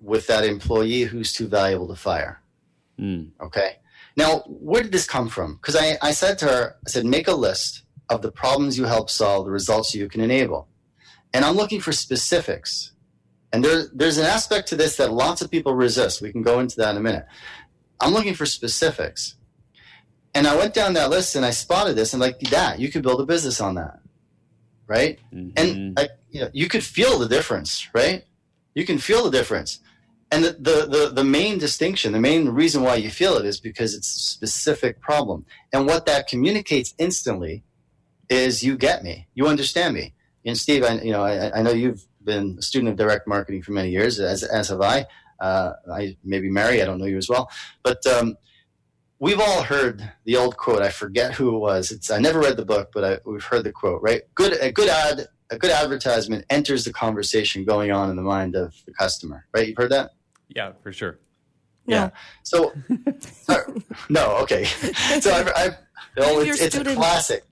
with 0.00 0.26
that 0.26 0.44
employee 0.44 1.02
who's 1.02 1.32
too 1.32 1.48
valuable 1.48 1.88
to 1.88 1.96
fire. 1.96 2.40
Okay. 3.00 3.78
Now, 4.18 4.40
where 4.48 4.82
did 4.82 4.90
this 4.90 5.06
come 5.06 5.28
from? 5.28 5.54
Because 5.54 5.76
I, 5.76 5.96
I 6.02 6.10
said 6.10 6.38
to 6.40 6.46
her, 6.46 6.76
I 6.84 6.90
said, 6.90 7.06
make 7.06 7.28
a 7.28 7.34
list 7.34 7.84
of 8.08 8.20
the 8.20 8.32
problems 8.32 8.76
you 8.76 8.84
help 8.84 9.10
solve, 9.10 9.44
the 9.44 9.52
results 9.52 9.94
you 9.94 10.08
can 10.08 10.20
enable. 10.20 10.66
And 11.32 11.44
I'm 11.44 11.54
looking 11.54 11.80
for 11.80 11.92
specifics. 11.92 12.90
And 13.52 13.64
there, 13.64 13.84
there's 13.94 14.18
an 14.18 14.26
aspect 14.26 14.66
to 14.68 14.76
this 14.76 14.96
that 14.96 15.12
lots 15.12 15.40
of 15.40 15.52
people 15.52 15.72
resist. 15.72 16.20
We 16.20 16.32
can 16.32 16.42
go 16.42 16.58
into 16.58 16.74
that 16.78 16.90
in 16.90 16.96
a 16.96 17.00
minute. 17.00 17.26
I'm 18.00 18.12
looking 18.12 18.34
for 18.34 18.44
specifics. 18.44 19.36
And 20.34 20.48
I 20.48 20.56
went 20.56 20.74
down 20.74 20.94
that 20.94 21.10
list 21.10 21.36
and 21.36 21.46
I 21.46 21.50
spotted 21.50 21.94
this 21.94 22.12
and 22.12 22.20
like 22.20 22.40
that, 22.50 22.80
you 22.80 22.90
could 22.90 23.04
build 23.04 23.20
a 23.20 23.24
business 23.24 23.60
on 23.60 23.76
that. 23.76 24.00
Right? 24.88 25.20
And 25.30 25.54
mm-hmm. 25.54 25.92
I, 25.96 26.08
you 26.30 26.40
know, 26.40 26.50
you 26.52 26.66
could 26.68 26.82
feel 26.82 27.20
the 27.20 27.28
difference, 27.28 27.88
right? 27.94 28.24
You 28.74 28.84
can 28.84 28.98
feel 28.98 29.22
the 29.22 29.30
difference. 29.30 29.78
And 30.30 30.44
the, 30.44 30.52
the, 30.52 30.86
the, 30.86 31.12
the 31.14 31.24
main 31.24 31.58
distinction, 31.58 32.12
the 32.12 32.20
main 32.20 32.50
reason 32.50 32.82
why 32.82 32.96
you 32.96 33.10
feel 33.10 33.36
it 33.36 33.46
is 33.46 33.60
because 33.60 33.94
it's 33.94 34.14
a 34.14 34.20
specific 34.20 35.00
problem. 35.00 35.46
And 35.72 35.86
what 35.86 36.04
that 36.06 36.28
communicates 36.28 36.94
instantly 36.98 37.64
is 38.28 38.62
you 38.62 38.76
get 38.76 39.02
me, 39.02 39.26
you 39.34 39.46
understand 39.46 39.94
me. 39.94 40.14
And 40.44 40.56
Steve, 40.56 40.84
I, 40.84 40.94
you 41.00 41.12
know, 41.12 41.24
I, 41.24 41.58
I 41.58 41.62
know 41.62 41.72
you've 41.72 42.04
been 42.24 42.56
a 42.58 42.62
student 42.62 42.90
of 42.90 42.96
direct 42.96 43.26
marketing 43.26 43.62
for 43.62 43.72
many 43.72 43.90
years, 43.90 44.20
as, 44.20 44.42
as 44.42 44.68
have 44.68 44.80
I. 44.82 45.06
Uh, 45.40 45.72
I 45.92 46.16
maybe 46.24 46.50
Mary, 46.50 46.82
I 46.82 46.84
don't 46.84 46.98
know 46.98 47.06
you 47.06 47.16
as 47.16 47.28
well, 47.28 47.50
but 47.82 48.04
um, 48.06 48.36
we've 49.18 49.40
all 49.40 49.62
heard 49.62 50.12
the 50.24 50.36
old 50.36 50.56
quote. 50.56 50.82
I 50.82 50.90
forget 50.90 51.34
who 51.34 51.54
it 51.54 51.58
was. 51.58 51.90
It's 51.92 52.10
I 52.10 52.18
never 52.18 52.40
read 52.40 52.56
the 52.56 52.64
book, 52.64 52.90
but 52.92 53.04
I, 53.04 53.18
we've 53.24 53.44
heard 53.44 53.64
the 53.64 53.72
quote. 53.72 54.02
Right? 54.02 54.22
Good 54.34 54.58
a 54.60 54.72
good 54.72 54.88
ad 54.88 55.28
a 55.50 55.58
good 55.58 55.70
advertisement 55.70 56.44
enters 56.50 56.84
the 56.84 56.92
conversation 56.92 57.64
going 57.64 57.92
on 57.92 58.10
in 58.10 58.16
the 58.16 58.22
mind 58.22 58.56
of 58.56 58.74
the 58.84 58.92
customer. 58.92 59.46
Right? 59.54 59.68
You've 59.68 59.76
heard 59.76 59.92
that. 59.92 60.10
Yeah, 60.54 60.72
for 60.82 60.92
sure. 60.92 61.18
Yeah. 61.86 62.10
So, 62.42 62.72
uh, 63.48 63.56
no, 64.08 64.36
okay. 64.42 64.64
So 65.20 65.32
I've, 65.32 65.48
I've 65.56 65.74
oh, 66.18 66.40
it's, 66.40 66.60
it's 66.60 66.74
a 66.76 66.84
classic, 66.84 67.44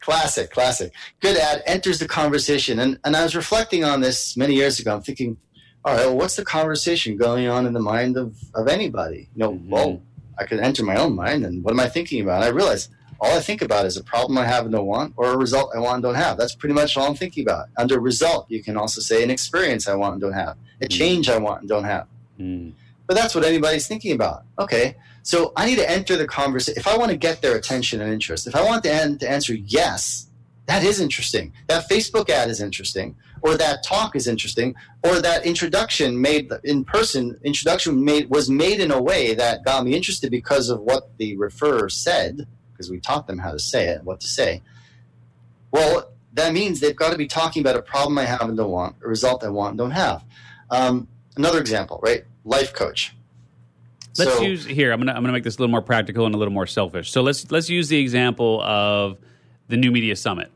classic, 0.00 0.50
classic. 0.50 0.92
Good 1.20 1.36
ad 1.36 1.62
enters 1.66 1.98
the 2.00 2.08
conversation, 2.08 2.78
and 2.80 2.98
and 3.04 3.16
I 3.16 3.22
was 3.22 3.36
reflecting 3.36 3.84
on 3.84 4.00
this 4.00 4.36
many 4.36 4.54
years 4.54 4.80
ago. 4.80 4.94
I'm 4.94 5.02
thinking, 5.02 5.36
all 5.84 5.94
right, 5.94 6.06
well, 6.06 6.16
what's 6.16 6.36
the 6.36 6.44
conversation 6.44 7.16
going 7.16 7.46
on 7.48 7.66
in 7.66 7.72
the 7.72 7.80
mind 7.80 8.16
of 8.16 8.36
of 8.54 8.66
anybody? 8.68 9.28
You 9.34 9.40
know, 9.44 9.52
Mhm. 9.52 9.68
well, 9.68 10.02
I 10.38 10.44
could 10.46 10.58
enter 10.58 10.82
my 10.84 10.96
own 10.96 11.14
mind, 11.14 11.44
and 11.44 11.62
what 11.62 11.72
am 11.72 11.80
I 11.80 11.88
thinking 11.88 12.20
about? 12.22 12.36
And 12.42 12.44
I 12.46 12.48
realized 12.48 12.90
all 13.20 13.36
I 13.38 13.40
think 13.40 13.62
about 13.62 13.86
is 13.86 13.96
a 13.96 14.02
problem 14.02 14.36
I 14.38 14.44
have 14.46 14.64
and 14.64 14.72
don't 14.74 14.86
want, 14.86 15.14
or 15.16 15.32
a 15.32 15.36
result 15.36 15.70
I 15.74 15.78
want 15.78 15.94
and 15.96 16.02
don't 16.02 16.16
have. 16.16 16.36
That's 16.36 16.54
pretty 16.56 16.74
much 16.74 16.96
all 16.96 17.06
I'm 17.06 17.14
thinking 17.14 17.44
about. 17.46 17.68
Under 17.78 18.00
result, 18.00 18.50
you 18.50 18.60
can 18.62 18.76
also 18.76 19.00
say 19.00 19.22
an 19.22 19.30
experience 19.30 19.86
I 19.88 19.94
want 19.94 20.14
and 20.14 20.20
don't 20.20 20.32
have, 20.32 20.56
a 20.80 20.88
change 20.88 21.28
I 21.30 21.38
want 21.38 21.60
and 21.60 21.68
don't 21.68 21.84
have. 21.84 22.06
Mm. 22.38 22.72
But 23.06 23.16
that's 23.16 23.34
what 23.34 23.44
anybody's 23.44 23.86
thinking 23.86 24.12
about. 24.12 24.44
Okay, 24.58 24.96
so 25.22 25.52
I 25.56 25.66
need 25.66 25.76
to 25.76 25.90
enter 25.90 26.16
the 26.16 26.26
conversation. 26.26 26.78
If 26.78 26.86
I 26.86 26.96
want 26.96 27.10
to 27.10 27.16
get 27.16 27.42
their 27.42 27.56
attention 27.56 28.00
and 28.00 28.12
interest, 28.12 28.46
if 28.46 28.56
I 28.56 28.64
want 28.64 28.82
them 28.82 29.18
to 29.18 29.30
answer 29.30 29.54
yes, 29.54 30.28
that 30.66 30.82
is 30.82 31.00
interesting. 31.00 31.52
That 31.66 31.88
Facebook 31.88 32.30
ad 32.30 32.48
is 32.48 32.60
interesting, 32.60 33.16
or 33.42 33.56
that 33.58 33.84
talk 33.84 34.16
is 34.16 34.26
interesting, 34.26 34.74
or 35.02 35.20
that 35.20 35.44
introduction 35.44 36.20
made 36.20 36.50
in 36.64 36.84
person 36.84 37.38
introduction 37.44 38.02
made 38.02 38.30
was 38.30 38.48
made 38.48 38.80
in 38.80 38.90
a 38.90 39.00
way 39.00 39.34
that 39.34 39.64
got 39.64 39.84
me 39.84 39.94
interested 39.94 40.30
because 40.30 40.70
of 40.70 40.80
what 40.80 41.16
the 41.18 41.36
referrer 41.36 41.90
said, 41.90 42.46
because 42.72 42.90
we 42.90 42.98
taught 42.98 43.26
them 43.26 43.38
how 43.38 43.52
to 43.52 43.58
say 43.58 43.88
it, 43.88 44.02
what 44.04 44.20
to 44.20 44.26
say. 44.26 44.62
Well, 45.70 46.10
that 46.32 46.52
means 46.52 46.80
they've 46.80 46.96
got 46.96 47.12
to 47.12 47.18
be 47.18 47.26
talking 47.26 47.60
about 47.60 47.76
a 47.76 47.82
problem 47.82 48.16
I 48.18 48.24
have 48.24 48.42
and 48.42 48.56
don't 48.56 48.70
want, 48.70 48.96
a 49.04 49.08
result 49.08 49.44
I 49.44 49.48
want 49.50 49.70
and 49.72 49.78
don't 49.78 49.90
have. 49.90 50.24
Um, 50.70 51.08
another 51.36 51.60
example, 51.60 52.00
right? 52.02 52.24
Life 52.44 52.72
coach. 52.72 53.14
Let's 54.18 54.34
So- 54.36 54.42
use 54.42 54.64
here. 54.64 54.92
I'm 54.92 55.00
gonna 55.00 55.12
I'm 55.12 55.22
gonna 55.22 55.32
make 55.32 55.44
this 55.44 55.56
a 55.56 55.58
little 55.60 55.70
more 55.70 55.82
practical 55.82 56.26
and 56.26 56.34
a 56.34 56.38
little 56.38 56.54
more 56.54 56.66
selfish. 56.66 57.10
So 57.10 57.22
let's 57.22 57.50
let's 57.50 57.68
use 57.68 57.88
the 57.88 57.98
example 57.98 58.60
of 58.62 59.18
the 59.68 59.76
New 59.76 59.90
Media 59.90 60.14
Summit, 60.14 60.50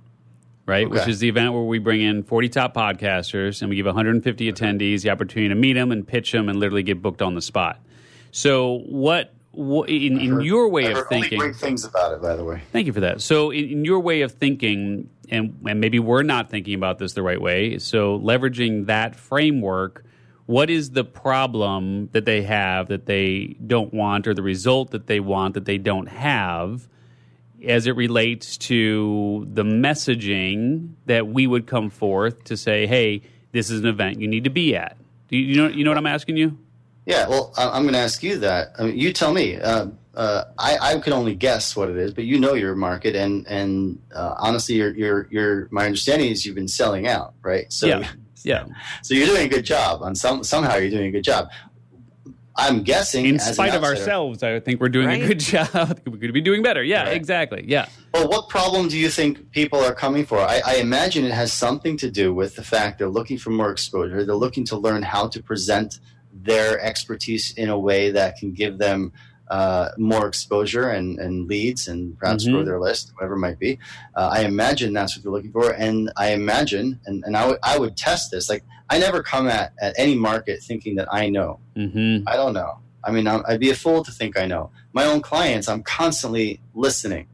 right? 0.66 0.88
Which 0.88 1.08
is 1.08 1.18
the 1.18 1.28
event 1.28 1.52
where 1.54 1.62
we 1.62 1.78
bring 1.78 2.00
in 2.02 2.22
40 2.22 2.48
top 2.50 2.74
podcasters 2.74 3.60
and 3.62 3.68
we 3.70 3.76
give 3.76 3.86
150 3.86 4.52
attendees 4.52 5.02
the 5.02 5.10
opportunity 5.10 5.48
to 5.48 5.54
meet 5.54 5.72
them 5.72 5.90
and 5.90 6.06
pitch 6.06 6.30
them 6.30 6.48
and 6.48 6.60
literally 6.60 6.82
get 6.84 7.02
booked 7.02 7.22
on 7.22 7.34
the 7.34 7.42
spot. 7.42 7.80
So 8.30 8.80
what, 8.86 9.32
in, 9.54 10.20
in 10.20 10.40
your 10.42 10.68
way 10.68 10.86
of 10.86 10.98
heard 10.98 11.08
thinking? 11.08 11.38
great 11.40 11.56
things 11.56 11.84
about 11.84 12.12
it, 12.12 12.20
by 12.22 12.36
the 12.36 12.44
way. 12.44 12.60
Thank 12.70 12.86
you 12.86 12.92
for 12.92 13.00
that. 13.00 13.22
So, 13.22 13.50
in, 13.50 13.64
in 13.70 13.84
your 13.84 14.00
way 14.00 14.20
of 14.20 14.32
thinking, 14.32 15.08
and, 15.30 15.58
and 15.66 15.80
maybe 15.80 15.98
we're 15.98 16.22
not 16.22 16.50
thinking 16.50 16.74
about 16.74 16.98
this 16.98 17.14
the 17.14 17.22
right 17.22 17.40
way, 17.40 17.78
so 17.78 18.18
leveraging 18.20 18.86
that 18.86 19.16
framework, 19.16 20.04
what 20.48 20.70
is 20.70 20.92
the 20.92 21.04
problem 21.04 22.08
that 22.12 22.24
they 22.24 22.40
have 22.40 22.88
that 22.88 23.04
they 23.04 23.54
don't 23.66 23.92
want, 23.92 24.26
or 24.26 24.32
the 24.32 24.42
result 24.42 24.92
that 24.92 25.06
they 25.06 25.20
want 25.20 25.52
that 25.52 25.66
they 25.66 25.76
don't 25.76 26.06
have, 26.06 26.88
as 27.66 27.86
it 27.86 27.94
relates 27.94 28.56
to 28.56 29.46
the 29.52 29.62
messaging 29.62 30.94
that 31.04 31.26
we 31.26 31.46
would 31.46 31.66
come 31.66 31.90
forth 31.90 32.44
to 32.44 32.56
say, 32.56 32.86
hey, 32.86 33.20
this 33.52 33.68
is 33.68 33.80
an 33.80 33.86
event 33.86 34.20
you 34.20 34.26
need 34.26 34.44
to 34.44 34.50
be 34.50 34.74
at? 34.74 34.96
Do 35.28 35.36
you, 35.36 35.44
you 35.44 35.56
know, 35.56 35.68
you 35.68 35.84
know 35.84 35.90
what 35.90 35.98
I'm 35.98 36.06
asking 36.06 36.38
you? 36.38 36.56
Yeah, 37.04 37.28
well, 37.28 37.52
I'm 37.58 37.82
going 37.82 37.92
to 37.92 38.00
ask 38.00 38.22
you 38.22 38.38
that. 38.38 38.72
I 38.78 38.84
mean, 38.84 38.96
you 38.96 39.12
tell 39.12 39.34
me. 39.34 39.56
Uh, 39.56 39.88
uh, 40.14 40.44
I, 40.56 40.78
I 40.78 40.98
can 40.98 41.12
only 41.12 41.34
guess 41.34 41.76
what 41.76 41.90
it 41.90 41.98
is, 41.98 42.14
but 42.14 42.24
you 42.24 42.40
know 42.40 42.54
your 42.54 42.74
market, 42.74 43.14
and 43.14 43.46
and 43.46 44.00
uh, 44.14 44.34
honestly, 44.38 44.76
your 44.76 44.96
your 44.96 45.28
your 45.30 45.68
my 45.70 45.84
understanding 45.84 46.30
is 46.30 46.46
you've 46.46 46.54
been 46.54 46.68
selling 46.68 47.06
out, 47.06 47.34
right? 47.42 47.70
So 47.70 47.86
yeah, 47.86 48.08
yeah. 48.44 48.64
so 49.02 49.14
you're 49.14 49.26
doing 49.26 49.46
a 49.46 49.48
good 49.48 49.64
job. 49.64 50.02
On 50.02 50.14
some 50.14 50.44
somehow 50.44 50.76
you're 50.76 50.90
doing 50.90 51.06
a 51.06 51.10
good 51.12 51.24
job. 51.24 51.48
I'm 52.60 52.82
guessing, 52.82 53.24
In 53.24 53.36
as 53.36 53.46
an 53.48 53.54
spite 53.54 53.74
of 53.74 53.84
ourselves, 53.84 54.42
I 54.42 54.58
think 54.58 54.80
we're 54.80 54.88
doing 54.88 55.06
Right? 55.06 55.22
a 55.22 55.26
good 55.28 55.38
job. 55.54 56.00
We 56.04 56.18
could 56.18 56.32
be 56.34 56.40
doing 56.40 56.60
better. 56.60 56.82
Yeah, 56.82 57.04
Right. 57.04 57.16
exactly. 57.16 57.64
Yeah. 57.68 57.86
Well, 58.12 58.28
what 58.28 58.48
problem 58.48 58.88
do 58.88 58.98
you 58.98 59.10
think 59.10 59.52
people 59.52 59.78
are 59.78 59.94
coming 59.94 60.26
for? 60.26 60.38
I, 60.40 60.60
I 60.66 60.74
imagine 60.76 61.24
it 61.24 61.30
has 61.30 61.52
something 61.52 61.96
to 61.98 62.10
do 62.10 62.34
with 62.34 62.56
the 62.56 62.64
fact 62.64 62.98
they're 62.98 63.08
looking 63.08 63.38
for 63.38 63.50
more 63.50 63.70
exposure. 63.70 64.24
They're 64.24 64.34
looking 64.34 64.64
to 64.66 64.76
learn 64.76 65.02
how 65.04 65.28
to 65.28 65.40
present 65.40 66.00
their 66.32 66.80
expertise 66.80 67.52
in 67.52 67.68
a 67.68 67.78
way 67.78 68.10
that 68.10 68.36
can 68.38 68.52
give 68.54 68.78
them 68.78 69.12
uh, 69.50 69.90
more 69.98 70.26
exposure 70.26 70.90
and, 70.90 71.18
and 71.18 71.48
leads 71.48 71.88
and 71.88 72.18
perhaps 72.18 72.46
Mhm. 72.46 72.52
grow 72.52 72.64
their 72.64 72.80
list, 72.80 73.12
whatever 73.16 73.34
it 73.34 73.38
might 73.38 73.58
be. 73.58 73.78
Uh, 74.14 74.30
I 74.32 74.44
imagine 74.44 74.92
that's 74.92 75.16
what 75.16 75.22
they're 75.22 75.32
looking 75.32 75.52
for. 75.52 75.70
And 75.72 76.10
I 76.16 76.32
imagine, 76.32 77.00
and, 77.06 77.24
and 77.24 77.36
I 77.36 77.78
would- 77.78 77.96
test 77.96 78.30
this, 78.30 78.48
like 78.50 78.62
I 78.90 78.98
never 78.98 79.22
come 79.22 79.48
at, 79.48 79.72
at 79.80 79.94
any 79.98 80.14
market 80.14 80.62
thinking 80.62 80.96
that 80.96 81.08
I 81.12 81.28
know. 81.28 81.60
Mm-hmm. 81.76 82.28
I 82.28 82.36
don't 82.36 82.52
know. 82.54 82.78
I 83.04 83.10
mean, 83.10 83.26
I'm, 83.26 83.42
I'd 83.48 83.60
be 83.60 83.70
a 83.70 83.74
fool 83.74 84.02
to 84.04 84.10
think 84.12 84.38
I 84.38 84.46
know. 84.46 84.70
My 84.92 85.04
own 85.04 85.20
clients, 85.22 85.68
I'm 85.68 85.82
constantly 85.82 86.60
listening. 86.74 87.26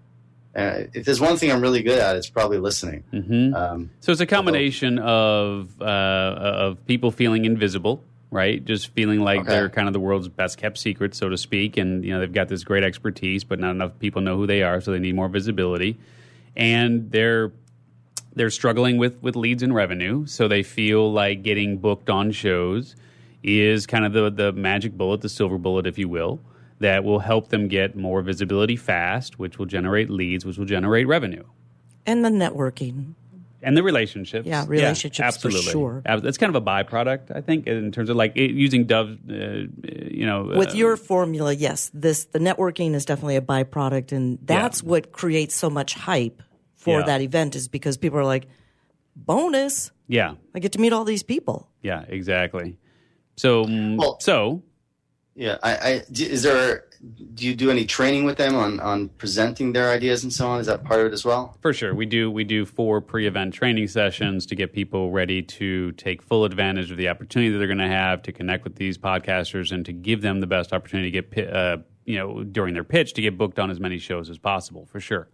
Uh, 0.57 0.85
if 0.93 1.05
there's 1.05 1.21
one 1.21 1.37
thing 1.37 1.51
I'm 1.51 1.61
really 1.61 1.83
good 1.83 1.99
at, 1.99 2.15
it's 2.17 2.29
probably 2.31 2.59
listening. 2.59 3.03
Mm-hmm. 3.13 3.55
Um, 3.55 3.91
So 4.01 4.13
it's 4.13 4.21
a 4.21 4.27
combination 4.27 4.99
of 5.01 5.71
uh, 5.81 5.85
of 5.85 6.87
people 6.87 7.11
feeling 7.11 7.45
invisible, 7.45 8.05
right? 8.35 8.63
Just 8.65 8.89
feeling 8.89 9.21
like 9.21 9.41
Okay. 9.43 9.51
they're 9.51 9.71
kind 9.71 9.87
of 9.87 9.95
the 9.95 10.01
world's 10.01 10.29
best 10.29 10.59
kept 10.59 10.77
secret, 10.77 11.15
so 11.15 11.29
to 11.29 11.39
speak, 11.39 11.77
and 11.77 12.05
you 12.05 12.11
know 12.13 12.19
they've 12.21 12.33
got 12.33 12.49
this 12.49 12.65
great 12.65 12.83
expertise, 12.85 13.45
but 13.45 13.61
not 13.61 13.71
enough 13.71 13.93
people 14.01 14.21
know 14.21 14.37
who 14.37 14.47
they 14.47 14.63
are, 14.63 14.81
so 14.81 14.91
they 14.91 14.99
need 14.99 15.15
more 15.15 15.29
visibility, 15.29 15.97
and 16.57 17.11
they're 17.13 17.53
they're 18.35 18.51
struggling 18.51 18.99
with 18.99 19.23
with 19.23 19.37
leads 19.37 19.63
and 19.63 19.75
revenue, 19.75 20.27
so 20.27 20.49
they 20.49 20.63
feel 20.65 21.11
like 21.13 21.43
getting 21.43 21.79
booked 21.79 22.11
on 22.11 22.33
shows 22.33 22.97
is 23.45 23.87
kind 23.87 24.05
of 24.05 24.13
the 24.13 24.31
the 24.31 24.53
magic 24.53 24.93
bullet, 24.99 25.21
the 25.21 25.29
silver 25.29 25.57
bullet, 25.57 25.87
if 25.87 25.97
you 25.97 26.09
will. 26.09 26.41
That 26.81 27.05
will 27.05 27.21
help 27.21 27.49
them 27.49 27.69
get 27.69 27.95
more 27.95 28.21
visibility 28.21 28.75
fast, 28.77 29.39
which 29.39 29.59
will 29.59 29.67
generate 29.67 30.11
leads, 30.11 30.45
which 30.45 30.59
will 30.59 30.67
generate 30.67 31.07
revenue 31.07 31.45
And 32.05 32.25
the 32.25 32.31
networking. 32.31 33.15
And 33.65 33.77
the 33.77 33.83
relationships. 33.83 34.47
Yeah, 34.47 34.65
relationships 34.69 35.17
for 35.19 35.25
absolutely. 35.25 35.73
sure. 35.73 36.03
Ab- 36.07 36.25
It's 36.25 36.39
kind 36.39 36.55
of 36.55 36.63
a 36.63 36.65
byproduct, 36.65 37.35
I 37.35 37.41
think, 37.41 37.67
in 37.67 37.91
terms 37.93 38.11
of 38.11 38.17
like 38.17 38.37
using 38.37 38.85
Dov. 38.85 39.09
Uh, 39.29 39.67
you 40.11 40.27
know, 40.27 40.45
With 40.57 40.71
uh, 40.75 40.77
your 40.77 40.97
formula, 40.97 41.53
yes, 41.53 41.91
this 41.95 42.27
the 42.27 42.39
networking 42.39 42.95
is 42.95 43.05
definitely 43.05 43.37
a 43.37 43.41
byproduct, 43.43 44.13
and 44.13 44.39
that's 44.43 44.83
what 44.83 45.11
creates 45.13 45.55
so 45.55 45.71
much 45.71 45.95
hype 45.95 46.43
for 46.75 47.01
Yeah. 47.01 47.07
that 47.07 47.21
event 47.23 47.57
is 47.57 47.69
because 47.69 47.97
people 47.97 48.19
are 48.19 48.27
like, 48.35 48.47
bonus, 49.17 49.91
yeah, 50.09 50.35
I 50.55 50.59
get 50.61 50.73
to 50.73 50.81
meet 50.81 50.93
all 50.93 51.05
these 51.05 51.23
people. 51.23 51.71
yeah, 51.83 52.05
exactly. 52.09 52.77
So, 53.37 53.65
mm, 53.65 53.97
Well- 53.99 54.19
so 54.21 54.63
yeah, 55.35 55.59
I 55.63 56.03
is 56.13 56.43
there? 56.43 56.85
Do 57.35 57.47
you 57.47 57.55
do 57.55 57.71
any 57.71 57.85
training 57.85 58.25
with 58.25 58.37
them 58.39 58.55
on 58.55 58.81
on 58.81 59.09
presenting 59.11 59.73
their 59.73 59.91
ideas 59.91 60.23
and 60.23 60.33
so 60.33 60.47
on? 60.49 60.61
Is 60.61 60.67
that 60.67 60.85
part 60.85 61.01
of 61.01 61.07
it 61.07 61.13
as 61.13 61.25
well? 61.25 61.57
for 61.61 61.73
sure, 61.73 61.95
we 61.95 62.07
do 62.07 62.31
we 62.31 62.45
do 62.45 62.65
four 62.65 63.01
pre-event 63.01 63.53
training 63.55 63.89
sessions 63.89 64.47
to 64.47 64.55
get 64.55 64.73
people 64.73 65.11
ready 65.11 65.43
to 65.43 65.93
take 65.93 66.23
full 66.23 66.45
advantage 66.45 66.91
of 66.91 66.97
the 66.97 67.09
opportunity 67.09 67.51
that 67.51 67.59
they're 67.59 67.67
going 67.67 67.79
to 67.79 67.89
have 67.89 68.23
to 68.23 68.33
connect 68.33 68.65
with 68.65 68.77
these 68.77 68.97
podcasters 68.97 69.73
and 69.73 69.85
to 69.87 69.93
give 69.93 70.23
them 70.23 70.41
the 70.41 70.47
best 70.47 70.73
opportunity 70.73 71.11
to 71.11 71.23
get 71.23 71.55
uh, 71.55 71.77
you 72.05 72.19
know 72.19 72.43
during 72.45 72.75
their 72.75 72.85
pitch 72.85 73.13
to 73.15 73.23
get 73.23 73.37
booked 73.37 73.59
on 73.59 73.71
as 73.71 73.81
many 73.81 73.99
shows 73.99 74.31
as 74.31 74.39
possible. 74.39 74.87
For 74.87 75.01
sure. 75.01 75.29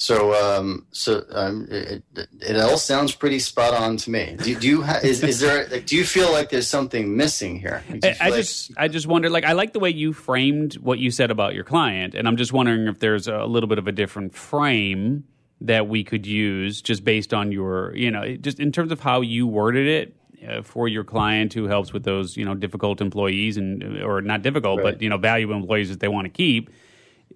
So, 0.00 0.32
um, 0.32 0.86
so 0.92 1.26
um, 1.30 1.68
it, 1.70 2.02
it, 2.40 2.56
all 2.56 2.78
sounds 2.78 3.14
pretty 3.14 3.38
spot 3.38 3.74
on 3.74 3.98
to 3.98 4.10
me. 4.10 4.34
Do, 4.42 4.54
do 4.58 4.66
you 4.66 4.82
ha- 4.82 5.00
is, 5.02 5.22
is 5.22 5.40
there 5.40 5.68
like, 5.68 5.84
do 5.84 5.94
you 5.94 6.04
feel 6.04 6.32
like 6.32 6.48
there's 6.48 6.68
something 6.68 7.18
missing 7.18 7.60
here? 7.60 7.84
I, 8.02 8.16
I 8.18 8.28
like- 8.30 8.34
just 8.40 8.72
I 8.78 8.88
just 8.88 9.06
wonder 9.06 9.28
like 9.28 9.44
I 9.44 9.52
like 9.52 9.74
the 9.74 9.78
way 9.78 9.90
you 9.90 10.14
framed 10.14 10.78
what 10.78 11.00
you 11.00 11.10
said 11.10 11.30
about 11.30 11.52
your 11.54 11.64
client, 11.64 12.14
and 12.14 12.26
I'm 12.26 12.38
just 12.38 12.50
wondering 12.50 12.86
if 12.88 12.98
there's 12.98 13.28
a 13.28 13.44
little 13.44 13.68
bit 13.68 13.76
of 13.78 13.88
a 13.88 13.92
different 13.92 14.34
frame 14.34 15.24
that 15.60 15.86
we 15.86 16.02
could 16.02 16.26
use 16.26 16.80
just 16.80 17.04
based 17.04 17.34
on 17.34 17.52
your 17.52 17.94
you 17.94 18.10
know 18.10 18.36
just 18.36 18.58
in 18.58 18.72
terms 18.72 18.92
of 18.92 19.00
how 19.00 19.20
you 19.20 19.46
worded 19.46 19.86
it. 19.86 20.16
Uh, 20.48 20.62
for 20.62 20.88
your 20.88 21.04
client 21.04 21.52
who 21.52 21.66
helps 21.66 21.92
with 21.92 22.02
those, 22.04 22.34
you 22.34 22.46
know, 22.46 22.54
difficult 22.54 23.02
employees 23.02 23.58
and 23.58 24.02
or 24.02 24.22
not 24.22 24.40
difficult, 24.40 24.78
Right. 24.78 24.94
but 24.94 25.02
you 25.02 25.10
know, 25.10 25.18
valuable 25.18 25.54
employees 25.54 25.90
that 25.90 26.00
they 26.00 26.08
want 26.08 26.24
to 26.24 26.30
keep. 26.30 26.70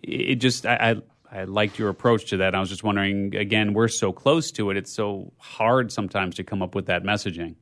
It 0.02 0.36
just 0.36 0.64
I, 0.64 0.96
I 1.34 1.40
I 1.40 1.44
liked 1.44 1.78
your 1.78 1.88
approach 1.88 2.26
to 2.30 2.36
that. 2.38 2.54
I 2.54 2.60
was 2.60 2.68
just 2.68 2.84
wondering 2.84 3.34
again, 3.34 3.74
we're 3.74 3.88
so 3.88 4.12
close 4.12 4.50
to 4.52 4.70
it; 4.70 4.76
it's 4.76 4.92
so 4.92 5.32
hard 5.38 5.92
sometimes 5.92 6.36
to 6.36 6.44
come 6.44 6.62
up 6.62 6.74
with 6.74 6.86
that 6.86 7.02
messaging. 7.02 7.56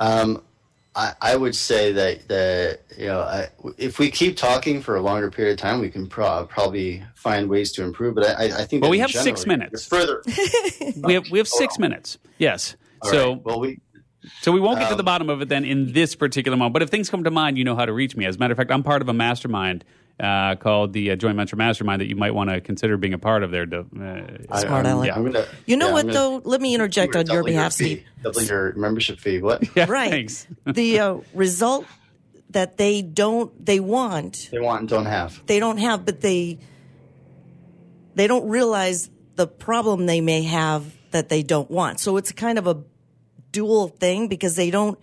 Um, 0.00 0.42
I, 0.96 1.12
I 1.20 1.36
would 1.36 1.54
say 1.54 1.92
that 1.92 2.28
that 2.28 2.80
you 2.96 3.06
know 3.06 3.20
I, 3.20 3.48
if 3.78 3.98
we 3.98 4.10
keep 4.10 4.36
talking 4.36 4.80
for 4.80 4.96
a 4.96 5.02
longer 5.02 5.30
period 5.30 5.52
of 5.52 5.58
time, 5.58 5.80
we 5.80 5.90
can 5.90 6.06
pro- 6.06 6.46
probably 6.46 7.04
find 7.14 7.48
ways 7.48 7.72
to 7.72 7.82
improve. 7.82 8.14
But 8.14 8.26
I, 8.28 8.44
I 8.44 8.48
think 8.64 8.82
Well, 8.82 8.90
that 8.90 8.90
we 8.90 8.98
in 8.98 9.02
have 9.02 9.10
six 9.10 9.46
minutes. 9.46 9.86
Further, 9.86 10.22
We 10.96 11.14
have 11.14 11.30
we 11.30 11.38
have 11.38 11.48
six 11.48 11.78
minutes. 11.78 12.18
Yes. 12.38 12.76
All 13.02 13.10
so 13.10 13.32
right. 13.32 13.44
well, 13.44 13.60
we 13.60 13.78
So 14.40 14.52
we 14.52 14.60
won't 14.60 14.78
get 14.78 14.86
to 14.86 14.92
Um, 14.92 14.96
the 14.96 15.02
bottom 15.04 15.28
of 15.30 15.42
it 15.42 15.48
then 15.48 15.64
in 15.64 15.92
this 15.92 16.14
particular 16.14 16.56
moment. 16.56 16.72
But 16.72 16.82
if 16.82 16.90
things 16.90 17.10
come 17.10 17.24
to 17.24 17.30
mind, 17.30 17.58
you 17.58 17.64
know 17.64 17.76
how 17.76 17.84
to 17.84 17.92
reach 17.92 18.16
me. 18.16 18.24
As 18.26 18.36
a 18.36 18.38
matter 18.38 18.52
of 18.52 18.56
fact, 18.58 18.70
I'm 18.70 18.82
part 18.82 19.02
of 19.02 19.08
a 19.08 19.12
mastermind 19.14 19.84
uh, 20.20 20.54
called 20.56 20.92
the 20.92 21.10
uh, 21.10 21.16
Joint 21.16 21.36
Venture 21.36 21.56
Mastermind 21.56 22.00
that 22.00 22.06
you 22.06 22.14
might 22.16 22.30
want 22.32 22.48
to 22.50 22.60
consider 22.60 22.96
being 22.96 23.14
a 23.14 23.18
part 23.18 23.42
of 23.42 23.50
there. 23.50 23.66
To, 23.66 23.80
uh, 23.80 24.58
Smart 24.60 24.86
I, 24.86 24.90
aleck. 24.90 25.16
I'm 25.16 25.24
gonna, 25.24 25.44
You 25.66 25.76
know 25.76 25.88
yeah, 25.88 25.92
what, 25.92 26.02
gonna- 26.06 26.12
though? 26.12 26.42
Let 26.44 26.60
me 26.60 26.72
interject 26.74 27.16
on 27.16 27.26
your 27.26 27.36
double 27.42 27.46
behalf, 27.48 27.74
fee. 27.74 27.84
Steve. 27.84 28.04
Double 28.22 28.42
your 28.42 28.72
membership 28.74 29.18
fee. 29.18 29.40
What 29.42 29.64
yeah, 29.76 29.86
Right. 29.88 30.10
Thanks. 30.10 30.46
the 30.66 31.00
uh, 31.00 31.16
result 31.34 31.86
that 32.50 32.76
they 32.76 33.02
don't, 33.02 33.66
they 33.66 33.80
want, 33.80 34.48
they 34.52 34.60
want 34.60 34.80
and 34.80 34.88
don't 34.88 35.06
have. 35.06 35.42
they 35.46 35.58
don't 35.58 35.78
have, 35.78 36.04
but 36.06 36.20
they, 36.20 36.60
they 38.14 38.26
don't 38.28 38.48
realize 38.48 39.10
the 39.34 39.46
problem 39.48 40.06
they 40.06 40.20
may 40.20 40.42
have 40.44 40.94
that 41.10 41.28
they 41.28 41.42
don't 41.42 41.68
want. 41.70 41.98
So 41.98 42.16
it's 42.16 42.30
kind 42.30 42.58
of 42.58 42.66
a 42.68 42.84
dual 43.54 43.88
thing 43.88 44.26
because 44.28 44.56
they 44.56 44.70
don't, 44.70 44.98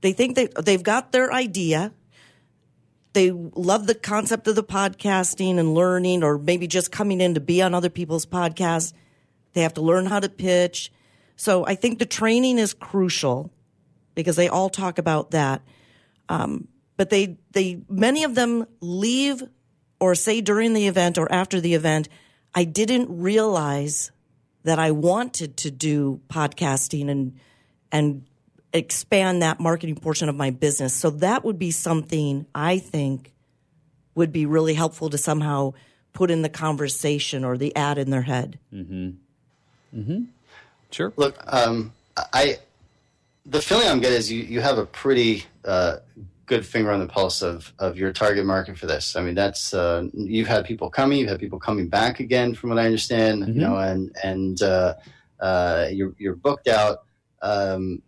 they 0.00 0.12
think 0.12 0.34
they, 0.34 0.48
they've 0.64 0.82
got 0.82 1.12
their 1.12 1.32
idea. 1.32 1.92
They 3.12 3.30
love 3.30 3.86
the 3.86 3.94
concept 3.94 4.48
of 4.48 4.56
the 4.56 4.64
podcasting 4.64 5.58
and 5.58 5.74
learning, 5.74 6.24
or 6.24 6.38
maybe 6.38 6.66
just 6.66 6.90
coming 6.90 7.20
in 7.20 7.34
to 7.34 7.40
be 7.40 7.62
on 7.62 7.74
other 7.74 7.90
people's 7.90 8.26
podcasts. 8.26 8.92
They 9.52 9.60
have 9.60 9.74
to 9.74 9.82
learn 9.82 10.06
how 10.06 10.18
to 10.18 10.28
pitch. 10.28 10.90
So 11.36 11.64
I 11.64 11.76
think 11.76 11.98
the 11.98 12.06
training 12.06 12.58
is 12.58 12.74
crucial 12.74 13.52
because 14.14 14.36
they 14.36 14.48
all 14.48 14.70
talk 14.70 14.98
about 14.98 15.30
that. 15.30 15.62
Um, 16.28 16.66
but 16.96 17.10
they, 17.10 17.36
they, 17.52 17.82
many 17.88 18.24
of 18.24 18.34
them 18.34 18.66
leave 18.80 19.42
or 20.00 20.14
say 20.14 20.40
during 20.40 20.72
the 20.72 20.88
event 20.88 21.18
or 21.18 21.30
after 21.30 21.60
the 21.60 21.74
event, 21.74 22.08
I 22.54 22.64
didn't 22.64 23.20
realize 23.20 24.10
that 24.64 24.78
I 24.78 24.90
wanted 24.90 25.56
to 25.58 25.70
do 25.70 26.20
podcasting 26.28 27.08
and, 27.08 27.38
and 27.92 28.24
expand 28.72 29.42
that 29.42 29.60
marketing 29.60 29.94
portion 29.94 30.28
of 30.28 30.34
my 30.34 30.50
business. 30.50 30.92
So 30.92 31.10
that 31.10 31.44
would 31.44 31.58
be 31.58 31.70
something 31.70 32.46
I 32.54 32.78
think 32.78 33.32
would 34.14 34.32
be 34.32 34.46
really 34.46 34.74
helpful 34.74 35.10
to 35.10 35.18
somehow 35.18 35.74
put 36.12 36.30
in 36.30 36.42
the 36.42 36.48
conversation 36.48 37.44
or 37.44 37.56
the 37.56 37.74
ad 37.76 37.98
in 37.98 38.10
their 38.10 38.22
head. 38.22 38.58
Mm-hmm. 38.72 39.10
Mm-hmm. 39.98 40.24
Sure. 40.90 41.12
Look, 41.16 41.36
um, 41.46 41.92
I 42.32 42.58
the 43.46 43.60
feeling 43.60 43.88
I'm 43.88 44.00
getting 44.00 44.18
is 44.18 44.30
you, 44.30 44.42
you 44.42 44.60
have 44.60 44.78
a 44.78 44.86
pretty 44.86 45.44
uh, 45.64 45.96
good 46.46 46.66
finger 46.66 46.90
on 46.90 47.00
the 47.00 47.06
pulse 47.06 47.42
of, 47.42 47.72
of 47.78 47.96
your 47.96 48.12
target 48.12 48.44
market 48.44 48.78
for 48.78 48.86
this. 48.86 49.16
I 49.16 49.22
mean, 49.22 49.34
that's 49.34 49.74
uh, 49.74 50.04
you've 50.12 50.48
had 50.48 50.64
people 50.64 50.90
coming, 50.90 51.18
you've 51.18 51.30
had 51.30 51.40
people 51.40 51.58
coming 51.58 51.88
back 51.88 52.20
again, 52.20 52.54
from 52.54 52.70
what 52.70 52.78
I 52.78 52.86
understand. 52.86 53.46
You 53.46 53.60
know, 53.60 53.76
and 53.76 54.14
and 54.22 54.62
uh, 54.62 54.94
uh, 55.40 55.88
you're 55.90 56.14
you're 56.18 56.36
booked 56.36 56.68
out. 56.68 57.04
Um, 57.42 58.02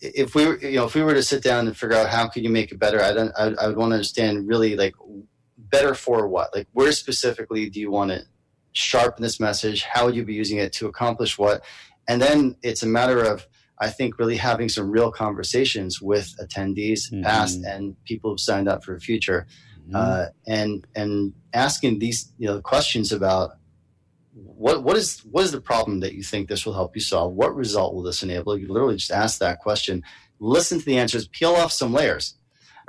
if 0.00 0.34
we 0.34 0.46
were, 0.46 0.58
you 0.58 0.76
know, 0.76 0.84
if 0.84 0.94
we 0.94 1.02
were 1.02 1.14
to 1.14 1.22
sit 1.22 1.42
down 1.42 1.66
and 1.66 1.76
figure 1.76 1.96
out 1.96 2.08
how 2.08 2.28
could 2.28 2.42
you 2.42 2.50
make 2.50 2.72
it 2.72 2.78
better, 2.78 3.00
I 3.02 3.12
don't, 3.12 3.32
I, 3.36 3.54
I 3.62 3.66
would 3.66 3.76
want 3.76 3.90
to 3.90 3.94
understand 3.94 4.46
really 4.46 4.76
like 4.76 4.94
better 5.58 5.94
for 5.94 6.28
what, 6.28 6.54
like 6.54 6.68
where 6.72 6.92
specifically 6.92 7.68
do 7.70 7.80
you 7.80 7.90
want 7.90 8.10
to 8.10 8.22
sharpen 8.72 9.22
this 9.22 9.40
message? 9.40 9.82
How 9.82 10.04
would 10.04 10.14
you 10.14 10.24
be 10.24 10.34
using 10.34 10.58
it 10.58 10.72
to 10.74 10.86
accomplish 10.86 11.38
what? 11.38 11.64
And 12.08 12.20
then 12.20 12.56
it's 12.62 12.82
a 12.82 12.86
matter 12.86 13.22
of, 13.22 13.46
I 13.78 13.88
think, 13.90 14.18
really 14.18 14.36
having 14.36 14.68
some 14.68 14.90
real 14.90 15.10
conversations 15.12 16.00
with 16.00 16.34
attendees, 16.42 17.12
Mhm. 17.12 17.22
past 17.22 17.58
and 17.64 17.96
people 18.04 18.30
who've 18.30 18.40
signed 18.40 18.68
up 18.68 18.82
for 18.84 18.94
the 18.94 19.00
future, 19.00 19.46
uh, 19.94 20.26
and 20.46 20.86
and 20.94 21.32
asking 21.52 21.98
these 22.00 22.32
you 22.38 22.46
know 22.48 22.60
questions 22.60 23.12
about 23.12 23.52
what 24.34 24.82
what 24.82 24.96
is 24.96 25.20
what 25.30 25.44
is 25.44 25.52
the 25.52 25.60
problem 25.60 26.00
that 26.00 26.14
you 26.14 26.22
think 26.22 26.48
this 26.48 26.66
will 26.66 26.74
help 26.74 26.94
you 26.94 27.00
solve? 27.00 27.34
What 27.34 27.54
result 27.54 27.94
will 27.94 28.02
this 28.02 28.22
enable? 28.22 28.58
You 28.58 28.68
literally 28.68 28.96
just 28.96 29.12
ask 29.12 29.38
that 29.40 29.60
question, 29.60 30.02
listen 30.40 30.78
to 30.78 30.84
the 30.84 30.98
answers, 30.98 31.28
peel 31.28 31.54
off 31.54 31.72
some 31.72 31.92
layers, 31.92 32.34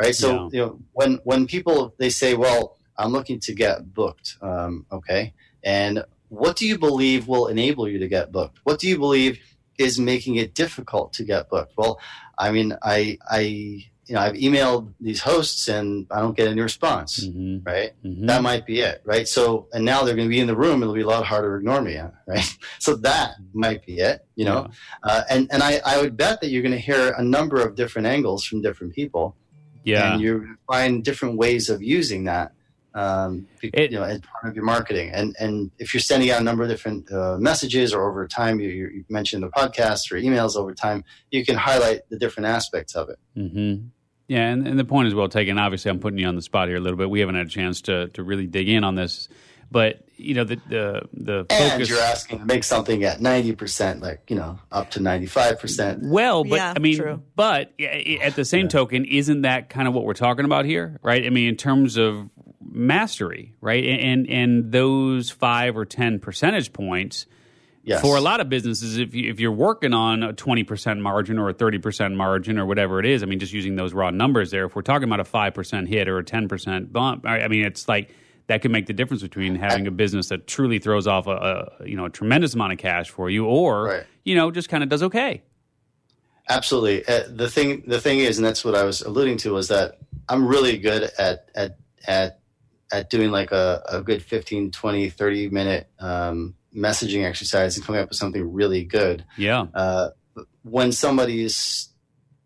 right? 0.02 0.16
So 0.16 0.28
Yeah. 0.34 0.50
you 0.52 0.60
know 0.66 0.80
when 0.94 1.20
when 1.24 1.48
people 1.48 1.94
they 2.00 2.10
say, 2.10 2.34
"Well, 2.34 2.78
I'm 2.98 3.12
looking 3.12 3.40
to 3.42 3.54
get 3.54 3.94
booked," 3.94 4.38
um, 4.42 4.86
okay, 4.92 5.34
and 5.64 6.04
what 6.30 6.58
do 6.58 6.68
you 6.68 6.78
believe 6.78 7.28
will 7.28 7.48
enable 7.48 7.88
you 7.88 8.00
to 8.00 8.08
get 8.08 8.32
booked? 8.32 8.60
What 8.64 8.80
do 8.80 8.88
you 8.90 8.98
believe 8.98 9.40
is 9.78 10.00
making 10.00 10.36
it 10.36 10.54
difficult 10.54 11.14
to 11.14 11.24
get 11.24 11.50
booked? 11.50 11.74
Well, 11.78 12.00
I 12.38 12.52
mean, 12.52 12.76
I 12.84 13.18
I 13.30 13.40
you 13.40 14.14
know 14.16 14.22
I've 14.22 14.36
emailed 14.36 14.94
these 15.02 15.20
hosts 15.22 15.68
and 15.68 16.08
I 16.10 16.22
don't 16.22 16.36
get 16.38 16.48
any 16.48 16.62
response, 16.62 17.26
Mhm. 17.28 17.66
right? 17.66 17.92
Mhm. 18.06 18.28
That 18.28 18.42
might 18.42 18.66
be 18.66 18.80
it, 18.80 19.02
right? 19.04 19.28
So, 19.28 19.68
and 19.74 19.84
now 19.84 20.04
they're 20.04 20.16
going 20.16 20.30
to 20.30 20.34
be 20.34 20.40
in 20.40 20.48
the 20.48 20.56
room. 20.56 20.82
It'll 20.82 20.94
be 20.94 21.02
a 21.02 21.08
lot 21.08 21.26
harder 21.26 21.50
to 21.52 21.58
ignore 21.60 21.82
me, 21.82 21.98
right? 22.28 22.58
So 22.80 22.96
that 22.98 23.32
might 23.54 23.86
be 23.86 23.98
it, 24.00 24.26
you 24.36 24.46
know. 24.46 24.70
Uh, 25.04 25.24
and 25.30 25.50
and 25.52 25.62
I, 25.62 25.82
I 25.86 26.00
would 26.02 26.16
bet 26.16 26.40
that 26.42 26.50
you're 26.50 26.62
going 26.64 26.72
to 26.72 26.80
hear 26.80 27.12
a 27.18 27.24
number 27.24 27.58
of 27.62 27.76
different 27.76 28.08
angles 28.08 28.46
from 28.46 28.62
different 28.62 28.94
people, 28.96 29.36
Yeah. 29.84 30.14
and 30.14 30.22
you 30.22 30.56
find 30.72 31.04
different 31.04 31.38
ways 31.38 31.70
of 31.70 31.82
using 31.84 32.24
that, 32.26 32.54
um, 32.98 33.48
It- 33.62 33.92
you 33.92 33.98
know, 33.98 34.04
as 34.04 34.20
part 34.22 34.50
of 34.50 34.56
your 34.56 34.66
marketing. 34.66 35.12
And 35.14 35.36
and 35.40 35.72
if 35.80 35.94
you're 35.94 36.02
sending 36.02 36.32
out 36.32 36.42
a 36.42 36.44
number 36.44 36.64
of 36.64 36.70
different 36.70 37.12
uh, 37.12 37.38
messages, 37.40 37.94
or 37.94 38.10
over 38.10 38.28
time, 38.28 38.60
you, 38.60 38.70
you 38.70 38.88
you 38.96 39.06
mentioned 39.10 39.44
the 39.44 39.50
podcast 39.50 40.12
or 40.12 40.16
emails 40.16 40.56
over 40.56 40.74
time, 40.74 41.04
you 41.32 41.46
can 41.46 41.56
highlight 41.56 42.02
the 42.10 42.18
different 42.18 42.48
aspects 42.48 42.96
of 42.96 43.10
it. 43.10 43.20
hmm 43.36 43.76
Yeah, 44.28 44.50
and, 44.52 44.68
and 44.68 44.78
the 44.80 44.86
point 44.86 45.08
is 45.08 45.14
well 45.16 45.30
taken. 45.30 45.58
Obviously, 45.58 45.92
I'm 45.92 46.00
putting 46.00 46.20
you 46.20 46.28
on 46.28 46.36
the 46.36 46.42
spot 46.42 46.68
here 46.68 46.78
a 46.78 46.82
little 46.82 46.98
bit. 46.98 47.10
We 47.10 47.20
haven't 47.22 47.36
had 47.36 47.48
a 47.48 47.50
chance 47.50 47.82
to 47.84 48.08
to 48.10 48.24
really 48.24 48.48
dig 48.48 48.68
in 48.68 48.84
on 48.84 48.96
this, 48.96 49.30
but 49.72 50.04
you 50.18 50.34
know 50.34 50.44
the 50.44 50.56
the 50.68 51.02
the 51.14 51.46
And 51.52 51.72
focus. 51.74 51.90
you're 51.90 52.00
asking 52.02 52.40
to 52.40 52.46
make 52.46 52.64
something 52.64 53.04
at 53.04 53.22
ninety 53.22 53.54
percent, 53.54 54.02
like 54.02 54.22
you 54.30 54.36
know, 54.36 54.58
up 54.72 54.90
to 54.92 55.00
ninety 55.00 55.28
five 55.28 55.60
percent. 55.60 56.02
Well, 56.04 56.44
but 56.44 56.56
Yeah, 56.56 56.74
I 56.76 56.80
mean, 56.80 56.98
true. 56.98 57.22
but 57.36 57.72
at 57.80 58.36
the 58.36 58.44
same 58.46 58.68
token, 58.68 59.06
isn't 59.06 59.42
that 59.44 59.70
kind 59.70 59.88
of 59.88 59.94
what 59.94 60.04
we're 60.06 60.14
talking 60.28 60.46
about 60.46 60.66
here, 60.66 61.00
right? 61.04 61.24
I 61.26 61.30
mean, 61.30 61.48
in 61.50 61.56
terms 61.56 61.98
of 61.98 62.30
mastery, 62.78 63.54
right? 63.62 63.84
And 63.84 64.30
and 64.30 64.72
those 64.72 65.30
five 65.30 65.76
or 65.78 65.86
ten 65.86 66.20
percentage 66.20 66.72
points 66.74 67.26
Yes. 67.84 68.02
for 68.02 68.18
a 68.18 68.22
lot 68.22 68.42
of 68.42 68.50
businesses, 68.50 68.98
if 68.98 69.16
you, 69.16 69.30
if 69.32 69.40
you're 69.40 69.50
working 69.52 69.94
on 69.94 70.22
a 70.22 70.34
twenty 70.34 70.64
percent 70.66 71.00
margin 71.00 71.40
or 71.40 71.48
a 71.48 71.54
thirty 71.54 71.78
percent 71.80 72.16
margin 72.16 72.60
or 72.60 72.66
whatever 72.66 73.00
it 73.00 73.06
is, 73.06 73.24
I 73.24 73.28
mean, 73.28 73.40
just 73.40 73.54
using 73.54 73.78
those 73.78 73.94
raw 73.94 74.10
numbers 74.12 74.52
there, 74.52 74.66
if 74.66 74.76
we're 74.76 74.82
talking 74.82 75.06
about 75.06 75.22
a 75.22 75.24
five 75.24 75.54
percent 75.54 75.88
hit 75.88 76.10
or 76.10 76.18
a 76.18 76.24
ten 76.24 76.50
percent 76.50 76.92
bump, 76.92 77.26
I 77.26 77.44
I 77.44 77.48
mean, 77.48 77.64
it's 77.66 77.88
like 77.88 78.10
that 78.48 78.62
could 78.62 78.72
make 78.72 78.88
the 78.88 78.94
difference 78.94 79.22
between 79.22 79.56
having 79.56 79.88
a 79.88 79.92
business 79.92 80.28
that 80.30 80.48
truly 80.48 80.80
throws 80.80 81.08
off 81.08 81.28
a, 81.28 81.32
a 81.80 81.86
you 81.88 81.96
know 81.96 82.06
a 82.06 82.10
tremendous 82.10 82.56
amount 82.56 82.74
of 82.74 82.78
cash 82.78 83.10
for 83.10 83.30
you, 83.30 83.46
or 83.46 83.84
Right. 83.86 84.04
you 84.26 84.36
know 84.36 84.52
just 84.52 84.68
kind 84.68 84.84
of 84.84 84.90
does 84.90 85.04
okay. 85.04 85.44
Absolutely. 86.50 87.06
Uh, 87.08 87.24
the 87.30 87.50
thing, 87.50 87.84
the 87.88 88.00
thing 88.00 88.20
is, 88.20 88.38
and 88.38 88.46
that's 88.46 88.64
what 88.64 88.74
I 88.76 88.84
was 88.84 89.02
alluding 89.02 89.38
to, 89.40 89.52
was 89.54 89.68
that 89.68 89.98
I'm 90.30 90.46
really 90.48 90.78
good 90.78 91.10
at 91.18 91.50
at 91.56 91.78
at 92.06 92.40
at 92.92 93.10
doing 93.10 93.32
like 93.32 93.52
a, 93.52 93.84
a 93.90 94.02
good 94.02 94.22
15, 94.24 94.72
20, 94.72 95.10
30 95.10 95.50
minute 95.50 95.90
um, 96.00 96.56
messaging 96.76 97.26
exercise 97.26 97.76
and 97.78 97.86
coming 97.86 98.02
up 98.02 98.10
with 98.10 98.18
something 98.18 98.52
really 98.54 98.84
good. 98.84 99.26
Yeah. 99.38 99.66
Uh, 99.74 100.10
when 100.64 100.92
somebody 100.92 101.44
is 101.44 101.90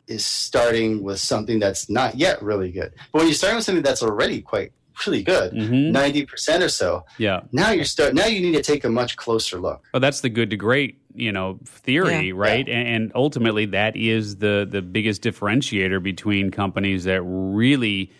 is 0.07 0.25
starting 0.25 1.03
with 1.03 1.19
something 1.19 1.59
that's 1.59 1.89
not 1.89 2.15
yet 2.15 2.41
really 2.41 2.71
good, 2.71 2.91
but 3.13 3.19
when 3.19 3.27
you're 3.27 3.33
starting 3.35 3.55
with 3.55 3.65
something 3.65 3.83
that's 3.83 4.03
already 4.03 4.41
quite 4.41 4.73
really 5.05 5.23
good, 5.23 5.53
Mhm. 5.53 5.91
90 5.91 6.25
percent 6.25 6.63
or 6.63 6.69
so, 6.69 7.05
Yeah. 7.17 7.41
now 7.51 7.71
you're 7.71 7.85
start. 7.85 8.13
Now 8.13 8.25
you 8.25 8.41
need 8.41 8.55
to 8.55 8.61
take 8.63 8.83
a 8.83 8.89
much 8.89 9.15
closer 9.15 9.57
look. 9.59 9.83
Well, 9.93 10.01
that's 10.01 10.21
the 10.21 10.29
good 10.29 10.49
to 10.49 10.57
great, 10.57 10.97
you 11.15 11.31
know, 11.31 11.59
theory, 11.65 12.27
Yeah. 12.27 12.33
right? 12.35 12.67
And, 12.67 12.87
and 12.87 13.11
ultimately, 13.15 13.65
that 13.67 13.95
is 13.95 14.37
the 14.37 14.67
the 14.69 14.81
biggest 14.81 15.21
differentiator 15.23 16.01
between 16.03 16.51
companies 16.51 17.05
that 17.05 17.21
really 17.23 18.11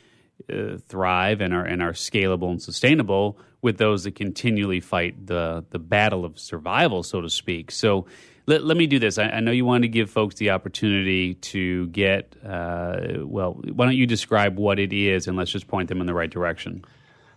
uh, 0.51 0.77
thrive 0.87 1.41
and 1.41 1.53
are 1.53 1.65
and 1.65 1.81
are 1.81 1.93
scalable 1.93 2.49
and 2.51 2.61
sustainable, 2.61 3.37
with 3.61 3.77
those 3.77 4.03
that 4.03 4.15
continually 4.15 4.79
fight 4.79 5.27
the 5.27 5.65
the 5.69 5.79
battle 5.79 6.25
of 6.25 6.39
survival, 6.39 7.03
so 7.03 7.21
to 7.21 7.29
speak. 7.29 7.71
So 7.71 8.05
let, 8.47 8.63
let 8.63 8.77
me 8.77 8.87
do 8.87 8.99
this. 8.99 9.17
I, 9.17 9.25
I 9.25 9.39
know 9.39 9.51
you 9.51 9.65
wanted 9.65 9.83
to 9.83 9.87
give 9.87 10.09
folks 10.09 10.35
the 10.35 10.49
opportunity 10.49 11.35
to 11.35 11.87
get. 11.87 12.35
Uh, 12.45 13.19
well, 13.19 13.53
why 13.53 13.85
don't 13.85 13.95
you 13.95 14.07
describe 14.07 14.57
what 14.57 14.79
it 14.79 14.93
is, 14.93 15.27
and 15.27 15.37
let's 15.37 15.51
just 15.51 15.67
point 15.67 15.89
them 15.89 16.01
in 16.01 16.07
the 16.07 16.13
right 16.13 16.29
direction. 16.29 16.83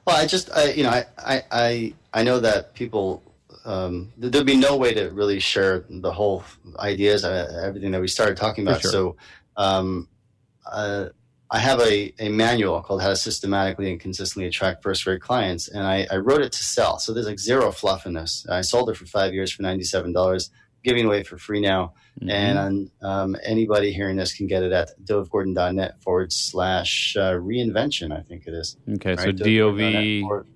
Well, 0.07 0.17
I 0.17 0.27
just, 0.27 0.51
I, 0.51 0.73
you 0.73 0.83
know, 0.83 0.91
I, 0.91 1.43
I, 1.51 1.95
I, 2.13 2.23
know 2.25 2.39
that 2.41 2.75
people, 2.75 3.23
um, 3.65 4.13
there'd 4.19 4.45
be 4.45 4.57
no 4.57 4.77
way 4.77 4.93
to 4.93 5.09
really 5.11 5.41
share 5.41 5.85
the 5.89 6.13
whole 6.13 6.45
ideas, 6.79 7.25
uh, 7.25 7.63
everything 7.65 7.91
that 7.93 8.03
we 8.03 8.09
started 8.09 8.37
talking 8.37 8.67
about. 8.67 8.83
sure. 8.83 8.91
So, 8.91 9.17
um, 9.57 10.09
uh, 10.71 11.07
I 11.55 11.59
have 11.59 11.79
a, 11.83 12.13
a 12.19 12.31
manual 12.31 12.83
called 12.83 13.01
How 13.01 13.11
to 13.11 13.17
Systematically 13.17 13.89
and 13.89 14.01
Consistently 14.01 14.49
Attract 14.49 14.83
First 14.83 15.07
Rate 15.07 15.21
Clients, 15.21 15.69
and 15.69 15.87
I, 15.87 16.05
I 16.11 16.17
wrote 16.17 16.43
it 16.43 16.51
to 16.51 16.65
sell. 16.65 16.99
So 16.99 17.15
there's 17.15 17.27
like 17.29 17.39
zero 17.39 17.71
fluff 17.71 18.07
in 18.07 18.15
this. 18.15 18.45
I 18.51 18.61
sold 18.63 18.91
it 18.91 18.97
for 18.97 19.07
five 19.07 19.33
years 19.33 19.53
for 19.53 19.63
$97, 19.63 20.51
giving 20.83 21.07
away 21.07 21.23
for 21.23 21.39
free 21.39 21.61
now. 21.61 21.95
Mm-hmm. 22.21 22.29
And 22.31 22.91
um, 23.03 23.37
anybody 23.45 23.93
hearing 23.93 24.17
this 24.17 24.37
can 24.37 24.49
get 24.49 24.65
it 24.65 24.73
at 24.73 24.99
dovgordon.net 25.05 26.03
forward 26.03 26.33
slash 26.33 27.17
uh, 27.17 27.35
reinvention, 27.35 28.11
I 28.11 28.23
think 28.23 28.49
it 28.49 28.53
is. 28.53 28.77
Okay, 28.95 29.15
so 29.15 29.27
Right, 29.27 29.37
DOV. 29.37 30.21
forward- 30.23 30.47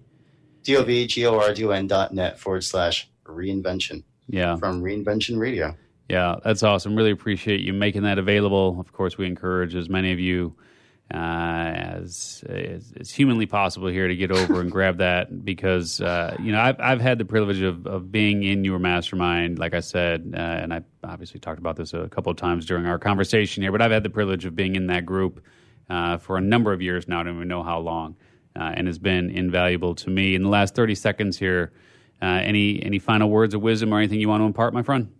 D-O-V-G-O-R-D-O-N 0.64 1.86
dot 1.86 2.12
net 2.12 2.40
forward 2.40 2.64
slash 2.64 3.08
reinvention 3.24 4.02
Yeah, 4.26 4.56
from 4.56 4.82
Reinvention 4.82 5.38
Radio. 5.38 5.76
Yeah, 6.10 6.40
that's 6.42 6.64
awesome. 6.64 6.96
Really 6.96 7.12
appreciate 7.12 7.60
you 7.60 7.72
making 7.72 8.02
that 8.02 8.18
available. 8.18 8.80
Of 8.80 8.92
course, 8.92 9.16
we 9.16 9.26
encourage 9.26 9.76
as 9.76 9.88
many 9.88 10.10
of 10.12 10.18
you 10.18 10.56
uh, 11.12 11.16
as, 11.16 12.44
as 12.48 12.92
as 13.00 13.10
humanly 13.10 13.46
possible 13.46 13.88
here 13.88 14.08
to 14.08 14.14
get 14.14 14.30
over 14.30 14.60
and 14.60 14.70
grab 14.70 14.98
that 14.98 15.42
because 15.42 16.02
uh, 16.02 16.36
you 16.38 16.52
know 16.52 16.60
I've 16.60 16.78
I've 16.78 17.00
had 17.00 17.18
the 17.18 17.24
privilege 17.24 17.62
of 17.62 17.86
of 17.86 18.12
being 18.12 18.42
in 18.42 18.62
your 18.62 18.78
mastermind, 18.78 19.58
like 19.58 19.72
I 19.72 19.80
said, 19.80 20.34
uh, 20.36 20.38
and 20.38 20.74
I 20.74 20.82
obviously 21.04 21.40
talked 21.40 21.58
about 21.58 21.76
this 21.76 21.94
a 21.94 22.08
couple 22.08 22.30
of 22.30 22.36
times 22.36 22.66
during 22.66 22.84
our 22.84 22.98
conversation 22.98 23.62
here. 23.62 23.72
But 23.72 23.80
I've 23.80 23.90
had 23.90 24.02
the 24.02 24.10
privilege 24.10 24.44
of 24.44 24.54
being 24.54 24.76
in 24.76 24.88
that 24.88 25.06
group 25.06 25.42
uh, 25.88 26.18
for 26.18 26.36
a 26.36 26.42
number 26.42 26.74
of 26.74 26.82
years 26.82 27.08
now. 27.08 27.20
I 27.20 27.22
don't 27.22 27.36
even 27.36 27.48
know 27.48 27.62
how 27.62 27.78
long, 27.78 28.16
uh, 28.54 28.72
and 28.74 28.86
has 28.86 28.98
been 28.98 29.30
invaluable 29.30 29.94
to 29.94 30.10
me. 30.10 30.34
In 30.34 30.42
the 30.42 30.50
last 30.50 30.74
thirty 30.74 30.94
seconds 30.94 31.38
here, 31.38 31.72
uh, 32.20 32.26
any 32.26 32.82
any 32.82 32.98
final 32.98 33.30
words 33.30 33.54
of 33.54 33.62
wisdom 33.62 33.94
or 33.94 33.98
anything 33.98 34.20
you 34.20 34.28
want 34.28 34.42
to 34.42 34.46
impart, 34.46 34.74
my 34.74 34.82
friend? 34.82 35.10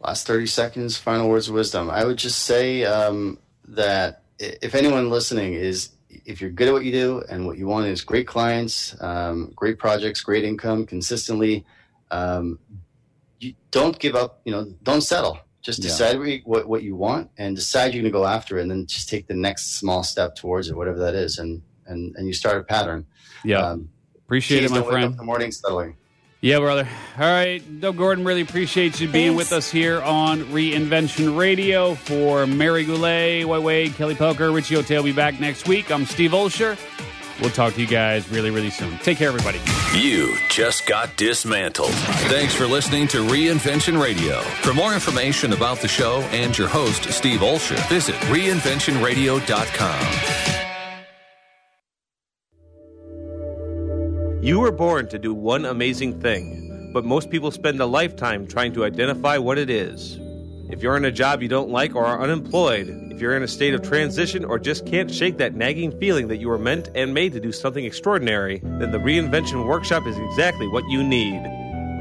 Last 0.00 0.26
30 0.26 0.46
seconds, 0.46 0.98
final 0.98 1.30
words 1.30 1.48
of 1.48 1.54
wisdom. 1.54 1.88
I 1.88 2.04
would 2.04 2.18
just 2.18 2.40
say 2.42 2.84
um, 2.84 3.38
that 3.68 4.23
if 4.62 4.74
anyone 4.74 5.10
listening 5.10 5.54
is, 5.54 5.90
if 6.08 6.40
you're 6.40 6.50
good 6.50 6.68
at 6.68 6.72
what 6.72 6.84
you 6.84 6.92
do 6.92 7.22
and 7.28 7.46
what 7.46 7.58
you 7.58 7.66
want 7.66 7.86
is 7.86 8.02
great 8.02 8.26
clients, 8.26 8.96
um, 9.00 9.52
great 9.54 9.78
projects, 9.78 10.20
great 10.20 10.44
income 10.44 10.86
consistently, 10.86 11.64
um, 12.10 12.58
you 13.40 13.54
don't 13.70 13.98
give 13.98 14.14
up, 14.14 14.40
you 14.44 14.52
know, 14.52 14.72
don't 14.82 15.00
settle. 15.02 15.38
Just 15.60 15.80
decide 15.80 16.18
what, 16.18 16.28
you, 16.28 16.40
what, 16.44 16.68
what 16.68 16.82
you 16.82 16.94
want 16.94 17.30
and 17.38 17.56
decide 17.56 17.94
you're 17.94 18.02
going 18.02 18.12
to 18.12 18.18
go 18.18 18.26
after 18.26 18.58
it 18.58 18.62
and 18.62 18.70
then 18.70 18.86
just 18.86 19.08
take 19.08 19.26
the 19.26 19.34
next 19.34 19.76
small 19.76 20.02
step 20.02 20.36
towards 20.36 20.68
it, 20.68 20.76
whatever 20.76 20.98
that 20.98 21.14
is. 21.14 21.38
And, 21.38 21.62
and, 21.86 22.14
and 22.16 22.26
you 22.26 22.34
start 22.34 22.58
a 22.58 22.64
pattern. 22.64 23.06
Yeah. 23.44 23.60
Um, 23.60 23.88
Appreciate 24.26 24.64
it, 24.64 24.70
my 24.70 24.82
friend. 24.82 25.12
in 25.12 25.16
the 25.16 25.24
morning 25.24 25.50
settling. 25.50 25.96
Yeah, 26.44 26.58
brother. 26.58 26.86
All 27.16 27.24
right. 27.24 27.62
Dov 27.80 27.96
Gordon, 27.96 28.22
really 28.22 28.42
appreciate 28.42 29.00
you 29.00 29.08
being 29.08 29.28
Thanks. 29.28 29.50
with 29.50 29.52
us 29.54 29.70
here 29.70 30.02
on 30.02 30.44
Reinvention 30.44 31.38
Radio. 31.38 31.94
For 31.94 32.46
Mary 32.46 32.84
Goulet, 32.84 33.48
White 33.48 33.62
Wade, 33.62 33.94
Kelly 33.94 34.14
Poker, 34.14 34.52
Richie 34.52 34.76
O'Tail 34.76 34.98
will 34.98 35.04
be 35.04 35.12
back 35.12 35.40
next 35.40 35.66
week. 35.66 35.90
I'm 35.90 36.04
Steve 36.04 36.32
Olsher. 36.32 36.76
We'll 37.40 37.48
talk 37.48 37.72
to 37.72 37.80
you 37.80 37.86
guys 37.86 38.30
really, 38.30 38.50
really 38.50 38.68
soon. 38.68 38.98
Take 38.98 39.16
care, 39.16 39.28
everybody. 39.28 39.58
You 39.98 40.36
just 40.50 40.86
got 40.86 41.16
dismantled. 41.16 41.94
Thanks 42.28 42.54
for 42.54 42.66
listening 42.66 43.08
to 43.08 43.26
Reinvention 43.26 43.98
Radio. 43.98 44.42
For 44.42 44.74
more 44.74 44.92
information 44.92 45.54
about 45.54 45.78
the 45.78 45.88
show 45.88 46.20
and 46.30 46.58
your 46.58 46.68
host, 46.68 47.04
Steve 47.04 47.40
Olsher, 47.40 47.88
visit 47.88 48.16
reinventionradio.com. 48.16 50.63
You 54.44 54.60
were 54.60 54.72
born 54.72 55.08
to 55.08 55.18
do 55.18 55.32
one 55.32 55.64
amazing 55.64 56.20
thing, 56.20 56.90
but 56.92 57.02
most 57.02 57.30
people 57.30 57.50
spend 57.50 57.80
a 57.80 57.86
lifetime 57.86 58.46
trying 58.46 58.74
to 58.74 58.84
identify 58.84 59.38
what 59.38 59.56
it 59.56 59.70
is. 59.70 60.18
If 60.68 60.82
you're 60.82 60.98
in 60.98 61.06
a 61.06 61.10
job 61.10 61.40
you 61.40 61.48
don't 61.48 61.70
like 61.70 61.94
or 61.94 62.04
are 62.04 62.20
unemployed, 62.20 62.88
if 63.10 63.22
you're 63.22 63.38
in 63.38 63.42
a 63.42 63.48
state 63.48 63.72
of 63.72 63.80
transition 63.80 64.44
or 64.44 64.58
just 64.58 64.84
can't 64.84 65.10
shake 65.10 65.38
that 65.38 65.54
nagging 65.54 65.98
feeling 65.98 66.28
that 66.28 66.36
you 66.36 66.48
were 66.48 66.58
meant 66.58 66.90
and 66.94 67.14
made 67.14 67.32
to 67.32 67.40
do 67.40 67.52
something 67.52 67.86
extraordinary, 67.86 68.60
then 68.62 68.90
the 68.90 68.98
Reinvention 68.98 69.66
Workshop 69.66 70.06
is 70.06 70.18
exactly 70.18 70.68
what 70.68 70.84
you 70.90 71.02
need. 71.02 71.40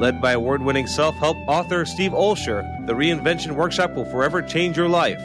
Led 0.02 0.22
by 0.22 0.34
award 0.34 0.64
winning 0.64 0.88
self 0.88 1.16
help 1.16 1.38
author 1.48 1.86
Steve 1.86 2.12
Olsher, 2.12 2.86
the 2.88 2.94
Reinvention 2.94 3.56
Workshop 3.56 3.96
will 3.96 4.12
forever 4.12 4.42
change 4.42 4.76
your 4.76 4.90
life. 4.90 5.22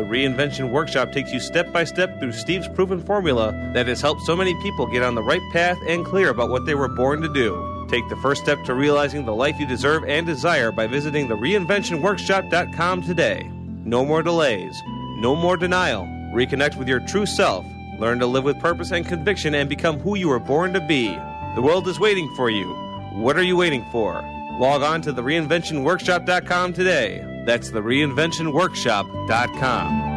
The 0.00 0.06
Reinvention 0.06 0.70
Workshop 0.70 1.12
takes 1.12 1.30
you 1.30 1.38
step 1.38 1.70
by 1.74 1.84
step 1.84 2.18
through 2.18 2.32
Steve's 2.32 2.66
proven 2.68 3.02
formula 3.04 3.52
that 3.74 3.86
has 3.86 4.00
helped 4.00 4.22
so 4.22 4.34
many 4.34 4.54
people 4.62 4.86
get 4.86 5.02
on 5.02 5.14
the 5.14 5.22
right 5.22 5.42
path 5.52 5.76
and 5.86 6.06
clear 6.06 6.30
about 6.30 6.48
what 6.48 6.64
they 6.64 6.74
were 6.74 6.88
born 6.88 7.20
to 7.20 7.30
do. 7.30 7.86
Take 7.90 8.08
the 8.08 8.16
first 8.16 8.42
step 8.42 8.64
to 8.64 8.72
realizing 8.72 9.26
the 9.26 9.34
life 9.34 9.60
you 9.60 9.66
deserve 9.66 10.04
and 10.04 10.24
desire 10.24 10.72
by 10.72 10.86
visiting 10.86 11.28
the 11.28 11.34
reinventionworkshop.com 11.34 13.02
today. 13.02 13.50
No 13.84 14.02
more 14.02 14.22
delays, 14.22 14.80
no 15.18 15.36
more 15.36 15.58
denial. 15.58 16.04
Reconnect 16.32 16.76
with 16.76 16.88
your 16.88 17.00
true 17.00 17.26
self. 17.26 17.66
Learn 17.98 18.18
to 18.20 18.26
live 18.26 18.44
with 18.44 18.58
purpose 18.58 18.92
and 18.92 19.06
conviction 19.06 19.54
and 19.54 19.68
become 19.68 19.98
who 20.00 20.16
you 20.16 20.30
were 20.30 20.40
born 20.40 20.72
to 20.72 20.80
be. 20.80 21.08
The 21.56 21.62
world 21.62 21.86
is 21.88 22.00
waiting 22.00 22.34
for 22.36 22.48
you. 22.48 22.72
What 23.12 23.36
are 23.36 23.42
you 23.42 23.58
waiting 23.58 23.84
for? 23.92 24.14
Log 24.58 24.80
on 24.82 25.02
to 25.02 25.12
the 25.12 25.20
reinventionworkshop.com 25.20 26.72
today. 26.72 27.39
That's 27.46 27.70
the 27.70 27.80
reinventionworkshop.com. 27.80 30.09